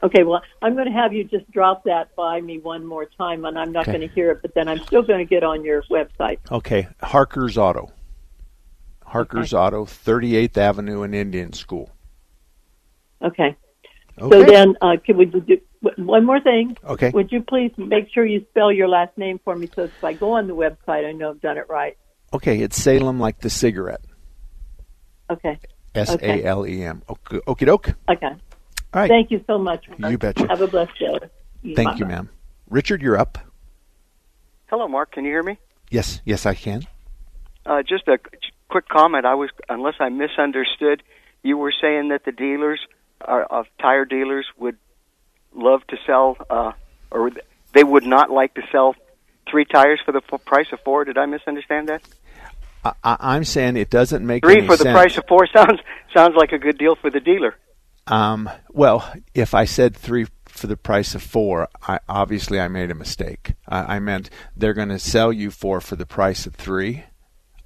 Okay, 0.02 0.24
well, 0.24 0.42
I'm 0.62 0.76
going 0.76 0.86
to 0.88 0.94
have 0.94 1.12
you 1.12 1.26
just 1.26 1.50
drop 1.52 1.84
that 1.84 2.16
by 2.16 2.40
me 2.40 2.58
one 2.60 2.86
more 2.86 3.06
time, 3.06 3.44
and 3.46 3.60
I'm 3.60 3.72
not 3.74 3.88
Okay. 3.88 3.98
going 3.98 4.08
to 4.08 4.14
hear 4.16 4.32
it, 4.32 4.42
but 4.42 4.54
then 4.56 4.68
I'm 4.70 4.80
still 4.80 5.02
going 5.04 5.20
to 5.20 5.26
get 5.26 5.44
on 5.44 5.66
your 5.66 5.84
website. 5.84 6.38
Okay, 6.52 6.88
Harker's 7.04 7.58
Auto. 7.58 7.92
Harker's 9.06 9.54
Auto, 9.54 9.86
38th 9.86 10.56
Avenue 10.58 11.04
in 11.04 11.14
Indian 11.14 11.52
School. 11.52 11.90
Okay. 13.22 13.56
So 14.20 14.44
then, 14.44 14.76
uh, 14.82 14.98
can 15.04 15.18
we 15.18 15.26
do 15.26 15.58
one 15.98 16.26
more 16.26 16.40
thing? 16.42 16.78
Okay. 16.86 17.10
Would 17.10 17.32
you 17.32 17.42
please 17.42 17.72
make 17.78 18.10
sure 18.14 18.26
you 18.26 18.46
spell 18.50 18.72
your 18.72 18.88
last 18.88 19.18
name 19.18 19.40
for 19.44 19.56
me 19.56 19.70
so 19.74 19.84
if 19.84 20.04
I 20.04 20.14
go 20.14 20.34
on 20.34 20.48
the 20.48 20.56
website, 20.56 21.08
I 21.08 21.12
know 21.14 21.32
I've 21.32 21.42
done 21.42 21.58
it 21.58 21.66
right. 21.70 21.98
Okay, 22.34 22.62
it's 22.62 22.82
Salem 22.82 23.20
like 23.20 23.40
the 23.40 23.50
cigarette. 23.50 24.02
Okay. 25.30 25.58
S 25.96 26.16
A 26.22 26.44
L 26.44 26.68
E 26.68 26.84
M. 26.84 27.02
Ok- 27.10 27.40
Okie 27.48 27.66
doke. 27.66 27.94
Okay. 28.10 28.30
All 28.94 29.02
right. 29.02 29.08
Thank 29.10 29.32
you 29.32 29.44
so 29.48 29.58
much. 29.58 29.86
You 29.98 30.18
betcha. 30.18 30.48
Have 30.48 30.62
a 30.62 30.68
blessed 30.68 30.98
day. 31.00 31.20
Thank 31.76 32.00
you, 32.00 32.06
Bye-bye. 32.06 32.08
ma'am. 32.08 32.30
Richard, 32.70 33.02
you're 33.02 33.18
up. 33.18 33.38
Hello, 34.68 34.88
Mark. 34.88 35.12
Can 35.12 35.26
you 35.26 35.32
hear 35.32 35.44
me? 35.44 35.58
Yes, 35.90 36.22
yes, 36.26 36.46
I 36.46 36.54
can. 36.54 36.84
Uh, 37.66 37.84
just 37.84 38.08
a 38.08 38.20
quick 38.70 38.88
comment. 38.88 39.26
I 39.26 39.36
was, 39.36 39.50
unless 39.68 39.96
I 40.00 40.10
misunderstood, 40.10 41.04
you 41.44 41.58
were 41.58 41.74
saying 41.80 42.10
that 42.10 42.26
the 42.26 42.32
dealers, 42.32 42.80
are, 43.22 43.44
of 43.44 43.66
tire 43.82 44.06
dealers, 44.06 44.46
would 44.58 44.78
love 45.54 45.86
to 45.88 45.98
sell, 46.06 46.38
uh, 46.50 46.72
or 47.12 47.32
they 47.74 47.84
would 47.84 48.06
not 48.06 48.30
like 48.32 48.54
to 48.56 48.62
sell 48.72 48.96
three 49.50 49.66
tires 49.66 50.00
for 50.06 50.12
the 50.12 50.22
f- 50.32 50.46
price 50.46 50.68
of 50.72 50.80
four. 50.82 51.04
Did 51.06 51.18
I 51.18 51.26
misunderstand 51.26 51.90
that? 51.90 52.02
I, 52.84 52.94
I, 53.04 53.18
I'm 53.36 53.44
saying 53.44 53.78
it 53.78 53.90
doesn't 53.90 54.26
make 54.26 54.44
Three 54.46 54.60
any 54.60 54.68
for 54.68 54.78
the 54.78 54.84
sense. 54.84 54.96
price 54.96 55.18
of 55.18 55.26
four 55.28 55.48
sounds 55.54 55.80
sounds 56.14 56.36
like 56.36 56.52
a 56.52 56.58
good 56.60 56.78
deal 56.78 56.96
for 56.96 57.10
the 57.10 57.20
dealer. 57.20 57.56
Um, 58.10 58.50
well, 58.70 59.12
if 59.34 59.54
I 59.54 59.66
said 59.66 59.96
three 59.96 60.26
for 60.46 60.68
the 60.68 60.76
price 60.78 61.16
of 61.16 61.22
four, 61.22 61.70
I, 61.88 62.00
obviously 62.10 62.60
I 62.60 62.68
made 62.68 62.92
a 62.92 62.96
mistake. 62.96 63.54
I, 63.68 63.96
I 63.96 64.00
meant 64.00 64.30
they're 64.58 64.74
going 64.74 64.90
to 64.90 65.00
sell 65.00 65.32
you 65.32 65.52
four 65.52 65.80
for 65.80 65.96
the 65.96 66.06
price 66.06 66.46
of 66.46 66.56
three. 66.56 67.04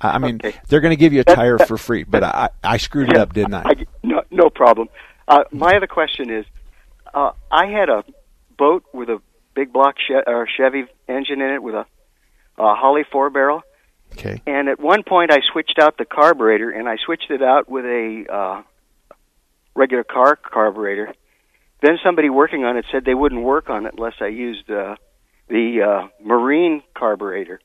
I, 0.01 0.11
I 0.15 0.17
mean, 0.17 0.35
Okay. 0.43 0.55
they're 0.67 0.81
going 0.81 0.91
to 0.91 0.97
give 0.99 1.13
you 1.13 1.21
a 1.21 1.23
That- 1.23 1.35
tire 1.35 1.57
that- 1.57 1.67
for 1.67 1.77
free, 1.77 2.03
but 2.03 2.23
I, 2.23 2.49
I 2.63 2.77
screwed 2.77 3.09
it 3.09 3.17
up, 3.17 3.33
didn't 3.33 3.53
I? 3.53 3.61
I, 3.65 3.85
no, 4.03 4.21
no 4.31 4.49
problem. 4.49 4.89
Uh, 5.27 5.45
my 5.51 5.75
other 5.77 5.87
question 5.87 6.29
is, 6.29 6.45
uh, 7.13 7.31
I 7.49 7.67
had 7.67 7.89
a 7.89 8.03
boat 8.57 8.83
with 8.93 9.09
a 9.09 9.19
big 9.55 9.71
block 9.71 9.95
che- 10.05 10.23
or 10.27 10.45
Chevy 10.47 10.85
engine 11.07 11.41
in 11.41 11.51
it 11.51 11.63
with 11.63 11.75
a, 11.75 11.85
a 12.57 12.75
Holley 12.75 13.05
four 13.09 13.29
barrel. 13.29 13.61
Okay. 14.13 14.41
And 14.45 14.67
at 14.67 14.79
one 14.79 15.03
point, 15.03 15.31
I 15.31 15.37
switched 15.51 15.79
out 15.79 15.97
the 15.97 16.05
carburetor, 16.05 16.69
and 16.69 16.87
I 16.89 16.97
switched 17.03 17.31
it 17.31 17.41
out 17.41 17.69
with 17.69 17.85
a 17.85 18.25
uh, 18.31 18.61
regular 19.75 20.03
car 20.03 20.35
carburetor. 20.35 21.13
Then 21.81 21.97
somebody 22.03 22.29
working 22.29 22.63
on 22.63 22.77
it 22.77 22.85
said 22.91 23.03
they 23.05 23.13
wouldn't 23.13 23.43
work 23.43 23.69
on 23.69 23.85
it 23.85 23.93
unless 23.97 24.15
I 24.21 24.27
used 24.27 24.69
uh, 24.69 24.95
the 25.49 25.81
uh, 25.81 26.07
marine 26.23 26.81
carburetor. 26.95 27.59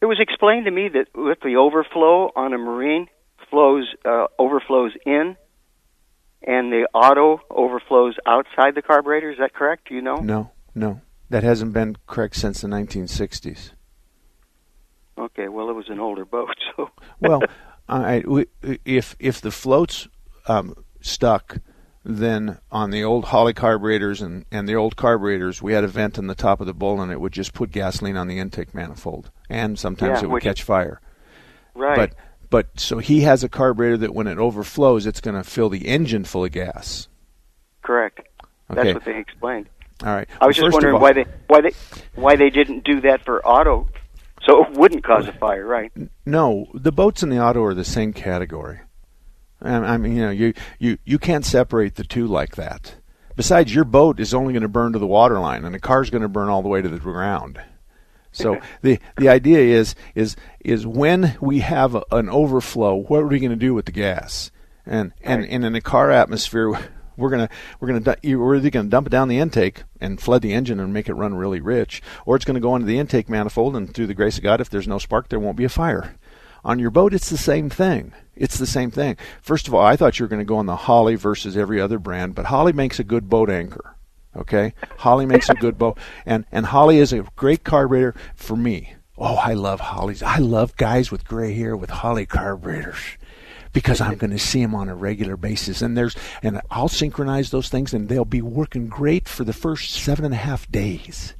It 0.00 0.06
was 0.06 0.18
explained 0.20 0.66
to 0.66 0.70
me 0.70 0.88
that 0.88 1.06
with 1.14 1.38
the 1.40 1.56
overflow 1.56 2.30
on 2.34 2.52
a 2.52 2.58
marine 2.58 3.08
flows 3.50 3.86
uh, 4.04 4.26
overflows 4.38 4.92
in, 5.06 5.36
and 6.42 6.72
the 6.72 6.88
auto 6.94 7.40
overflows 7.50 8.16
outside 8.26 8.74
the 8.74 8.82
carburetor. 8.82 9.30
Is 9.30 9.38
that 9.38 9.54
correct? 9.54 9.88
Do 9.88 9.94
you 9.94 10.02
know? 10.02 10.16
No, 10.16 10.50
no, 10.74 11.00
that 11.30 11.42
hasn't 11.42 11.72
been 11.72 11.96
correct 12.06 12.36
since 12.36 12.62
the 12.62 12.68
1960s. 12.68 13.72
Okay. 15.18 15.48
Well, 15.48 15.68
it 15.70 15.74
was 15.74 15.88
an 15.88 16.00
older 16.00 16.24
boat, 16.24 16.56
so 16.76 16.90
well, 17.20 17.42
we, 17.88 18.46
if 18.84 19.14
if 19.18 19.40
the 19.40 19.50
floats 19.50 20.08
um, 20.48 20.74
stuck, 21.02 21.58
then 22.04 22.58
on 22.70 22.90
the 22.90 23.04
old 23.04 23.26
Holley 23.26 23.52
carburetors 23.54 24.20
and, 24.20 24.44
and 24.50 24.68
the 24.68 24.74
old 24.74 24.96
carburetors, 24.96 25.62
we 25.62 25.72
had 25.72 25.84
a 25.84 25.88
vent 25.88 26.18
in 26.18 26.26
the 26.26 26.34
top 26.34 26.60
of 26.60 26.66
the 26.66 26.74
bowl, 26.74 27.00
and 27.00 27.12
it 27.12 27.20
would 27.20 27.32
just 27.32 27.52
put 27.54 27.70
gasoline 27.70 28.16
on 28.16 28.26
the 28.28 28.38
intake 28.38 28.74
manifold, 28.74 29.30
and 29.48 29.78
sometimes 29.78 30.18
Yeah, 30.18 30.24
it 30.24 30.26
would 30.28 30.34
which- 30.34 30.44
catch 30.44 30.62
fire. 30.62 31.00
right. 31.74 31.96
But 31.96 32.14
but 32.50 32.66
so 32.78 32.98
he 32.98 33.20
has 33.22 33.42
a 33.42 33.48
carburetor 33.48 33.96
that 33.98 34.14
when 34.14 34.26
it 34.26 34.36
overflows, 34.38 35.06
it's 35.06 35.22
going 35.22 35.36
to 35.36 35.42
fill 35.48 35.70
the 35.70 35.88
engine 35.88 36.24
full 36.24 36.44
of 36.44 36.52
gas. 36.52 37.08
correct. 37.82 38.20
Okay. 38.70 38.82
That's 38.82 38.94
what 38.94 39.04
they 39.04 39.18
explained. 39.18 39.68
All 40.04 40.14
right. 40.14 40.28
I 40.40 40.46
was 40.46 40.56
Well, 40.58 40.66
just 40.66 40.74
wondering 40.74 40.94
all- 40.96 41.00
why 41.00 41.12
they 41.12 41.24
why 41.46 41.60
they 41.62 41.70
why 42.14 42.36
they 42.36 42.50
didn't 42.50 42.84
do 42.84 43.00
that 43.02 43.24
for 43.24 43.44
auto, 43.46 43.88
so 44.46 44.64
it 44.64 44.72
wouldn't 44.72 45.04
cause 45.04 45.26
a 45.28 45.32
fire, 45.32 45.64
right? 45.66 45.92
No, 46.26 46.66
the 46.74 46.92
boats 46.92 47.22
and 47.22 47.30
the 47.32 47.38
auto 47.42 47.62
are 47.64 47.74
the 47.74 47.84
same 47.84 48.12
category. 48.12 48.80
I 49.62 49.94
I 49.94 49.96
mean, 49.96 50.16
you 50.16 50.22
know, 50.22 50.30
you, 50.30 50.54
you, 50.78 50.98
you 51.04 51.18
can't 51.18 51.44
separate 51.44 51.94
the 51.94 52.04
two 52.04 52.26
like 52.26 52.56
that. 52.56 52.94
Besides, 53.36 53.74
your 53.74 53.84
boat 53.84 54.20
is 54.20 54.34
only 54.34 54.52
going 54.52 54.62
to 54.62 54.68
burn 54.68 54.92
to 54.92 54.98
the 54.98 55.06
waterline, 55.06 55.64
and 55.64 55.74
the 55.74 55.80
car's 55.80 56.10
going 56.10 56.22
to 56.22 56.28
burn 56.28 56.48
all 56.48 56.62
the 56.62 56.68
way 56.68 56.82
to 56.82 56.88
the 56.88 56.98
ground. 56.98 57.60
So 58.32 58.60
the 58.80 58.98
the 59.18 59.28
idea 59.28 59.58
is 59.58 59.94
is 60.14 60.36
is 60.60 60.86
when 60.86 61.36
we 61.40 61.60
have 61.60 61.94
a, 61.94 62.02
an 62.10 62.28
overflow, 62.28 62.94
what 62.94 63.22
are 63.22 63.26
we 63.26 63.38
going 63.38 63.50
to 63.50 63.56
do 63.56 63.74
with 63.74 63.84
the 63.84 63.92
gas? 63.92 64.50
And 64.86 65.12
and, 65.22 65.44
and 65.46 65.64
in 65.64 65.74
a 65.74 65.80
car 65.80 66.10
atmosphere, 66.10 66.70
we're 67.16 67.30
gonna 67.30 67.50
we're 67.78 67.88
gonna 67.88 68.16
we're 68.38 68.56
either 68.56 68.70
going 68.70 68.86
to 68.86 68.90
dump 68.90 69.06
it 69.06 69.10
down 69.10 69.28
the 69.28 69.38
intake 69.38 69.84
and 70.00 70.20
flood 70.20 70.42
the 70.42 70.54
engine 70.54 70.80
and 70.80 70.92
make 70.92 71.08
it 71.08 71.14
run 71.14 71.34
really 71.34 71.60
rich, 71.60 72.02
or 72.24 72.34
it's 72.36 72.44
going 72.44 72.54
to 72.54 72.60
go 72.60 72.74
into 72.74 72.86
the 72.86 72.98
intake 72.98 73.28
manifold, 73.28 73.76
and 73.76 73.94
through 73.94 74.06
the 74.06 74.14
grace 74.14 74.38
of 74.38 74.42
God, 74.42 74.60
if 74.60 74.70
there's 74.70 74.88
no 74.88 74.98
spark, 74.98 75.28
there 75.28 75.40
won't 75.40 75.56
be 75.56 75.64
a 75.64 75.68
fire. 75.68 76.16
On 76.64 76.78
your 76.78 76.90
boat, 76.90 77.12
it's 77.12 77.30
the 77.30 77.38
same 77.38 77.68
thing. 77.68 78.12
It's 78.36 78.58
the 78.58 78.66
same 78.66 78.90
thing. 78.90 79.16
First 79.40 79.68
of 79.68 79.74
all, 79.74 79.84
I 79.84 79.96
thought 79.96 80.18
you 80.18 80.24
were 80.24 80.28
going 80.28 80.40
to 80.40 80.44
go 80.44 80.56
on 80.56 80.66
the 80.66 80.76
Holley 80.76 81.16
versus 81.16 81.56
every 81.56 81.80
other 81.80 81.98
brand, 81.98 82.34
but 82.34 82.46
Holley 82.46 82.72
makes 82.72 82.98
a 82.98 83.04
good 83.04 83.28
boat 83.28 83.50
anchor. 83.50 83.96
Okay, 84.34 84.72
Holley 84.98 85.26
makes 85.26 85.50
a 85.50 85.54
good 85.54 85.76
boat, 85.76 85.98
and 86.24 86.46
and 86.50 86.64
Holley 86.64 86.98
is 86.98 87.12
a 87.12 87.26
great 87.36 87.64
carburetor 87.64 88.14
for 88.34 88.56
me. 88.56 88.94
Oh, 89.18 89.36
I 89.36 89.52
love 89.52 89.80
Holleys. 89.80 90.22
I 90.22 90.38
love 90.38 90.74
guys 90.76 91.10
with 91.10 91.26
gray 91.26 91.52
hair 91.52 91.76
with 91.76 91.90
Holley 91.90 92.24
carburetors 92.24 93.18
because 93.74 94.00
I'm 94.00 94.16
going 94.16 94.30
to 94.30 94.38
see 94.38 94.62
them 94.62 94.74
on 94.74 94.88
a 94.88 94.94
regular 94.94 95.36
basis, 95.36 95.82
and 95.82 95.98
there's 95.98 96.16
and 96.42 96.62
I'll 96.70 96.88
synchronize 96.88 97.50
those 97.50 97.68
things, 97.68 97.92
and 97.92 98.08
they'll 98.08 98.24
be 98.24 98.40
working 98.40 98.88
great 98.88 99.28
for 99.28 99.44
the 99.44 99.52
first 99.52 99.90
seven 99.90 100.24
and 100.24 100.32
a 100.32 100.38
half 100.38 100.70
days, 100.70 101.34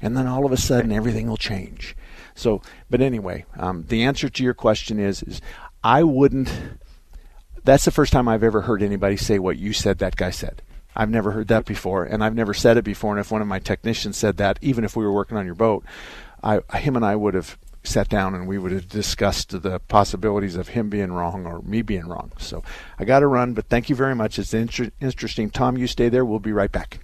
and 0.00 0.16
then 0.16 0.26
all 0.26 0.46
of 0.46 0.52
a 0.52 0.56
sudden 0.56 0.90
everything 0.90 1.28
will 1.28 1.36
change. 1.36 1.94
So, 2.38 2.62
but 2.88 3.00
anyway, 3.00 3.44
um, 3.56 3.84
the 3.88 4.04
answer 4.04 4.28
to 4.28 4.42
your 4.44 4.54
question 4.54 4.98
is 4.98 5.22
is 5.22 5.40
I 5.82 6.02
wouldn't. 6.04 6.52
That's 7.64 7.84
the 7.84 7.90
first 7.90 8.12
time 8.12 8.28
I've 8.28 8.44
ever 8.44 8.62
heard 8.62 8.82
anybody 8.82 9.16
say 9.16 9.38
what 9.38 9.58
you 9.58 9.72
said 9.72 9.98
that 9.98 10.16
guy 10.16 10.30
said. 10.30 10.62
I've 10.96 11.10
never 11.10 11.32
heard 11.32 11.48
that 11.48 11.64
before, 11.64 12.04
and 12.04 12.24
I've 12.24 12.34
never 12.34 12.54
said 12.54 12.76
it 12.76 12.84
before. 12.84 13.12
And 13.12 13.20
if 13.20 13.30
one 13.30 13.42
of 13.42 13.48
my 13.48 13.58
technicians 13.58 14.16
said 14.16 14.36
that, 14.38 14.58
even 14.62 14.84
if 14.84 14.96
we 14.96 15.04
were 15.04 15.12
working 15.12 15.36
on 15.36 15.46
your 15.46 15.54
boat, 15.54 15.84
I, 16.42 16.60
him 16.76 16.96
and 16.96 17.04
I 17.04 17.14
would 17.14 17.34
have 17.34 17.58
sat 17.84 18.08
down 18.08 18.34
and 18.34 18.46
we 18.46 18.58
would 18.58 18.72
have 18.72 18.88
discussed 18.88 19.62
the 19.62 19.80
possibilities 19.80 20.56
of 20.56 20.68
him 20.68 20.88
being 20.88 21.12
wrong 21.12 21.46
or 21.46 21.62
me 21.62 21.82
being 21.82 22.06
wrong. 22.06 22.32
So 22.38 22.62
I 22.98 23.04
got 23.04 23.20
to 23.20 23.26
run, 23.26 23.54
but 23.54 23.68
thank 23.68 23.88
you 23.88 23.96
very 23.96 24.14
much. 24.14 24.38
It's 24.38 24.54
inter- 24.54 24.90
interesting. 25.00 25.50
Tom, 25.50 25.76
you 25.76 25.86
stay 25.86 26.08
there. 26.08 26.24
We'll 26.24 26.38
be 26.38 26.52
right 26.52 26.70
back. 26.70 27.00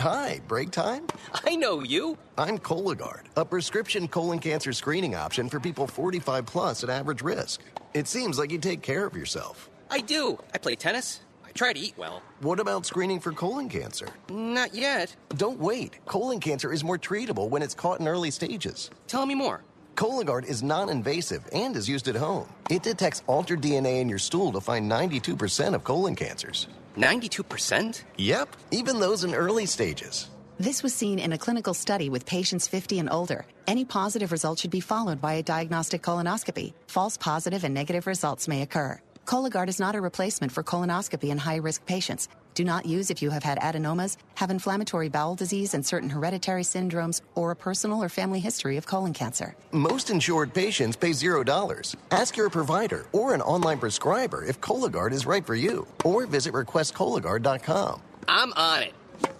Hi, 0.00 0.40
break 0.48 0.70
time? 0.70 1.06
I 1.46 1.56
know 1.56 1.82
you. 1.82 2.18
I'm 2.36 2.58
Cologuard, 2.58 3.22
a 3.36 3.44
prescription 3.44 4.06
colon 4.08 4.38
cancer 4.38 4.72
screening 4.72 5.14
option 5.14 5.48
for 5.48 5.60
people 5.60 5.86
45 5.86 6.44
plus 6.46 6.84
at 6.84 6.90
average 6.90 7.22
risk. 7.22 7.60
It 7.94 8.06
seems 8.06 8.38
like 8.38 8.50
you 8.50 8.58
take 8.58 8.82
care 8.82 9.06
of 9.06 9.16
yourself. 9.16 9.70
I 9.90 10.00
do. 10.00 10.38
I 10.52 10.58
play 10.58 10.74
tennis. 10.76 11.20
I 11.46 11.52
try 11.52 11.72
to 11.72 11.80
eat 11.80 11.94
well. 11.96 12.22
What 12.40 12.60
about 12.60 12.84
screening 12.84 13.20
for 13.20 13.32
colon 13.32 13.68
cancer? 13.68 14.08
Not 14.28 14.74
yet. 14.74 15.14
Don't 15.36 15.58
wait. 15.60 16.04
Colon 16.06 16.40
cancer 16.40 16.72
is 16.72 16.84
more 16.84 16.98
treatable 16.98 17.48
when 17.48 17.62
it's 17.62 17.74
caught 17.74 18.00
in 18.00 18.08
early 18.08 18.30
stages. 18.30 18.90
Tell 19.06 19.24
me 19.24 19.34
more. 19.34 19.62
Cologuard 19.96 20.44
is 20.44 20.62
non 20.62 20.90
invasive 20.90 21.48
and 21.52 21.76
is 21.76 21.88
used 21.88 22.08
at 22.08 22.16
home. 22.16 22.48
It 22.68 22.82
detects 22.82 23.22
altered 23.26 23.62
DNA 23.62 24.00
in 24.00 24.08
your 24.08 24.18
stool 24.18 24.52
to 24.52 24.60
find 24.60 24.90
92% 24.90 25.74
of 25.74 25.84
colon 25.84 26.16
cancers. 26.16 26.68
92%? 26.96 28.02
Yep, 28.18 28.56
even 28.70 29.00
those 29.00 29.24
in 29.24 29.34
early 29.34 29.66
stages. 29.66 30.28
This 30.58 30.82
was 30.82 30.94
seen 30.94 31.18
in 31.18 31.32
a 31.32 31.38
clinical 31.38 31.74
study 31.74 32.08
with 32.08 32.26
patients 32.26 32.68
50 32.68 33.00
and 33.00 33.10
older. 33.10 33.44
Any 33.66 33.84
positive 33.84 34.30
result 34.30 34.60
should 34.60 34.70
be 34.70 34.80
followed 34.80 35.20
by 35.20 35.34
a 35.34 35.42
diagnostic 35.42 36.02
colonoscopy. 36.02 36.74
False 36.86 37.16
positive 37.16 37.64
and 37.64 37.74
negative 37.74 38.06
results 38.06 38.46
may 38.46 38.62
occur. 38.62 39.00
Cologuard 39.24 39.68
is 39.68 39.80
not 39.80 39.94
a 39.96 40.00
replacement 40.00 40.52
for 40.52 40.62
colonoscopy 40.62 41.30
in 41.30 41.38
high 41.38 41.56
risk 41.56 41.86
patients. 41.86 42.28
Do 42.54 42.64
not 42.64 42.86
use 42.86 43.10
if 43.10 43.20
you 43.20 43.30
have 43.30 43.42
had 43.42 43.58
adenomas, 43.58 44.16
have 44.36 44.50
inflammatory 44.50 45.08
bowel 45.08 45.34
disease 45.34 45.74
and 45.74 45.84
certain 45.84 46.08
hereditary 46.10 46.62
syndromes, 46.62 47.20
or 47.34 47.50
a 47.50 47.56
personal 47.56 48.02
or 48.02 48.08
family 48.08 48.38
history 48.38 48.76
of 48.76 48.86
colon 48.86 49.12
cancer. 49.12 49.56
Most 49.72 50.10
insured 50.10 50.54
patients 50.54 50.96
pay 50.96 51.10
$0. 51.10 51.96
Ask 52.10 52.36
your 52.36 52.48
provider 52.50 53.06
or 53.12 53.34
an 53.34 53.40
online 53.40 53.78
prescriber 53.78 54.44
if 54.44 54.60
Cologuard 54.60 55.12
is 55.12 55.26
right 55.26 55.44
for 55.44 55.54
you, 55.54 55.86
or 56.04 56.26
visit 56.26 56.52
requestcologuard.com. 56.54 58.00
I'm 58.28 58.52
on 58.52 58.82
it. 58.84 58.94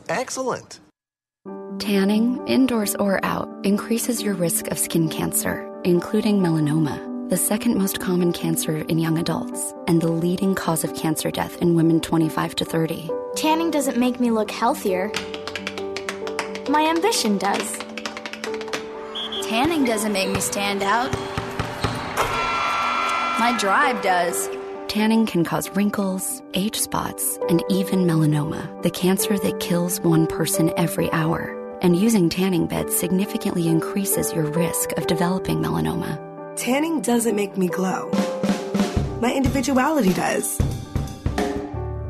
Excellent. 0.09 0.80
Tanning, 1.78 2.41
indoors 2.47 2.95
or 2.97 3.24
out, 3.24 3.49
increases 3.64 4.22
your 4.22 4.35
risk 4.35 4.68
of 4.68 4.78
skin 4.78 5.09
cancer, 5.09 5.70
including 5.85 6.41
melanoma, 6.41 7.14
the 7.31 7.37
second 7.39 7.79
most 7.79 8.01
common 8.01 8.33
cancer 8.35 8.79
in 8.89 8.99
young 8.99 9.16
adults, 9.16 9.72
and 9.89 10.03
the 10.03 10.09
leading 10.09 10.55
cause 10.55 10.85
of 10.85 10.95
cancer 10.95 11.31
death 11.31 11.57
in 11.62 11.75
women 11.75 11.99
25 11.99 12.55
to 12.57 12.64
30. 12.66 13.11
Tanning 13.35 13.70
doesn't 13.70 13.97
make 13.97 14.20
me 14.20 14.31
look 14.31 14.51
healthier. 14.51 15.11
My 16.68 16.87
ambition 16.87 17.39
does. 17.39 17.79
Tanning 19.49 19.85
doesn't 19.85 20.12
make 20.12 20.29
me 20.29 20.41
stand 20.41 20.83
out. 20.83 21.11
My 23.39 23.57
drive 23.59 24.03
does. 24.03 24.49
Tanning 24.89 25.25
can 25.25 25.45
cause 25.45 25.70
wrinkles, 25.70 26.43
age 26.53 26.79
spots, 26.79 27.39
and 27.49 27.64
even 27.70 28.01
melanoma, 28.01 28.83
the 28.83 28.91
cancer 28.91 29.39
that 29.39 29.61
kills 29.61 29.99
one 30.01 30.27
person 30.27 30.72
every 30.77 31.11
hour. 31.12 31.59
And 31.81 31.97
using 31.97 32.29
tanning 32.29 32.66
beds 32.66 32.95
significantly 32.95 33.66
increases 33.66 34.33
your 34.35 34.45
risk 34.45 34.93
of 34.93 35.07
developing 35.07 35.59
melanoma. 35.59 36.34
Tanning 36.57 37.01
doesn't 37.01 37.35
make 37.35 37.57
me 37.57 37.67
glow. 37.67 38.11
My 39.21 39.33
individuality 39.35 40.13
does. 40.13 40.57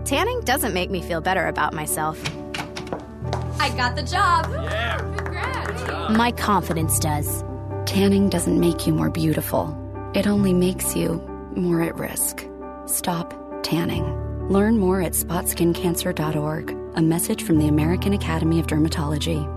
Tanning 0.05 0.41
doesn't 0.43 0.75
make 0.75 0.91
me 0.91 1.01
feel 1.01 1.23
better 1.23 1.47
about 1.47 1.73
myself. 1.73 2.23
I 3.59 3.75
got 3.75 3.97
the 3.97 4.03
job. 4.03 4.51
Yeah. 4.53 4.99
Congrats. 5.17 6.17
My 6.17 6.31
confidence 6.31 6.99
does. 6.99 7.43
Tanning 7.87 8.29
doesn't 8.29 8.61
make 8.61 8.87
you 8.87 8.93
more 8.93 9.11
beautiful, 9.11 9.75
it 10.15 10.27
only 10.27 10.53
makes 10.53 10.95
you 10.95 11.15
more 11.57 11.81
at 11.81 11.97
risk. 11.97 12.47
Stop 12.87 13.33
tanning. 13.63 14.05
Learn 14.51 14.79
more 14.79 15.01
at 15.01 15.13
spotskincancer.org. 15.13 16.71
A 16.97 17.03
message 17.03 17.43
from 17.43 17.59
the 17.59 17.69
American 17.69 18.13
Academy 18.13 18.61
of 18.61 18.67
Dermatology. 18.67 19.54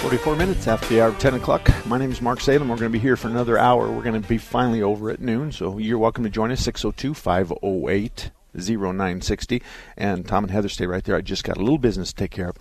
44 0.00 0.34
minutes 0.34 0.66
after 0.66 0.88
the 0.88 0.98
hour 0.98 1.08
of 1.10 1.18
10 1.18 1.34
o'clock. 1.34 1.70
My 1.86 1.98
name 1.98 2.10
is 2.10 2.22
Mark 2.22 2.40
Salem. 2.40 2.70
We're 2.70 2.76
going 2.76 2.90
to 2.90 2.98
be 2.98 2.98
here 2.98 3.16
for 3.16 3.28
another 3.28 3.58
hour. 3.58 3.92
We're 3.92 4.02
going 4.02 4.20
to 4.20 4.26
be 4.26 4.38
finally 4.38 4.80
over 4.80 5.10
at 5.10 5.20
noon, 5.20 5.52
so 5.52 5.76
you're 5.76 5.98
welcome 5.98 6.24
to 6.24 6.30
join 6.30 6.50
us, 6.50 6.60
602 6.62 7.12
508 7.12 8.30
0960. 8.54 9.62
And 9.98 10.26
Tom 10.26 10.44
and 10.44 10.50
Heather 10.50 10.70
stay 10.70 10.86
right 10.86 11.04
there. 11.04 11.16
I 11.16 11.20
just 11.20 11.44
got 11.44 11.58
a 11.58 11.60
little 11.60 11.76
business 11.76 12.14
to 12.14 12.16
take 12.16 12.30
care 12.30 12.48
of. 12.48 12.56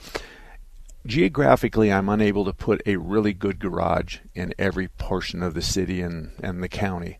Geographically, 1.06 1.94
I'm 1.94 2.10
unable 2.10 2.44
to 2.44 2.52
put 2.52 2.82
a 2.86 2.98
really 2.98 3.32
good 3.32 3.58
garage 3.58 4.18
in 4.36 4.54
every 4.60 4.90
portion 4.90 5.42
of 5.42 5.54
the 5.54 5.62
city 5.62 6.02
and, 6.02 6.32
and 6.44 6.62
the 6.62 6.68
county. 6.68 7.20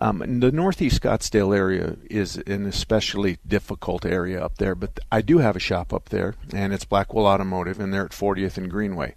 Um, 0.00 0.40
the 0.40 0.52
northeast 0.52 1.02
Scottsdale 1.02 1.56
area 1.56 1.96
is 2.08 2.36
an 2.46 2.66
especially 2.66 3.38
difficult 3.46 4.06
area 4.06 4.42
up 4.42 4.58
there, 4.58 4.74
but 4.74 5.00
I 5.10 5.22
do 5.22 5.38
have 5.38 5.56
a 5.56 5.60
shop 5.60 5.92
up 5.92 6.10
there, 6.10 6.34
and 6.54 6.72
it's 6.72 6.84
Blackwell 6.84 7.26
Automotive, 7.26 7.80
and 7.80 7.92
they're 7.92 8.04
at 8.04 8.12
40th 8.12 8.56
and 8.56 8.70
Greenway. 8.70 9.14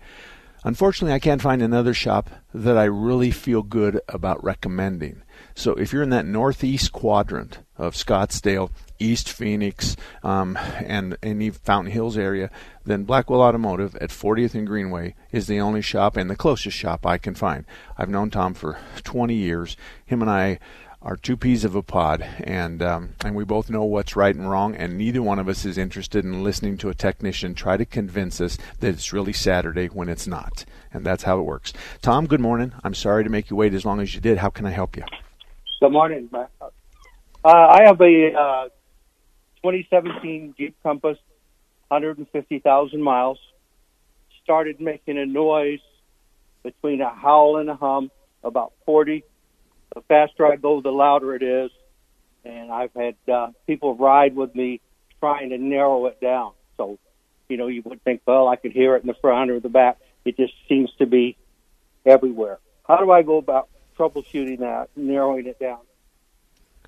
Unfortunately, 0.63 1.13
I 1.13 1.19
can't 1.19 1.41
find 1.41 1.61
another 1.61 1.93
shop 1.93 2.29
that 2.53 2.77
I 2.77 2.83
really 2.83 3.31
feel 3.31 3.63
good 3.63 3.99
about 4.07 4.43
recommending. 4.43 5.23
So 5.55 5.73
if 5.73 5.91
you're 5.91 6.03
in 6.03 6.11
that 6.11 6.25
northeast 6.25 6.91
quadrant 6.91 7.59
of 7.77 7.95
Scottsdale, 7.95 8.69
East 8.99 9.31
Phoenix, 9.31 9.97
um, 10.21 10.57
and 10.57 11.17
any 11.23 11.49
Fountain 11.49 11.91
Hills 11.91 12.15
area, 12.15 12.51
then 12.85 13.05
Blackwell 13.05 13.41
Automotive 13.41 13.95
at 13.95 14.11
40th 14.11 14.53
and 14.53 14.67
Greenway 14.67 15.15
is 15.31 15.47
the 15.47 15.59
only 15.59 15.81
shop 15.81 16.15
and 16.15 16.29
the 16.29 16.35
closest 16.35 16.77
shop 16.77 17.07
I 17.07 17.17
can 17.17 17.33
find. 17.33 17.65
I've 17.97 18.09
known 18.09 18.29
Tom 18.29 18.53
for 18.53 18.77
20 19.03 19.33
years. 19.33 19.75
Him 20.05 20.21
and 20.21 20.29
I 20.29 20.59
are 21.01 21.15
two 21.15 21.35
peas 21.35 21.65
of 21.65 21.73
a 21.73 21.81
pod, 21.81 22.21
and 22.43 22.81
um, 22.83 23.13
and 23.25 23.35
we 23.35 23.43
both 23.43 23.69
know 23.69 23.83
what's 23.83 24.15
right 24.15 24.35
and 24.35 24.49
wrong, 24.49 24.75
and 24.75 24.97
neither 24.97 25.21
one 25.21 25.39
of 25.39 25.47
us 25.47 25.65
is 25.65 25.77
interested 25.77 26.23
in 26.23 26.43
listening 26.43 26.77
to 26.77 26.89
a 26.89 26.93
technician 26.93 27.55
try 27.55 27.75
to 27.75 27.85
convince 27.85 28.39
us 28.39 28.57
that 28.79 28.89
it's 28.89 29.11
really 29.11 29.33
Saturday 29.33 29.87
when 29.87 30.09
it's 30.09 30.27
not, 30.27 30.63
and 30.93 31.03
that's 31.03 31.23
how 31.23 31.39
it 31.39 31.43
works. 31.43 31.73
Tom, 32.01 32.27
good 32.27 32.39
morning. 32.39 32.73
I'm 32.83 32.93
sorry 32.93 33.23
to 33.23 33.29
make 33.31 33.49
you 33.49 33.55
wait 33.55 33.73
as 33.73 33.83
long 33.83 33.99
as 33.99 34.13
you 34.13 34.21
did. 34.21 34.37
How 34.37 34.49
can 34.49 34.65
I 34.65 34.71
help 34.71 34.95
you? 34.95 35.03
Good 35.79 35.91
morning. 35.91 36.29
Uh, 36.33 36.47
I 37.43 37.83
have 37.85 37.99
a 37.99 38.33
uh, 38.33 38.63
2017 39.63 40.53
Jeep 40.55 40.75
Compass, 40.83 41.17
150,000 41.87 43.01
miles. 43.01 43.39
Started 44.43 44.79
making 44.79 45.17
a 45.17 45.25
noise 45.25 45.79
between 46.61 47.01
a 47.01 47.09
howl 47.09 47.57
and 47.57 47.69
a 47.69 47.75
hum, 47.75 48.11
about 48.43 48.73
40 48.85 49.23
the 49.93 50.01
faster 50.01 50.45
I 50.45 50.55
go, 50.55 50.81
the 50.81 50.91
louder 50.91 51.35
it 51.35 51.43
is. 51.43 51.71
And 52.43 52.71
I've 52.71 52.93
had 52.93 53.15
uh, 53.31 53.49
people 53.67 53.95
ride 53.95 54.35
with 54.35 54.55
me 54.55 54.81
trying 55.19 55.49
to 55.49 55.57
narrow 55.57 56.07
it 56.07 56.19
down. 56.19 56.53
So, 56.77 56.97
you 57.49 57.57
know, 57.57 57.67
you 57.67 57.83
would 57.85 58.03
think, 58.03 58.21
well, 58.25 58.47
I 58.47 58.55
could 58.55 58.71
hear 58.71 58.95
it 58.95 59.03
in 59.03 59.07
the 59.07 59.13
front 59.13 59.51
or 59.51 59.59
the 59.59 59.69
back. 59.69 59.99
It 60.25 60.37
just 60.37 60.53
seems 60.67 60.89
to 60.97 61.05
be 61.05 61.37
everywhere. 62.05 62.59
How 62.87 62.97
do 62.97 63.11
I 63.11 63.21
go 63.21 63.37
about 63.37 63.69
troubleshooting 63.97 64.59
that, 64.59 64.89
narrowing 64.95 65.45
it 65.45 65.59
down? 65.59 65.79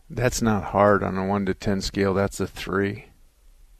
That's 0.10 0.42
not 0.42 0.64
hard 0.64 1.04
on 1.04 1.18
a 1.18 1.26
one 1.26 1.46
to 1.46 1.54
ten 1.54 1.82
scale. 1.82 2.14
That's 2.14 2.40
a 2.40 2.48
three. 2.48 3.06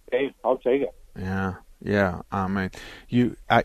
Okay, 0.08 0.34
I'll 0.44 0.58
take 0.58 0.84
it. 0.84 0.94
Yeah, 1.18 1.56
yeah. 1.82 2.22
I 2.32 2.48
mean, 2.48 2.70
you, 3.10 3.36
I, 3.50 3.64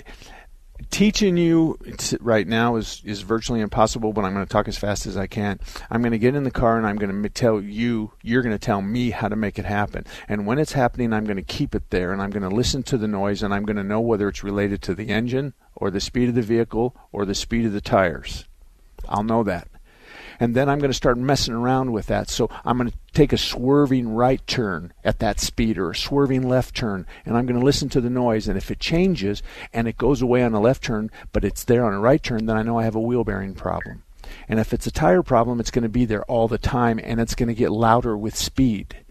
teaching 0.90 1.36
you 1.36 1.78
right 2.20 2.46
now 2.46 2.76
is 2.76 3.02
is 3.04 3.22
virtually 3.22 3.60
impossible 3.60 4.12
but 4.12 4.24
i'm 4.24 4.32
going 4.32 4.44
to 4.44 4.50
talk 4.50 4.68
as 4.68 4.78
fast 4.78 5.06
as 5.06 5.16
i 5.16 5.26
can. 5.26 5.58
I'm 5.90 6.02
going 6.02 6.12
to 6.12 6.18
get 6.18 6.34
in 6.34 6.44
the 6.44 6.50
car 6.50 6.78
and 6.78 6.86
i'm 6.86 6.96
going 6.96 7.22
to 7.22 7.28
tell 7.28 7.60
you 7.60 8.12
you're 8.22 8.42
going 8.42 8.54
to 8.54 8.64
tell 8.64 8.80
me 8.80 9.10
how 9.10 9.28
to 9.28 9.36
make 9.36 9.58
it 9.58 9.64
happen. 9.64 10.04
And 10.28 10.46
when 10.46 10.58
it's 10.58 10.72
happening 10.72 11.12
i'm 11.12 11.24
going 11.24 11.36
to 11.36 11.42
keep 11.42 11.74
it 11.74 11.90
there 11.90 12.12
and 12.12 12.22
i'm 12.22 12.30
going 12.30 12.48
to 12.48 12.54
listen 12.54 12.82
to 12.84 12.98
the 12.98 13.08
noise 13.08 13.42
and 13.42 13.52
i'm 13.52 13.64
going 13.64 13.76
to 13.76 13.84
know 13.84 14.00
whether 14.00 14.28
it's 14.28 14.44
related 14.44 14.82
to 14.82 14.94
the 14.94 15.08
engine 15.08 15.54
or 15.74 15.90
the 15.90 16.00
speed 16.00 16.28
of 16.28 16.34
the 16.34 16.42
vehicle 16.42 16.96
or 17.12 17.24
the 17.24 17.34
speed 17.34 17.64
of 17.64 17.72
the 17.72 17.80
tires. 17.80 18.46
I'll 19.08 19.24
know 19.24 19.42
that 19.44 19.68
and 20.40 20.54
then 20.54 20.68
I'm 20.68 20.78
going 20.78 20.90
to 20.90 20.94
start 20.94 21.18
messing 21.18 21.54
around 21.54 21.92
with 21.92 22.06
that. 22.06 22.30
So 22.30 22.48
I'm 22.64 22.78
going 22.78 22.90
to 22.90 22.96
take 23.12 23.32
a 23.32 23.38
swerving 23.38 24.08
right 24.08 24.44
turn 24.46 24.92
at 25.04 25.18
that 25.18 25.40
speed 25.40 25.78
or 25.78 25.90
a 25.90 25.96
swerving 25.96 26.48
left 26.48 26.74
turn, 26.74 27.06
and 27.24 27.36
I'm 27.36 27.46
going 27.46 27.58
to 27.58 27.64
listen 27.64 27.88
to 27.90 28.00
the 28.00 28.10
noise. 28.10 28.48
And 28.48 28.56
if 28.56 28.70
it 28.70 28.80
changes 28.80 29.42
and 29.72 29.88
it 29.88 29.98
goes 29.98 30.22
away 30.22 30.42
on 30.42 30.54
a 30.54 30.60
left 30.60 30.84
turn, 30.84 31.10
but 31.32 31.44
it's 31.44 31.64
there 31.64 31.84
on 31.84 31.94
a 31.94 32.00
right 32.00 32.22
turn, 32.22 32.46
then 32.46 32.56
I 32.56 32.62
know 32.62 32.78
I 32.78 32.84
have 32.84 32.96
a 32.96 33.00
wheel 33.00 33.24
bearing 33.24 33.54
problem. 33.54 34.04
And 34.48 34.60
if 34.60 34.72
it's 34.72 34.86
a 34.86 34.90
tire 34.90 35.22
problem, 35.22 35.60
it's 35.60 35.70
going 35.70 35.82
to 35.82 35.88
be 35.88 36.04
there 36.04 36.24
all 36.24 36.48
the 36.48 36.58
time, 36.58 37.00
and 37.02 37.20
it's 37.20 37.34
going 37.34 37.48
to 37.48 37.54
get 37.54 37.72
louder 37.72 38.16
with 38.16 38.36
speed. 38.36 39.04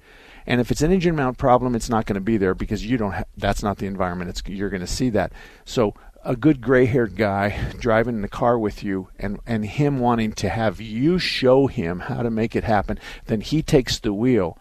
And 0.46 0.62
if 0.62 0.72
it's 0.72 0.82
an 0.82 0.92
engine 0.92 1.16
mount 1.16 1.38
problem, 1.38 1.76
it's 1.76 1.90
not 1.90 2.06
going 2.06 2.16
to 2.16 2.22
be 2.22 2.38
there 2.38 2.56
because 2.56 2.86
you 2.86 2.98
don't. 2.98 3.12
Ha- 3.12 3.26
that's 3.36 3.62
not 3.62 3.78
the 3.78 3.86
environment. 3.86 4.30
It's 4.30 4.42
you're 4.48 4.70
going 4.70 4.82
to 4.82 4.88
see 4.88 5.10
that. 5.10 5.34
So 5.66 5.94
a 6.28 6.36
good 6.36 6.60
gray-haired 6.60 7.16
guy 7.16 7.58
driving 7.80 8.16
in 8.16 8.22
the 8.22 8.28
car 8.28 8.60
with 8.60 8.84
you 8.84 9.08
and 9.18 9.40
and 9.48 9.66
him 9.66 9.98
wanting 9.98 10.34
to 10.34 10.50
have 10.50 10.82
you 10.82 11.18
show 11.18 11.68
him 11.68 12.02
how 12.02 12.22
to 12.22 12.30
make 12.30 12.54
it 12.54 12.66
happen 12.66 13.00
then 13.26 13.40
he 13.40 13.64
takes 13.64 13.98
the 14.00 14.14
wheel. 14.14 14.58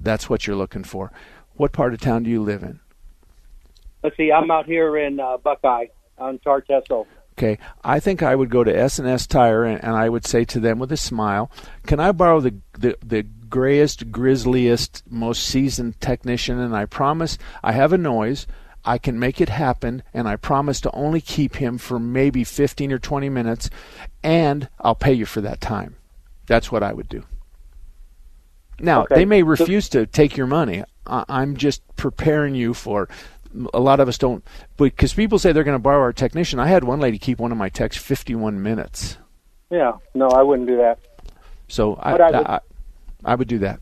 That's 0.00 0.30
what 0.30 0.46
you're 0.46 0.54
looking 0.54 0.84
for. 0.84 1.10
What 1.56 1.72
part 1.72 1.92
of 1.92 2.00
town 2.00 2.22
do 2.22 2.30
you 2.30 2.40
live 2.40 2.62
in? 2.62 2.78
Let's 4.04 4.16
see 4.16 4.30
i'm 4.30 4.48
out 4.50 4.66
here 4.66 4.96
in 4.96 5.18
uh, 5.18 5.38
buckeye 5.38 5.86
on 6.18 6.38
Tartesso. 6.38 7.04
okay 7.36 7.58
i 7.82 7.98
think 7.98 8.22
i 8.22 8.34
would 8.34 8.48
go 8.48 8.62
to 8.62 8.76
s&s 8.76 9.26
tire 9.26 9.64
and, 9.64 9.82
and 9.82 9.96
i 9.96 10.08
would 10.08 10.24
say 10.24 10.44
to 10.44 10.60
them 10.60 10.78
with 10.78 10.92
a 10.92 10.96
smile 10.96 11.50
can 11.84 11.98
i 11.98 12.12
borrow 12.12 12.38
the, 12.40 12.54
the, 12.78 12.96
the 13.04 13.22
grayest 13.22 14.12
grisliest 14.12 15.02
most 15.10 15.42
seasoned 15.42 16.00
technician? 16.00 16.60
And 16.60 16.76
i 16.76 16.84
promise 16.84 17.38
i 17.64 17.72
have 17.72 17.92
a 17.92 17.98
noise 17.98 18.46
I 18.88 18.96
can 18.96 19.18
make 19.18 19.38
it 19.38 19.50
happen, 19.50 20.02
and 20.14 20.26
I 20.26 20.36
promise 20.36 20.80
to 20.80 20.90
only 20.92 21.20
keep 21.20 21.56
him 21.56 21.76
for 21.76 21.98
maybe 21.98 22.42
15 22.42 22.90
or 22.90 22.98
20 22.98 23.28
minutes, 23.28 23.68
and 24.22 24.66
I'll 24.80 24.94
pay 24.94 25.12
you 25.12 25.26
for 25.26 25.42
that 25.42 25.60
time. 25.60 25.96
That's 26.46 26.72
what 26.72 26.82
I 26.82 26.94
would 26.94 27.06
do. 27.06 27.24
Now, 28.80 29.02
okay. 29.02 29.16
they 29.16 29.24
may 29.26 29.42
refuse 29.42 29.90
to 29.90 30.06
take 30.06 30.38
your 30.38 30.46
money. 30.46 30.84
I'm 31.06 31.58
just 31.58 31.82
preparing 31.96 32.54
you 32.54 32.72
for. 32.72 33.10
A 33.74 33.80
lot 33.80 34.00
of 34.00 34.08
us 34.08 34.16
don't, 34.16 34.42
because 34.78 35.12
people 35.12 35.38
say 35.38 35.52
they're 35.52 35.64
going 35.64 35.74
to 35.74 35.78
borrow 35.78 36.00
our 36.00 36.14
technician. 36.14 36.58
I 36.58 36.68
had 36.68 36.82
one 36.82 36.98
lady 36.98 37.18
keep 37.18 37.38
one 37.38 37.52
of 37.52 37.58
my 37.58 37.68
techs 37.68 37.98
51 37.98 38.62
minutes. 38.62 39.18
Yeah, 39.70 39.98
no, 40.14 40.28
I 40.28 40.42
wouldn't 40.42 40.66
do 40.66 40.78
that. 40.78 40.98
So 41.68 41.94
I, 41.96 42.12
I, 42.12 42.12
would, 42.12 42.22
I, 42.22 42.60
I 43.22 43.34
would 43.34 43.48
do 43.48 43.58
that. 43.58 43.80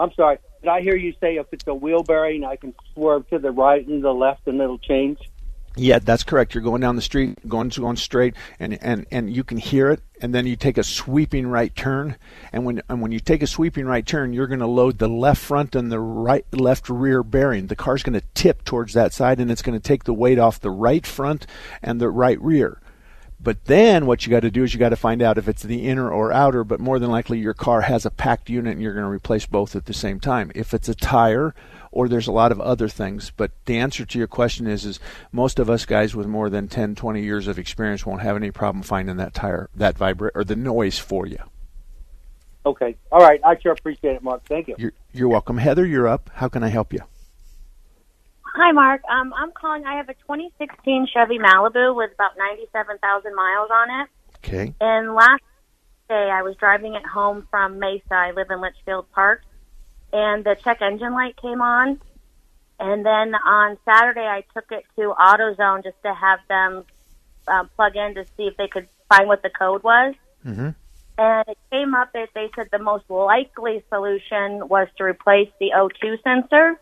I'm 0.00 0.12
sorry. 0.14 0.38
Did 0.64 0.70
I 0.70 0.80
hear 0.80 0.96
you 0.96 1.12
say 1.20 1.36
if 1.36 1.44
it's 1.52 1.66
a 1.66 1.74
wheel 1.74 2.02
bearing, 2.02 2.42
I 2.42 2.56
can 2.56 2.72
swerve 2.94 3.28
to 3.28 3.38
the 3.38 3.50
right 3.50 3.86
and 3.86 4.02
the 4.02 4.14
left, 4.14 4.46
and 4.46 4.58
it'll 4.62 4.78
change? 4.78 5.18
Yeah, 5.76 5.98
that's 5.98 6.22
correct. 6.22 6.54
You're 6.54 6.62
going 6.62 6.80
down 6.80 6.96
the 6.96 7.02
street, 7.02 7.46
going 7.46 7.68
going 7.68 7.96
straight, 7.96 8.34
and, 8.58 8.82
and, 8.82 9.04
and 9.10 9.36
you 9.36 9.44
can 9.44 9.58
hear 9.58 9.90
it. 9.90 10.00
And 10.22 10.34
then 10.34 10.46
you 10.46 10.56
take 10.56 10.78
a 10.78 10.82
sweeping 10.82 11.48
right 11.48 11.76
turn, 11.76 12.16
and 12.50 12.64
when 12.64 12.80
and 12.88 13.02
when 13.02 13.12
you 13.12 13.20
take 13.20 13.42
a 13.42 13.46
sweeping 13.46 13.84
right 13.84 14.06
turn, 14.06 14.32
you're 14.32 14.46
going 14.46 14.60
to 14.60 14.66
load 14.66 14.96
the 14.96 15.08
left 15.08 15.42
front 15.42 15.76
and 15.76 15.92
the 15.92 16.00
right 16.00 16.46
left 16.50 16.88
rear 16.88 17.22
bearing. 17.22 17.66
The 17.66 17.76
car's 17.76 18.02
going 18.02 18.18
to 18.18 18.26
tip 18.32 18.64
towards 18.64 18.94
that 18.94 19.12
side, 19.12 19.40
and 19.40 19.50
it's 19.50 19.60
going 19.60 19.78
to 19.78 19.86
take 19.86 20.04
the 20.04 20.14
weight 20.14 20.38
off 20.38 20.60
the 20.60 20.70
right 20.70 21.06
front 21.06 21.46
and 21.82 22.00
the 22.00 22.08
right 22.08 22.40
rear. 22.40 22.80
But 23.40 23.66
then 23.66 24.06
what 24.06 24.24
you 24.24 24.30
got 24.30 24.40
to 24.40 24.50
do 24.50 24.64
is 24.64 24.72
you 24.72 24.80
got 24.80 24.90
to 24.90 24.96
find 24.96 25.20
out 25.20 25.38
if 25.38 25.48
it's 25.48 25.62
the 25.62 25.86
inner 25.86 26.10
or 26.10 26.32
outer, 26.32 26.64
but 26.64 26.80
more 26.80 26.98
than 26.98 27.10
likely 27.10 27.38
your 27.38 27.54
car 27.54 27.82
has 27.82 28.06
a 28.06 28.10
packed 28.10 28.48
unit 28.48 28.72
and 28.72 28.82
you're 28.82 28.94
going 28.94 29.04
to 29.04 29.10
replace 29.10 29.44
both 29.46 29.76
at 29.76 29.86
the 29.86 29.92
same 29.92 30.18
time. 30.18 30.50
If 30.54 30.72
it's 30.72 30.88
a 30.88 30.94
tire 30.94 31.54
or 31.92 32.08
there's 32.08 32.26
a 32.26 32.32
lot 32.32 32.52
of 32.52 32.60
other 32.60 32.88
things, 32.88 33.30
but 33.36 33.52
the 33.66 33.76
answer 33.76 34.04
to 34.04 34.18
your 34.18 34.26
question 34.26 34.66
is 34.66 34.84
is 34.84 34.98
most 35.30 35.58
of 35.58 35.68
us 35.68 35.84
guys 35.84 36.14
with 36.14 36.26
more 36.26 36.48
than 36.48 36.68
10, 36.68 36.94
20 36.94 37.22
years 37.22 37.46
of 37.46 37.58
experience 37.58 38.06
won't 38.06 38.22
have 38.22 38.36
any 38.36 38.50
problem 38.50 38.82
finding 38.82 39.16
that 39.16 39.34
tire 39.34 39.68
that 39.74 39.98
vibrate 39.98 40.32
or 40.34 40.44
the 40.44 40.56
noise 40.56 40.98
for 40.98 41.26
you. 41.26 41.38
Okay. 42.66 42.96
All 43.12 43.20
right. 43.20 43.40
I 43.44 43.58
sure 43.58 43.72
appreciate 43.72 44.16
it, 44.16 44.22
Mark. 44.22 44.42
Thank 44.48 44.68
you. 44.68 44.76
You're, 44.78 44.92
you're 45.12 45.28
welcome. 45.28 45.58
Heather, 45.58 45.84
you're 45.84 46.08
up. 46.08 46.30
How 46.34 46.48
can 46.48 46.62
I 46.62 46.68
help 46.68 46.92
you? 46.92 47.00
Hi, 48.54 48.70
Mark. 48.70 49.02
Um, 49.10 49.34
I'm 49.34 49.50
calling. 49.50 49.84
I 49.84 49.96
have 49.96 50.08
a 50.08 50.14
2016 50.14 51.08
Chevy 51.12 51.38
Malibu 51.38 51.94
with 51.96 52.12
about 52.14 52.38
97,000 52.38 53.34
miles 53.34 53.68
on 53.72 54.00
it. 54.00 54.08
Okay. 54.36 54.74
And 54.80 55.14
last 55.14 55.42
day, 56.08 56.30
I 56.32 56.42
was 56.42 56.54
driving 56.56 56.94
it 56.94 57.04
home 57.04 57.48
from 57.50 57.80
Mesa. 57.80 58.14
I 58.14 58.30
live 58.30 58.46
in 58.50 58.60
Litchfield 58.60 59.10
Park, 59.10 59.42
and 60.12 60.44
the 60.44 60.54
check 60.62 60.82
engine 60.82 61.14
light 61.14 61.36
came 61.36 61.60
on. 61.60 62.00
And 62.78 63.04
then 63.04 63.34
on 63.34 63.76
Saturday, 63.84 64.26
I 64.26 64.44
took 64.54 64.70
it 64.70 64.84
to 64.96 65.14
AutoZone 65.18 65.82
just 65.82 66.00
to 66.02 66.14
have 66.14 66.38
them 66.48 66.84
uh, 67.48 67.64
plug 67.74 67.96
in 67.96 68.14
to 68.14 68.24
see 68.36 68.44
if 68.44 68.56
they 68.56 68.68
could 68.68 68.86
find 69.08 69.26
what 69.26 69.42
the 69.42 69.50
code 69.50 69.82
was. 69.82 70.14
Mm-hmm. 70.46 70.70
And 71.18 71.48
it 71.48 71.58
came 71.72 71.94
up 71.94 72.12
that 72.12 72.28
they 72.34 72.50
said 72.54 72.68
the 72.70 72.78
most 72.78 73.08
likely 73.08 73.82
solution 73.88 74.68
was 74.68 74.86
to 74.98 75.04
replace 75.04 75.50
the 75.58 75.72
O2 75.76 76.22
sensor. 76.22 76.78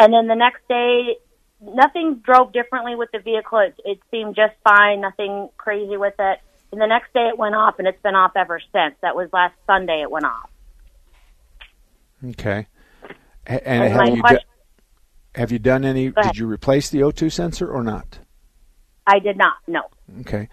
And 0.00 0.14
then 0.14 0.28
the 0.28 0.34
next 0.34 0.66
day, 0.66 1.18
nothing 1.60 2.22
drove 2.24 2.54
differently 2.54 2.94
with 2.96 3.10
the 3.12 3.18
vehicle. 3.18 3.58
It, 3.58 3.74
it 3.84 4.00
seemed 4.10 4.34
just 4.34 4.54
fine, 4.64 5.02
nothing 5.02 5.50
crazy 5.58 5.98
with 5.98 6.14
it. 6.18 6.40
And 6.72 6.80
the 6.80 6.86
next 6.86 7.12
day 7.12 7.28
it 7.28 7.36
went 7.36 7.54
off, 7.54 7.78
and 7.78 7.86
it's 7.86 8.00
been 8.02 8.14
off 8.14 8.32
ever 8.34 8.60
since. 8.72 8.94
That 9.02 9.14
was 9.14 9.28
last 9.34 9.54
Sunday 9.66 10.00
it 10.00 10.10
went 10.10 10.24
off. 10.24 10.48
Okay. 12.30 12.66
And 13.46 13.60
And, 13.66 13.92
have 13.92 14.16
you 14.16 14.22
do- 14.22 14.38
have 15.34 15.52
you 15.52 15.58
done 15.58 15.84
any? 15.84 16.10
Did 16.10 16.38
you 16.38 16.46
replace 16.46 16.88
the 16.88 17.00
O2 17.00 17.30
sensor 17.30 17.70
or 17.70 17.84
not? 17.84 18.20
I 19.06 19.18
did 19.18 19.36
not, 19.36 19.56
no. 19.66 19.82
Okay. 20.20 20.48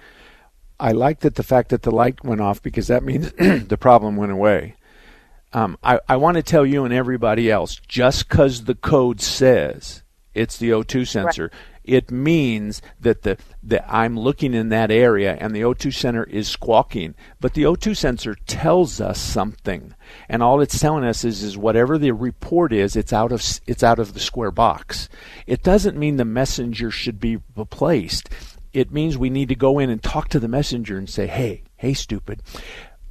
I 0.79 0.91
like 0.91 1.21
that 1.21 1.35
the 1.35 1.43
fact 1.43 1.69
that 1.69 1.83
the 1.83 1.91
light 1.91 2.23
went 2.23 2.41
off 2.41 2.61
because 2.61 2.87
that 2.87 3.03
means 3.03 3.31
the 3.37 3.77
problem 3.79 4.17
went 4.17 4.31
away. 4.31 4.75
Um, 5.53 5.77
I, 5.83 5.99
I 6.07 6.17
want 6.17 6.35
to 6.35 6.43
tell 6.43 6.65
you 6.65 6.83
and 6.85 6.93
everybody 6.93 7.49
else 7.49 7.79
just 7.87 8.27
because 8.27 8.65
the 8.65 8.75
code 8.75 9.21
says 9.21 10.03
it's 10.33 10.57
the 10.57 10.69
O2 10.69 11.07
sensor, 11.07 11.51
it 11.87 12.11
means 12.11 12.81
that 12.99 13.23
the 13.23 13.37
that 13.63 13.85
I'm 13.87 14.19
looking 14.19 14.53
in 14.53 14.69
that 14.69 14.91
area 14.91 15.37
and 15.39 15.55
the 15.55 15.61
O2 15.61 15.93
sensor 15.93 16.25
is 16.25 16.49
squawking. 16.49 17.15
But 17.39 17.53
the 17.53 17.63
O2 17.63 17.95
sensor 17.95 18.35
tells 18.45 18.99
us 18.99 19.19
something, 19.19 19.95
and 20.27 20.43
all 20.43 20.61
it's 20.61 20.79
telling 20.79 21.05
us 21.05 21.23
is 21.23 21.41
is 21.41 21.57
whatever 21.57 21.97
the 21.97 22.11
report 22.11 22.73
is, 22.73 22.95
it's 22.95 23.13
out 23.13 23.31
of 23.31 23.41
it's 23.65 23.83
out 23.83 23.99
of 23.99 24.13
the 24.13 24.19
square 24.19 24.51
box. 24.51 25.07
It 25.47 25.63
doesn't 25.63 25.97
mean 25.97 26.17
the 26.17 26.25
messenger 26.25 26.91
should 26.91 27.19
be 27.19 27.39
replaced. 27.55 28.29
It 28.73 28.91
means 28.91 29.17
we 29.17 29.29
need 29.29 29.49
to 29.49 29.55
go 29.55 29.79
in 29.79 29.89
and 29.89 30.03
talk 30.03 30.27
to 30.29 30.39
the 30.39 30.49
messenger 30.49 30.97
and 30.97 31.09
say, 31.09 31.25
"Hey, 31.25 31.63
hey, 31.77 31.93
stupid." 31.93 32.43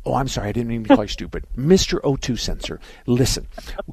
Oh, 0.07 0.15
I'm 0.15 0.29
sorry, 0.29 0.51
I 0.51 0.53
didn't 0.53 0.69
mean 0.69 0.85
to 0.85 0.95
call 0.95 1.03
you 1.03 1.09
stupid. 1.09 1.45
Mr. 1.59 2.01
O2 2.03 2.39
sensor, 2.39 2.79
listen, 3.07 3.49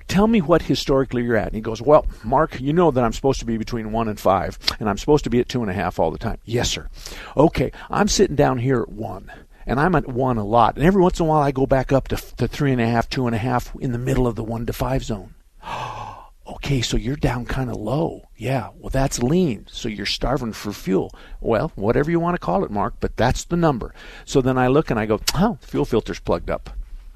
tell 0.08 0.28
me 0.28 0.42
what 0.42 0.62
historically 0.62 1.24
you're 1.24 1.36
at. 1.36 1.48
And 1.48 1.56
he 1.56 1.62
goes, 1.62 1.82
Well, 1.82 2.06
Mark, 2.24 2.62
you 2.62 2.72
know 2.72 2.92
that 2.92 3.04
I'm 3.04 3.14
supposed 3.14 3.40
to 3.40 3.48
be 3.48 3.58
between 3.58 3.92
one 3.92 4.08
and 4.08 4.20
five, 4.20 4.60
and 4.80 4.88
I'm 4.88 5.00
supposed 5.00 5.24
to 5.24 5.32
be 5.32 5.40
at 5.40 5.50
two 5.50 5.64
and 5.64 5.72
a 5.72 5.74
half 5.74 5.98
all 5.98 6.12
the 6.12 6.20
time. 6.20 6.38
Yes, 6.46 6.70
sir. 6.70 6.88
Okay, 7.36 7.72
I'm 7.90 8.08
sitting 8.08 8.36
down 8.36 8.60
here 8.60 8.84
at 8.84 8.90
one, 8.90 9.32
and 9.66 9.80
I'm 9.80 9.96
at 9.96 10.08
one 10.08 10.38
a 10.38 10.46
lot. 10.46 10.76
And 10.76 10.86
every 10.86 11.02
once 11.02 11.20
in 11.20 11.26
a 11.26 11.30
while 11.30 11.42
I 11.42 11.52
go 11.52 11.66
back 11.66 11.92
up 11.92 12.10
to, 12.10 12.16
to 12.38 12.48
three 12.48 12.72
and 12.72 12.82
a 12.82 12.86
half, 12.86 13.10
two 13.10 13.26
and 13.26 13.36
a 13.36 13.40
half 13.40 13.76
in 13.80 13.92
the 13.92 13.98
middle 13.98 14.28
of 14.28 14.36
the 14.36 14.44
one 14.44 14.68
to 14.68 14.74
five 14.74 15.04
zone. 15.04 15.34
Okay, 16.46 16.82
so 16.82 16.98
you're 16.98 17.16
down 17.16 17.46
kind 17.46 17.70
of 17.70 17.78
low. 17.78 18.24
Yeah, 18.44 18.72
well, 18.78 18.90
that's 18.90 19.24
lean. 19.24 19.68
So 19.70 19.88
you're 19.88 20.06
starving 20.06 20.52
for 20.52 20.74
fuel. 20.74 21.16
Well, 21.40 21.72
whatever 21.76 22.12
you 22.12 22.20
want 22.20 22.36
to 22.36 22.46
call 22.46 22.66
it, 22.66 22.72
Mark, 22.72 22.96
but 23.00 23.16
that's 23.16 23.46
the 23.46 23.56
number. 23.56 23.94
So 24.26 24.42
then 24.42 24.58
I 24.58 24.68
look 24.68 24.92
and 24.92 25.00
I 25.00 25.06
go, 25.06 25.22
oh, 25.36 25.58
the 25.62 25.68
fuel 25.68 25.86
filter's 25.86 26.20
plugged 26.20 26.50
up. 26.50 26.72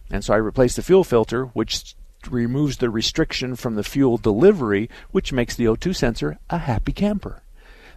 And 0.09 0.23
so 0.23 0.33
I 0.33 0.37
replace 0.37 0.77
the 0.77 0.81
fuel 0.81 1.03
filter, 1.03 1.47
which 1.47 1.97
removes 2.29 2.77
the 2.77 2.89
restriction 2.89 3.57
from 3.57 3.75
the 3.75 3.83
fuel 3.83 4.15
delivery, 4.15 4.89
which 5.11 5.33
makes 5.33 5.53
the 5.53 5.65
O2 5.65 5.93
sensor 5.93 6.39
a 6.49 6.59
happy 6.59 6.93
camper. 6.93 7.41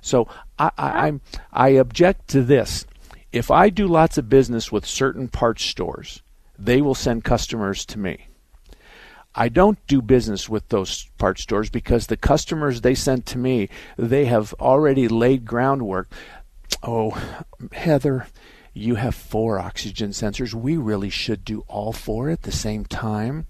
So 0.01 0.27
I, 0.59 0.73
I, 0.77 0.89
I'm, 1.07 1.21
I 1.53 1.69
object 1.69 2.27
to 2.31 2.43
this. 2.43 2.85
If 3.31 3.49
I 3.49 3.71
do 3.71 3.87
lots 3.87 4.19
of 4.19 4.29
business 4.29 4.73
with 4.73 4.85
certain 4.85 5.29
parts 5.29 5.63
stores, 5.63 6.21
they 6.59 6.83
will 6.83 6.97
send 6.97 7.23
customers 7.23 7.87
to 7.87 7.99
me. 8.01 8.27
I 9.35 9.49
don't 9.49 9.79
do 9.87 10.03
business 10.03 10.49
with 10.49 10.69
those 10.69 11.09
parts 11.19 11.43
stores 11.43 11.71
because 11.71 12.07
the 12.07 12.17
customers 12.17 12.81
they 12.81 12.95
sent 12.95 13.27
to 13.27 13.39
me, 13.39 13.69
they 13.97 14.25
have 14.25 14.55
already 14.55 15.07
laid 15.09 15.45
groundwork. 15.45 16.11
Oh, 16.83 17.11
Heather, 17.73 18.27
you 18.75 18.97
have 18.97 19.15
four 19.15 19.59
oxygen 19.59 20.11
sensors. 20.11 20.55
We 20.55 20.77
really 20.77 21.11
should 21.11 21.45
do 21.45 21.65
all 21.69 21.93
four 21.93 22.31
at 22.31 22.43
the 22.43 22.53
same 22.53 22.85
time. 22.85 23.47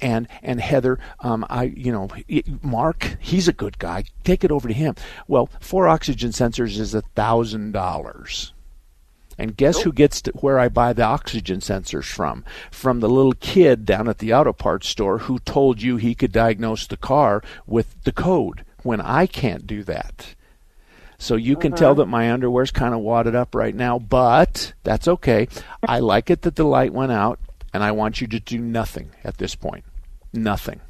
And 0.00 0.26
and 0.42 0.60
Heather, 0.60 0.98
um, 1.20 1.44
I 1.48 1.64
you 1.64 1.92
know 1.92 2.08
Mark, 2.62 3.18
he's 3.20 3.48
a 3.48 3.52
good 3.52 3.78
guy. 3.78 4.04
Take 4.24 4.42
it 4.42 4.50
over 4.50 4.66
to 4.66 4.74
him. 4.74 4.96
Well, 5.28 5.50
four 5.60 5.86
oxygen 5.86 6.30
sensors 6.30 6.78
is 6.78 6.94
a 6.94 7.02
thousand 7.14 7.72
dollars. 7.72 8.52
And 9.38 9.56
guess 9.56 9.82
who 9.82 9.92
gets 9.92 10.20
to 10.22 10.32
where 10.32 10.58
I 10.58 10.68
buy 10.68 10.92
the 10.92 11.04
oxygen 11.04 11.60
sensors 11.60 12.06
from? 12.06 12.44
From 12.72 12.98
the 12.98 13.08
little 13.08 13.34
kid 13.34 13.84
down 13.84 14.08
at 14.08 14.18
the 14.18 14.34
auto 14.34 14.52
parts 14.52 14.88
store 14.88 15.18
who 15.18 15.38
told 15.38 15.80
you 15.80 15.96
he 15.96 16.16
could 16.16 16.32
diagnose 16.32 16.86
the 16.86 16.96
car 16.96 17.42
with 17.64 18.02
the 18.02 18.12
code 18.12 18.64
when 18.82 19.00
I 19.00 19.26
can't 19.26 19.66
do 19.66 19.84
that. 19.84 20.34
So 21.18 21.34
you 21.34 21.56
can 21.56 21.72
tell 21.72 21.92
uh-huh. 21.92 22.02
that 22.02 22.06
my 22.06 22.30
underwear's 22.30 22.70
kind 22.70 22.94
of 22.94 23.00
wadded 23.00 23.34
up 23.34 23.54
right 23.54 23.74
now, 23.74 23.98
but 23.98 24.72
that's 24.84 25.08
okay. 25.08 25.48
I 25.86 25.98
like 25.98 26.30
it 26.30 26.42
that 26.42 26.56
the 26.56 26.64
light 26.64 26.92
went 26.92 27.10
out, 27.10 27.40
and 27.72 27.82
I 27.82 27.90
want 27.90 28.20
you 28.20 28.28
to 28.28 28.38
do 28.38 28.58
nothing 28.58 29.10
at 29.24 29.38
this 29.38 29.56
point. 29.56 29.84
Nothing. 30.32 30.80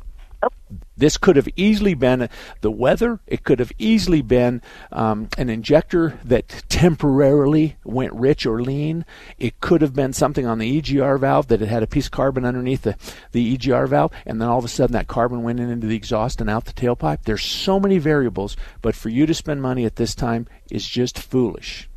This 0.96 1.16
could 1.16 1.36
have 1.36 1.48
easily 1.56 1.94
been 1.94 2.28
the 2.60 2.70
weather. 2.70 3.20
It 3.26 3.44
could 3.44 3.58
have 3.58 3.72
easily 3.78 4.20
been 4.22 4.62
um, 4.92 5.28
an 5.38 5.48
injector 5.48 6.18
that 6.24 6.48
temporarily 6.68 7.76
went 7.84 8.12
rich 8.12 8.44
or 8.46 8.60
lean. 8.62 9.04
It 9.38 9.60
could 9.60 9.80
have 9.80 9.94
been 9.94 10.12
something 10.12 10.46
on 10.46 10.58
the 10.58 10.80
EGR 10.80 11.18
valve 11.18 11.48
that 11.48 11.62
it 11.62 11.68
had 11.68 11.82
a 11.82 11.86
piece 11.86 12.06
of 12.06 12.12
carbon 12.12 12.44
underneath 12.44 12.82
the, 12.82 12.96
the 13.32 13.56
EGR 13.56 13.88
valve, 13.88 14.12
and 14.26 14.40
then 14.40 14.48
all 14.48 14.58
of 14.58 14.64
a 14.64 14.68
sudden 14.68 14.92
that 14.94 15.06
carbon 15.08 15.42
went 15.42 15.60
in 15.60 15.70
into 15.70 15.86
the 15.86 15.96
exhaust 15.96 16.40
and 16.40 16.50
out 16.50 16.64
the 16.66 16.72
tailpipe. 16.72 17.22
There's 17.22 17.44
so 17.44 17.78
many 17.80 17.98
variables, 17.98 18.56
but 18.82 18.94
for 18.94 19.08
you 19.08 19.24
to 19.26 19.34
spend 19.34 19.62
money 19.62 19.84
at 19.84 19.96
this 19.96 20.14
time 20.14 20.46
is 20.70 20.86
just 20.86 21.18
foolish. 21.18 21.88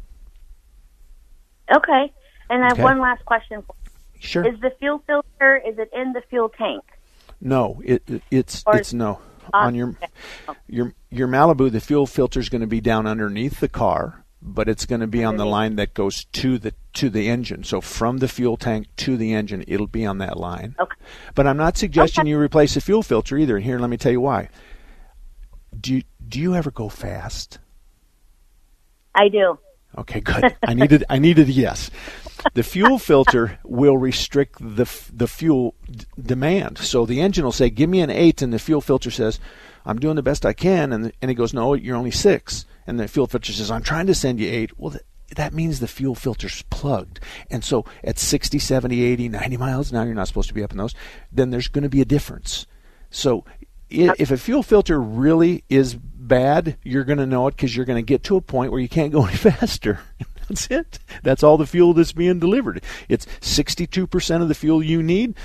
Okay. 1.76 2.12
And 2.50 2.64
I 2.64 2.68
have 2.68 2.74
Okay. 2.74 2.84
one 2.84 3.00
last 3.00 3.24
question. 3.26 3.64
Sure. 4.20 4.46
Is 4.46 4.60
the 4.62 4.72
fuel 4.80 5.04
filter, 5.08 5.58
is 5.58 5.78
it 5.80 5.90
in 5.94 6.14
the 6.14 6.22
fuel 6.30 6.50
tank? 6.50 6.84
No, 7.42 7.82
it, 7.84 8.04
it 8.08 8.22
it's 8.30 8.64
Or- 8.66 8.78
it's 8.78 8.94
no 8.94 9.20
ah, 9.54 9.66
on 9.66 9.76
your 9.76 9.96
oh. 10.48 10.56
your 10.68 10.94
your 11.10 11.28
Malibu. 11.28 11.72
The 11.72 11.82
fuel 11.82 12.06
filter 12.06 12.40
is 12.40 12.50
going 12.50 12.62
to 12.62 12.68
be 12.68 12.82
down 12.82 13.08
underneath 13.08 13.60
the 13.60 13.68
car, 13.68 14.24
but 14.42 14.70
it's 14.70 14.86
going 14.86 15.02
to 15.02 15.08
be 15.08 15.24
on 15.24 15.38
the 15.38 15.46
line 15.46 15.76
that 15.76 15.94
goes 15.94 16.26
to 16.26 16.58
the 16.58 16.74
to 16.94 17.10
the 17.10 17.30
engine. 17.30 17.64
So 17.64 17.82
from 17.82 18.20
the 18.20 18.28
fuel 18.28 18.58
tank 18.58 18.88
to 18.98 19.18
the 19.18 19.34
engine, 19.34 19.64
it'll 19.68 19.88
be 19.88 20.06
on 20.06 20.20
that 20.20 20.38
line. 20.38 20.76
Okay. 20.80 20.98
But 21.36 21.48
I'm 21.48 21.58
not 21.58 21.78
suggesting 21.78 22.28
you 22.28 22.38
replace 22.38 22.74
the 22.76 22.82
fuel 22.82 23.04
filter 23.04 23.38
either. 23.38 23.56
And 23.56 23.66
here, 23.66 23.80
let 23.80 23.90
me 23.90 23.98
tell 23.98 24.12
you 24.12 24.22
why. 24.22 24.50
Do 25.80 25.96
you, 25.96 26.04
do 26.28 26.40
you 26.40 26.54
ever 26.54 26.70
go 26.70 26.90
fast? 26.90 27.60
I 29.16 29.30
do. 29.30 29.58
Okay, 29.98 30.20
good. 30.22 30.56
I 30.64 30.74
needed 30.74 31.04
I 31.10 31.20
needed 31.20 31.50
a 31.50 31.52
yes. 31.52 31.90
The 32.54 32.64
fuel 32.64 32.98
filter 33.00 33.60
will 33.64 33.98
restrict 33.98 34.60
the 34.60 34.86
the 35.14 35.28
fuel 35.28 35.76
d- 35.90 36.06
demand. 36.22 36.78
So 36.78 37.06
the 37.06 37.22
engine 37.22 37.46
will 37.46 37.52
say, 37.52 37.70
"Give 37.70 37.90
me 37.90 38.02
an 38.02 38.10
8," 38.10 38.42
and 38.42 38.54
the 38.54 38.60
fuel 38.60 38.82
filter 38.82 39.12
says, 39.12 39.40
"I'm 39.86 40.00
doing 40.00 40.16
the 40.16 40.24
best 40.24 40.46
I 40.46 40.54
can." 40.54 40.92
And 40.94 41.12
and 41.22 41.32
it 41.32 41.36
goes, 41.36 41.54
"No, 41.54 41.74
you're 41.74 41.98
only 41.98 42.12
6." 42.12 42.66
And 42.88 43.00
the 43.00 43.08
fuel 43.08 43.28
filter 43.28 43.52
says, 43.52 43.72
"I'm 43.72 43.84
trying 43.84 44.08
to 44.08 44.16
send 44.16 44.40
you 44.40 44.50
8." 44.50 44.80
Well, 44.80 44.92
th- 44.92 45.04
that 45.36 45.54
means 45.54 45.80
the 45.80 45.88
fuel 45.88 46.16
filter's 46.16 46.64
plugged. 46.70 47.20
And 47.50 47.64
so 47.64 47.86
at 48.04 48.20
60, 48.20 48.60
70, 48.60 49.02
80, 49.02 49.30
90 49.30 49.58
miles 49.58 49.94
hour, 49.94 50.06
you're 50.06 50.14
not 50.14 50.28
supposed 50.28 50.50
to 50.50 50.54
be 50.54 50.64
up 50.64 50.72
in 50.72 50.78
those. 50.78 50.94
Then 51.32 51.52
there's 51.52 51.70
going 51.70 51.84
to 51.84 51.90
be 51.90 52.02
a 52.02 52.06
difference. 52.06 52.66
So 53.10 53.46
if 53.90 54.32
a 54.32 54.38
fuel 54.38 54.64
filter 54.64 55.00
really 55.02 55.64
is 55.70 55.96
bad, 55.96 56.78
you're 56.84 57.04
going 57.04 57.20
to 57.20 57.26
know 57.26 57.48
it 57.48 57.56
because 57.56 57.76
you're 57.76 57.86
going 57.86 58.04
to 58.04 58.08
get 58.08 58.24
to 58.24 58.38
a 58.38 58.42
point 58.42 58.72
where 58.72 58.80
you 58.82 58.90
can't 58.90 59.12
go 59.12 59.26
any 59.26 59.36
faster. 59.36 60.00
That's 60.52 60.68
it. 60.70 61.00
That's 61.24 61.44
all 61.44 61.58
the 61.58 61.66
fuel 61.66 61.94
that's 61.94 62.12
being 62.12 62.40
delivered. 62.40 62.84
It's 63.08 63.26
62% 63.40 64.42
of 64.42 64.48
the 64.50 64.54
fuel 64.56 64.84
you 64.84 65.02
need. 65.02 65.36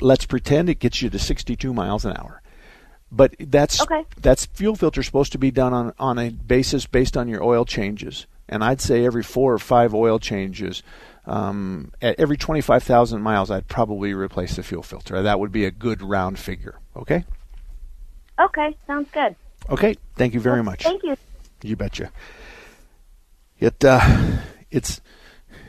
Let's 0.00 0.26
pretend 0.26 0.68
it 0.68 0.80
gets 0.80 1.00
you 1.02 1.10
to 1.10 1.18
62 1.18 1.72
miles 1.72 2.04
an 2.04 2.16
hour. 2.16 2.42
But 3.12 3.34
that's 3.38 3.80
Okay. 3.82 4.04
that's 4.20 4.46
fuel 4.46 4.74
filter 4.76 5.02
supposed 5.02 5.32
to 5.32 5.38
be 5.38 5.50
done 5.50 5.72
on, 5.72 5.92
on 5.98 6.18
a 6.18 6.30
basis 6.30 6.86
based 6.86 7.16
on 7.16 7.28
your 7.28 7.42
oil 7.42 7.64
changes. 7.64 8.26
and 8.52 8.64
I'd 8.64 8.80
say 8.80 9.04
every 9.06 9.22
four 9.22 9.52
or 9.54 9.60
five 9.60 9.94
oil 9.94 10.18
changes. 10.18 10.82
Um, 11.24 11.92
at 12.02 12.18
every 12.18 12.36
25,000 12.36 13.22
miles, 13.22 13.48
I'd 13.48 13.68
probably 13.68 14.12
replace 14.12 14.56
the 14.56 14.64
fuel 14.64 14.82
filter. 14.82 15.22
That 15.22 15.38
would 15.38 15.52
be 15.52 15.64
a 15.64 15.70
good 15.70 16.02
round 16.02 16.36
figure. 16.40 16.80
Okay? 16.96 17.24
Okay, 18.40 18.76
sounds 18.88 19.08
good. 19.12 19.36
Okay, 19.68 19.94
thank 20.16 20.34
you 20.34 20.40
very 20.40 20.64
much. 20.64 20.82
Thank 20.82 21.04
you. 21.04 21.16
You 21.62 21.76
betcha. 21.76 22.10
It 23.60 23.84
uh, 23.84 24.38
it's 24.70 25.02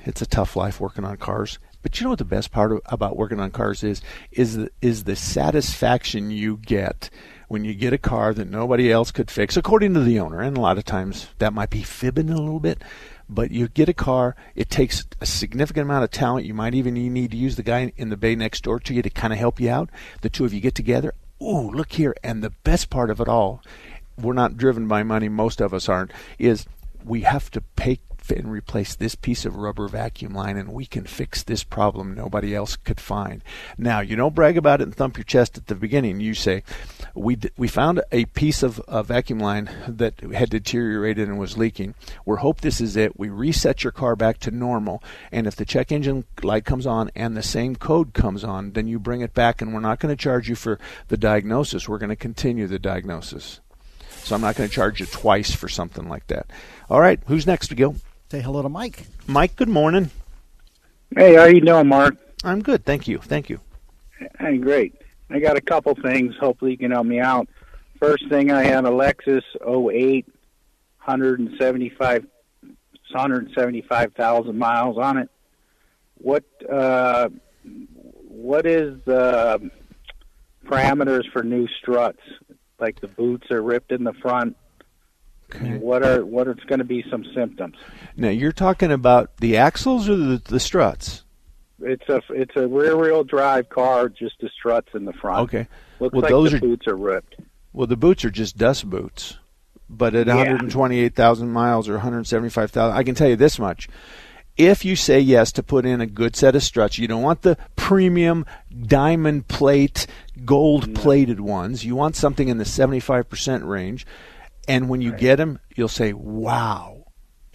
it's 0.06 0.22
a 0.22 0.26
tough 0.26 0.56
life 0.56 0.80
working 0.80 1.04
on 1.04 1.18
cars. 1.18 1.60
But 1.84 2.00
you 2.00 2.06
know 2.06 2.12
what 2.12 2.20
the 2.20 2.26
best 2.26 2.52
part 2.52 2.72
of, 2.72 2.82
about 2.86 3.18
working 3.18 3.40
on 3.40 3.52
cars 3.52 3.84
is 3.84 4.02
is 4.32 4.56
the, 4.56 4.72
is 4.82 5.04
the 5.04 5.16
satisfaction 5.16 6.32
you 6.32 6.58
get 6.58 7.10
when 7.50 7.66
you 7.66 7.74
get 7.74 7.92
a 7.92 7.98
car 7.98 8.34
that 8.34 8.50
nobody 8.50 8.90
else 8.90 9.12
could 9.12 9.30
fix, 9.30 9.58
according 9.58 9.94
to 9.96 10.00
the 10.00 10.20
owner. 10.20 10.40
And 10.40 10.56
a 10.56 10.62
lot 10.62 10.78
of 10.78 10.86
times 10.86 11.28
that 11.40 11.54
might 11.54 11.70
be 11.70 11.84
fibbing 11.84 12.30
a 12.30 12.40
little 12.40 12.62
bit. 12.62 12.82
But 13.28 13.52
you 13.52 13.68
get 13.68 13.90
a 13.90 13.94
car, 13.94 14.36
it 14.56 14.70
takes 14.70 15.06
a 15.20 15.26
significant 15.26 15.86
amount 15.86 16.06
of 16.06 16.12
talent. 16.12 16.46
You 16.46 16.54
might 16.54 16.76
even 16.76 16.94
need 16.94 17.32
to 17.32 17.38
use 17.38 17.58
the 17.58 17.64
guy 17.64 17.92
in 17.98 18.10
the 18.10 18.18
bay 18.18 18.36
next 18.36 18.64
door 18.64 18.80
to 18.80 18.94
you 18.94 19.02
to 19.02 19.10
kind 19.10 19.34
of 19.34 19.40
help 19.40 19.60
you 19.60 19.70
out. 19.70 19.90
The 20.22 20.30
two 20.30 20.46
of 20.46 20.54
you 20.54 20.62
get 20.62 20.76
together. 20.76 21.14
Ooh, 21.42 21.72
look 21.72 21.94
here. 21.94 22.16
And 22.24 22.42
the 22.42 22.50
best 22.50 22.90
part 22.90 23.10
of 23.10 23.20
it 23.20 23.28
all, 23.28 23.62
we're 24.18 24.34
not 24.34 24.58
driven 24.58 24.88
by 24.88 25.04
money, 25.04 25.28
most 25.28 25.62
of 25.62 25.74
us 25.74 25.90
aren't, 25.90 26.12
is 26.38 26.66
we 27.04 27.22
have 27.22 27.50
to 27.52 27.62
pay 27.62 28.00
and 28.30 28.52
replace 28.52 28.96
this 28.96 29.16
piece 29.16 29.46
of 29.46 29.58
rubber 29.58 29.88
vacuum 29.88 30.34
line 30.34 30.58
and 30.58 30.72
we 30.72 30.86
can 30.86 31.04
fix 31.04 31.44
this 31.44 31.64
problem 31.64 32.14
nobody 32.14 32.56
else 32.56 32.76
could 32.76 33.00
find. 33.00 33.44
Now, 33.78 34.00
you 34.00 34.16
don't 34.16 34.36
brag 34.36 34.58
about 34.58 34.80
it 34.80 34.86
and 34.86 34.96
thump 34.96 35.18
your 35.18 35.24
chest 35.24 35.58
at 35.58 35.68
the 35.68 35.76
beginning. 35.76 36.20
You 36.20 36.34
say, 36.34 36.64
we, 37.14 37.36
d- 37.36 37.50
we 37.58 37.68
found 37.68 38.02
a 38.12 38.26
piece 38.26 38.64
of 38.64 38.82
a 38.88 39.04
vacuum 39.04 39.40
line 39.40 39.70
that 39.88 40.20
had 40.20 40.50
deteriorated 40.50 41.28
and 41.28 41.40
was 41.40 41.58
leaking. 41.58 41.96
We 42.26 42.38
hope 42.38 42.62
this 42.62 42.80
is 42.80 42.96
it. 42.96 43.20
We 43.20 43.30
reset 43.30 43.84
your 43.84 43.92
car 43.92 44.16
back 44.16 44.40
to 44.40 44.52
normal. 44.52 45.04
And 45.32 45.48
if 45.48 45.56
the 45.56 45.66
check 45.66 45.92
engine 45.92 46.26
light 46.42 46.66
comes 46.66 46.86
on 46.86 47.12
and 47.16 47.36
the 47.36 47.44
same 47.44 47.76
code 47.76 48.14
comes 48.14 48.44
on, 48.44 48.72
then 48.74 48.88
you 48.88 49.00
bring 49.00 49.22
it 49.22 49.34
back 49.34 49.62
and 49.62 49.74
we're 49.74 49.80
not 49.80 50.00
going 50.00 50.16
to 50.16 50.22
charge 50.22 50.48
you 50.48 50.56
for 50.56 50.80
the 51.08 51.18
diagnosis. 51.18 51.90
We're 51.90 51.98
going 51.98 52.10
to 52.10 52.16
continue 52.16 52.68
the 52.68 52.80
diagnosis. 52.80 53.60
So 54.24 54.36
I'm 54.36 54.42
not 54.42 54.56
going 54.56 54.70
to 54.70 54.74
charge 54.74 55.00
you 55.00 55.06
twice 55.06 55.54
for 55.54 55.68
something 55.68 56.08
like 56.08 56.28
that. 56.28 56.48
All 56.90 57.00
right, 57.00 57.20
who's 57.28 57.48
next 57.48 57.68
to 57.70 57.76
go? 57.76 57.96
Say 58.30 58.42
hello 58.42 58.62
to 58.62 58.70
Mike. 58.70 59.06
Mike, 59.28 59.56
good 59.56 59.70
morning. 59.70 60.10
Hey, 61.16 61.36
how 61.36 61.46
you 61.46 61.62
doing, 61.62 61.88
Mark? 61.88 62.16
I'm 62.44 62.62
good, 62.62 62.86
thank 62.86 63.08
you. 63.08 63.20
Thank 63.20 63.50
you. 63.50 63.60
Hey, 64.40 64.58
great. 64.58 64.96
I 65.30 65.40
got 65.40 65.58
a 65.58 65.62
couple 65.62 65.96
things. 65.96 66.36
Hopefully, 66.40 66.72
you 66.72 66.78
can 66.78 66.92
help 66.92 67.06
me 67.06 67.20
out. 67.20 67.48
First 68.00 68.28
thing, 68.30 68.52
I 68.52 68.64
had 68.64 68.86
a 68.86 68.90
Lexus 68.90 69.44
08, 69.62 70.26
175, 70.26 72.26
175,000 72.62 74.58
miles 74.58 74.98
on 74.98 75.18
it. 75.18 75.30
What 76.18 76.44
uh, 76.72 77.30
what 78.28 78.66
is 78.66 79.00
the 79.06 79.72
parameters 80.66 81.30
for 81.32 81.44
new 81.44 81.68
struts? 81.68 82.22
Like 82.82 83.00
the 83.00 83.08
boots 83.08 83.50
are 83.52 83.62
ripped 83.62 83.92
in 83.92 84.04
the 84.04 84.14
front. 84.14 84.58
Okay. 85.54 85.78
What 85.78 86.04
are 86.04 86.26
what 86.26 86.48
is 86.48 86.56
going 86.66 86.80
to 86.80 86.86
be 86.86 87.06
some 87.10 87.24
symptoms? 87.36 87.76
Now 88.18 88.30
you're 88.30 88.52
talking 88.52 88.92
about 88.92 89.38
the 89.38 89.58
axles 89.58 90.10
or 90.10 90.16
the, 90.16 90.38
the 90.44 90.60
struts? 90.60 91.24
It's 91.82 92.08
a 92.10 92.22
it's 92.30 92.56
a 92.56 92.68
rear 92.68 92.98
wheel 92.98 93.24
drive 93.24 93.70
car, 93.70 94.10
just 94.10 94.36
the 94.40 94.50
struts 94.50 94.90
in 94.94 95.06
the 95.06 95.14
front. 95.14 95.42
Okay. 95.50 95.68
Looks 96.00 96.14
well, 96.14 96.22
like 96.24 96.32
those 96.32 96.52
the 96.52 96.58
are 96.58 96.60
boots 96.62 96.88
are 96.88 96.96
ripped. 96.96 97.36
well, 97.74 97.88
the 97.88 97.98
boots 97.98 98.26
are 98.26 98.32
just 98.32 98.58
dust 98.58 98.90
boots. 98.90 99.38
But 99.94 100.16
at 100.16 100.28
Yeah. 100.28 100.36
128,000 100.36 101.50
miles 101.52 101.90
or 101.90 101.94
175,000, 101.94 102.96
I 102.96 103.04
can 103.04 103.14
tell 103.14 103.28
you 103.28 103.36
this 103.36 103.60
much. 103.60 103.90
If 104.62 104.86
you 104.86 104.96
say 104.96 105.20
yes 105.20 105.52
to 105.54 105.64
put 105.64 105.88
in 105.88 106.02
a 106.02 106.06
good 106.06 106.36
set 106.36 106.56
of 106.56 106.62
struts, 106.62 107.00
you 107.00 107.08
don't 107.08 107.24
want 107.24 107.42
the 107.42 107.58
premium 107.76 108.46
diamond 108.80 109.48
plate, 109.48 110.06
gold 110.46 110.94
plated 110.94 111.40
ones. 111.40 111.84
You 111.84 111.96
want 111.96 112.16
something 112.16 112.48
in 112.48 112.60
the 112.60 112.64
75% 112.64 113.68
range. 113.68 114.06
And 114.68 114.88
when 114.88 115.02
you 115.02 115.14
get 115.14 115.38
them, 115.38 115.58
you'll 115.76 115.88
say, 115.88 116.14
wow, 116.14 117.06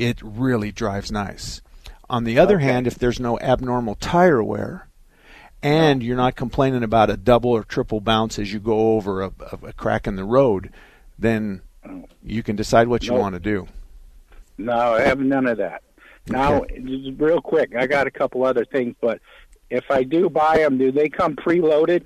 it 0.00 0.20
really 0.20 0.72
drives 0.72 1.12
nice. 1.12 1.62
On 2.10 2.24
the 2.24 2.40
other 2.40 2.58
hand, 2.58 2.88
if 2.88 2.98
there's 2.98 3.20
no 3.20 3.38
abnormal 3.38 3.94
tire 3.94 4.42
wear, 4.42 4.88
and 5.62 6.02
you're 6.02 6.16
not 6.16 6.34
complaining 6.34 6.82
about 6.82 7.08
a 7.08 7.16
double 7.16 7.50
or 7.50 7.62
triple 7.62 8.00
bounce 8.00 8.36
as 8.36 8.52
you 8.52 8.58
go 8.58 8.96
over 8.96 9.22
a, 9.22 9.32
a, 9.52 9.66
a 9.68 9.72
crack 9.72 10.08
in 10.08 10.16
the 10.16 10.24
road, 10.24 10.72
then 11.16 11.62
oh. 11.88 12.06
you 12.24 12.42
can 12.42 12.56
decide 12.56 12.88
what 12.88 13.04
you 13.04 13.12
Nope. 13.12 13.20
want 13.20 13.34
to 13.34 13.40
do. 13.40 13.68
No, 14.58 14.94
I 14.94 15.02
have 15.02 15.20
none 15.20 15.46
of 15.46 15.58
that. 15.58 15.84
Now, 16.28 16.64
just 16.64 17.20
real 17.20 17.40
quick, 17.40 17.74
I 17.76 17.86
got 17.86 18.06
a 18.06 18.10
couple 18.10 18.44
other 18.44 18.64
things, 18.64 18.94
but 19.00 19.20
if 19.70 19.90
I 19.90 20.02
do 20.02 20.28
buy 20.28 20.58
them, 20.58 20.78
do 20.78 20.90
they 20.92 21.08
come 21.08 21.36
preloaded? 21.36 22.04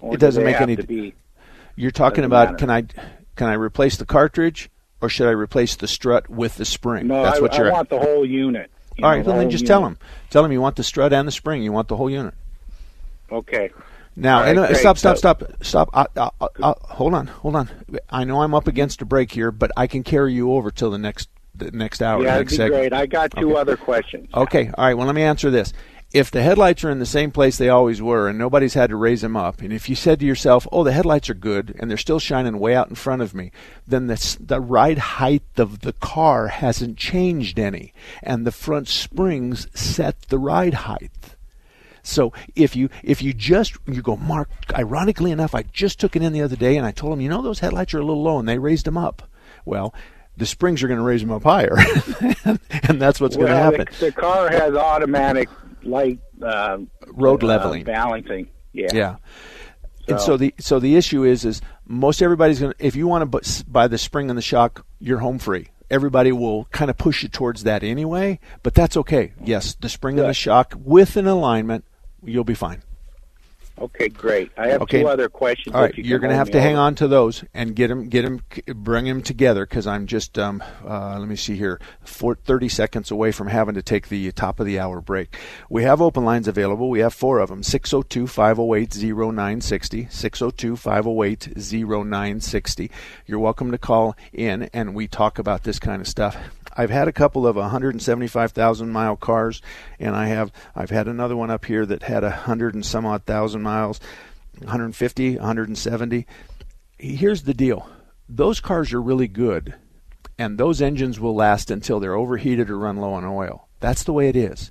Or 0.00 0.14
It 0.14 0.20
doesn't 0.20 0.42
do 0.42 0.46
make 0.46 0.60
any- 0.60 0.76
To 0.76 0.82
be, 0.82 1.14
You're 1.74 1.90
talking 1.90 2.24
about 2.24 2.52
matter. 2.52 2.56
can 2.58 2.70
I 2.70 2.82
can 3.36 3.48
I 3.48 3.52
replace 3.54 3.96
the 3.98 4.06
cartridge 4.06 4.70
or 5.02 5.08
should 5.10 5.26
I 5.28 5.32
replace 5.32 5.76
the 5.76 5.86
strut 5.86 6.30
with 6.30 6.56
the 6.56 6.64
spring? 6.64 7.06
no, 7.08 7.22
That's 7.22 7.38
I, 7.38 7.42
what 7.42 7.56
you're. 7.58 7.70
want 7.70 7.90
the 7.90 7.98
whole 7.98 8.24
unit. 8.24 8.70
All 8.98 9.02
know, 9.02 9.08
right, 9.08 9.24
the 9.24 9.30
well 9.30 9.38
then 9.40 9.50
just 9.50 9.66
tell 9.66 9.82
them. 9.82 9.98
Tell 10.30 10.42
them 10.42 10.52
you 10.52 10.60
want 10.62 10.76
the 10.76 10.84
strut 10.84 11.12
and 11.12 11.28
the 11.28 11.32
spring. 11.32 11.62
You 11.62 11.72
want 11.72 11.88
the 11.88 11.96
whole 11.96 12.08
unit. 12.08 12.32
Okay. 13.30 13.70
Now, 14.18 14.36
All 14.38 14.42
right, 14.44 14.48
and, 14.50 14.58
uh, 14.58 14.74
stop, 14.74 14.96
stop, 14.96 15.18
stop, 15.18 15.42
stop. 15.60 15.90
I, 15.92 16.06
I, 16.16 16.30
I, 16.40 16.48
I, 16.62 16.74
hold 16.94 17.12
on, 17.12 17.26
hold 17.26 17.54
on. 17.56 17.68
I 18.08 18.24
know 18.24 18.40
I'm 18.40 18.54
up 18.54 18.66
against 18.66 19.02
a 19.02 19.04
break 19.04 19.30
here, 19.32 19.50
but 19.50 19.70
I 19.76 19.86
can 19.86 20.02
carry 20.02 20.32
you 20.32 20.52
over 20.52 20.70
till 20.70 20.90
the 20.90 20.96
next 20.96 21.28
the 21.58 21.70
next 21.72 22.02
hour. 22.02 22.22
Yeah, 22.22 22.32
that'd 22.34 22.48
be 22.48 22.54
segment. 22.56 22.80
great. 22.80 22.92
I 22.92 23.06
got 23.06 23.30
two 23.32 23.50
Okay. 23.52 23.60
other 23.60 23.76
questions. 23.76 24.28
Okay, 24.34 24.70
all 24.76 24.84
right. 24.86 24.94
Well, 24.94 25.06
let 25.06 25.14
me 25.14 25.22
answer 25.22 25.50
this. 25.50 25.72
If 26.12 26.30
the 26.30 26.40
headlights 26.40 26.84
are 26.84 26.90
in 26.90 27.00
the 27.00 27.04
same 27.04 27.32
place 27.32 27.58
they 27.58 27.68
always 27.68 28.00
were, 28.00 28.28
and 28.28 28.38
nobody's 28.38 28.74
had 28.74 28.90
to 28.90 28.96
raise 28.96 29.22
them 29.22 29.36
up, 29.36 29.60
and 29.60 29.72
if 29.72 29.88
you 29.88 29.96
said 29.96 30.20
to 30.20 30.26
yourself, 30.26 30.66
"Oh, 30.70 30.84
the 30.84 30.92
headlights 30.92 31.28
are 31.28 31.34
good, 31.34 31.74
and 31.80 31.90
they're 31.90 31.98
still 31.98 32.20
shining 32.20 32.58
way 32.60 32.74
out 32.76 32.88
in 32.88 32.94
front 32.94 33.22
of 33.22 33.34
me," 33.34 33.50
then 33.86 34.06
the 34.06 34.36
the 34.40 34.60
ride 34.60 34.98
height 34.98 35.42
of 35.58 35.80
the 35.80 35.92
car 35.94 36.46
hasn't 36.48 36.96
changed 36.96 37.58
any, 37.58 37.92
and 38.22 38.46
the 38.46 38.52
front 38.52 38.86
springs 38.88 39.66
set 39.74 40.22
the 40.28 40.38
ride 40.38 40.74
height. 40.74 41.10
So 42.04 42.32
if 42.54 42.76
you 42.76 42.88
if 43.02 43.20
you 43.20 43.32
just 43.34 43.74
you 43.86 44.00
go, 44.00 44.16
Mark. 44.16 44.48
Ironically 44.72 45.32
enough, 45.32 45.56
I 45.56 45.62
just 45.72 45.98
took 45.98 46.14
it 46.14 46.22
in 46.22 46.32
the 46.32 46.40
other 46.42 46.56
day, 46.56 46.76
and 46.76 46.86
I 46.86 46.92
told 46.92 47.12
them, 47.14 47.20
you 47.20 47.28
know, 47.28 47.42
those 47.42 47.58
headlights 47.58 47.92
are 47.94 47.98
a 47.98 48.04
little 48.06 48.22
low, 48.22 48.38
and 48.38 48.48
they 48.48 48.58
raised 48.58 48.86
them 48.86 48.96
up. 48.96 49.28
Well, 49.64 49.92
the 50.36 50.46
springs 50.46 50.82
are 50.82 50.88
going 50.88 50.98
to 50.98 51.04
raise 51.04 51.20
them 51.20 51.30
up 51.32 51.42
higher, 51.44 51.76
and 52.44 53.00
that's 53.00 53.20
what's 53.20 53.36
going 53.36 53.48
to 53.48 53.56
happen. 53.56 53.86
The, 53.98 54.06
the 54.06 54.12
car 54.12 54.50
has 54.50 54.74
automatic 54.74 55.48
light 55.82 56.20
uh, 56.42 56.78
Road 57.08 57.42
uh, 57.42 57.46
leveling. 57.46 57.84
balancing. 57.84 58.48
Yeah. 58.72 58.88
Yeah. 58.92 59.16
And 60.08 60.20
So- 60.20 60.26
so 60.26 60.36
the 60.36 60.54
so 60.58 60.78
the 60.78 60.96
issue 60.96 61.24
is 61.24 61.44
is 61.44 61.60
most 61.86 62.22
everybody's 62.22 62.60
going 62.60 62.72
to 62.72 62.84
if 62.86 62.94
you 62.96 63.06
want 63.08 63.30
to 63.32 63.64
buy 63.64 63.88
the 63.88 63.98
spring 63.98 64.28
and 64.30 64.36
the 64.38 64.42
shock, 64.42 64.84
you're 65.00 65.18
home 65.18 65.38
free. 65.38 65.68
Everybody 65.90 66.32
will 66.32 66.64
kind 66.66 66.90
of 66.90 66.96
push 66.98 67.22
you 67.22 67.28
towards 67.28 67.62
that 67.62 67.82
anyway, 67.84 68.40
but 68.62 68.74
that's 68.74 68.96
okay. 68.96 69.32
Yes, 69.42 69.76
the 69.80 69.88
spring 69.88 70.18
and 70.18 70.28
the 70.28 70.34
shock 70.34 70.74
with 70.76 71.16
an 71.16 71.26
alignment, 71.28 71.84
you'll 72.24 72.42
be 72.44 72.54
fine. 72.54 72.82
Okay, 73.78 74.08
great. 74.08 74.50
I 74.56 74.68
have 74.68 74.82
Okay. 74.82 75.02
two 75.02 75.08
other 75.08 75.28
questions. 75.28 75.74
All 75.74 75.82
right, 75.82 75.94
you 75.96 76.04
you're 76.04 76.18
going 76.18 76.30
to 76.30 76.36
have 76.36 76.50
to 76.52 76.60
hang 76.60 76.76
on 76.76 76.94
to 76.94 77.06
those 77.06 77.44
and 77.52 77.76
get 77.76 77.88
them, 77.88 78.08
get 78.08 78.22
them, 78.22 78.40
bring 78.74 79.04
them 79.04 79.20
together 79.20 79.66
because 79.66 79.86
I'm 79.86 80.06
just, 80.06 80.38
um, 80.38 80.62
uh, 80.86 81.18
let 81.18 81.28
me 81.28 81.36
see 81.36 81.56
here, 81.56 81.78
four, 82.02 82.36
30 82.36 82.70
seconds 82.70 83.10
away 83.10 83.32
from 83.32 83.48
having 83.48 83.74
to 83.74 83.82
take 83.82 84.08
the 84.08 84.32
top 84.32 84.60
of 84.60 84.66
the 84.66 84.78
hour 84.78 85.02
break. 85.02 85.36
We 85.68 85.82
have 85.82 86.00
open 86.00 86.24
lines 86.24 86.48
available. 86.48 86.88
We 86.88 87.00
have 87.00 87.12
four 87.12 87.38
of 87.38 87.50
them 87.50 87.62
602 87.62 88.26
508 88.26 88.96
0960. 88.96 90.08
602 90.10 90.76
508 90.76 91.48
0960. 91.56 92.90
You're 93.26 93.38
welcome 93.38 93.70
to 93.72 93.78
call 93.78 94.16
in 94.32 94.70
and 94.72 94.94
we 94.94 95.06
talk 95.06 95.38
about 95.38 95.64
this 95.64 95.78
kind 95.78 96.00
of 96.00 96.08
stuff. 96.08 96.36
I've 96.78 96.90
had 96.90 97.08
a 97.08 97.12
couple 97.12 97.46
of 97.46 97.56
175,000 97.56 98.90
mile 98.90 99.16
cars, 99.16 99.62
and 99.98 100.14
I 100.14 100.26
have 100.26 100.52
I've 100.74 100.90
had 100.90 101.08
another 101.08 101.34
one 101.34 101.50
up 101.50 101.64
here 101.64 101.86
that 101.86 102.02
had 102.02 102.22
a 102.22 102.30
hundred 102.30 102.74
and 102.74 102.84
some 102.84 103.06
odd 103.06 103.24
thousand 103.24 103.62
miles, 103.66 104.00
150, 104.58 105.36
170. 105.36 106.26
Here's 106.98 107.42
the 107.42 107.54
deal: 107.54 107.88
those 108.28 108.60
cars 108.60 108.92
are 108.92 109.02
really 109.02 109.28
good, 109.28 109.74
and 110.38 110.56
those 110.56 110.80
engines 110.80 111.20
will 111.20 111.34
last 111.34 111.70
until 111.70 112.00
they're 112.00 112.14
overheated 112.14 112.70
or 112.70 112.78
run 112.78 112.96
low 112.96 113.12
on 113.12 113.24
oil. 113.24 113.68
That's 113.80 114.04
the 114.04 114.12
way 114.12 114.28
it 114.28 114.36
is. 114.36 114.70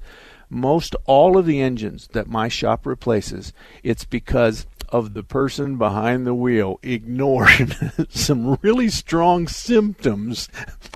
Most 0.50 0.96
all 1.06 1.38
of 1.38 1.46
the 1.46 1.62
engines 1.62 2.08
that 2.14 2.28
my 2.28 2.48
shop 2.48 2.86
replaces, 2.86 3.52
it's 3.84 4.06
because 4.06 4.66
of 4.90 5.14
the 5.14 5.24
person 5.24 5.78
behind 5.78 6.26
the 6.26 6.36
wheel 6.36 6.80
ignored 6.84 7.76
some 8.10 8.58
really 8.62 8.90
strong 8.90 9.48
symptoms 9.48 10.48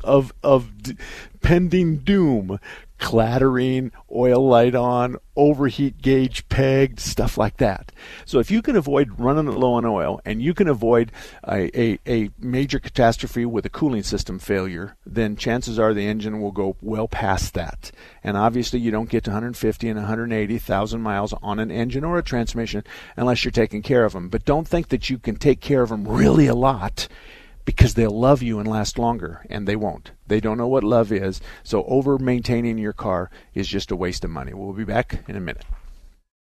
of 0.04 0.32
of 0.44 0.84
d- 0.84 0.98
pending 1.42 1.98
doom 1.98 2.60
clattering, 3.00 3.92
oil 4.14 4.48
light 4.48 4.76
on, 4.76 5.18
overheat 5.36 6.02
gauge 6.02 6.48
pegged, 6.50 7.00
stuff 7.00 7.38
like 7.38 7.58
that. 7.58 7.92
So 8.26 8.40
if 8.40 8.52
you 8.52 8.62
can 8.62 8.76
avoid 8.76 9.20
running 9.20 9.48
low 9.48 9.74
on 9.74 9.86
oil 9.86 10.22
and 10.26 10.42
you 10.42 10.54
can 10.54 10.68
avoid 10.68 11.12
a, 11.48 11.80
a, 11.80 12.00
a, 12.06 12.30
major 12.38 12.78
catastrophe 12.78 13.46
with 13.46 13.66
a 13.66 13.70
cooling 13.70 14.04
system 14.04 14.38
failure, 14.38 14.98
then 15.06 15.38
chances 15.38 15.80
are 15.80 15.94
the 15.94 16.08
engine 16.08 16.42
will 16.42 16.52
go 16.52 16.76
well 16.82 17.08
past 17.08 17.54
that. 17.54 17.92
And 18.24 18.36
obviously 18.36 18.80
you 18.80 18.92
don't 18.92 19.10
get 19.10 19.24
to 19.24 19.32
150 19.32 19.88
and 19.88 19.98
180,000 19.98 21.02
miles 21.02 21.34
on 21.42 21.60
an 21.60 21.72
engine 21.72 22.04
or 22.04 22.18
a 22.18 22.24
transmission 22.24 22.84
unless 23.16 23.46
you're 23.46 23.52
taking 23.52 23.82
care 23.82 24.04
of 24.04 24.14
them. 24.14 24.28
But 24.28 24.46
don't 24.46 24.68
think 24.68 24.90
that 24.90 25.10
you 25.10 25.18
can 25.18 25.38
take 25.38 25.62
care 25.62 25.82
of 25.82 25.90
them 25.90 26.08
really 26.08 26.48
a 26.48 26.56
lot 26.56 27.08
because 27.70 27.94
they'll 27.94 28.10
love 28.10 28.42
you 28.42 28.58
and 28.58 28.68
last 28.68 28.98
longer, 28.98 29.46
and 29.48 29.68
they 29.68 29.76
won't. 29.76 30.10
They 30.26 30.40
don't 30.40 30.58
know 30.58 30.68
what 30.68 30.84
love 30.84 31.12
is, 31.12 31.40
so 31.62 31.84
over 31.84 32.18
maintaining 32.18 32.80
your 32.80 32.94
car 32.94 33.30
is 33.54 33.68
just 33.68 33.92
a 33.92 33.96
waste 33.96 34.26
of 34.26 34.32
money. 34.32 34.56
We'll 34.56 34.74
be 34.74 34.86
back 34.86 35.24
in 35.28 35.36
a 35.36 35.40
minute. 35.40 35.66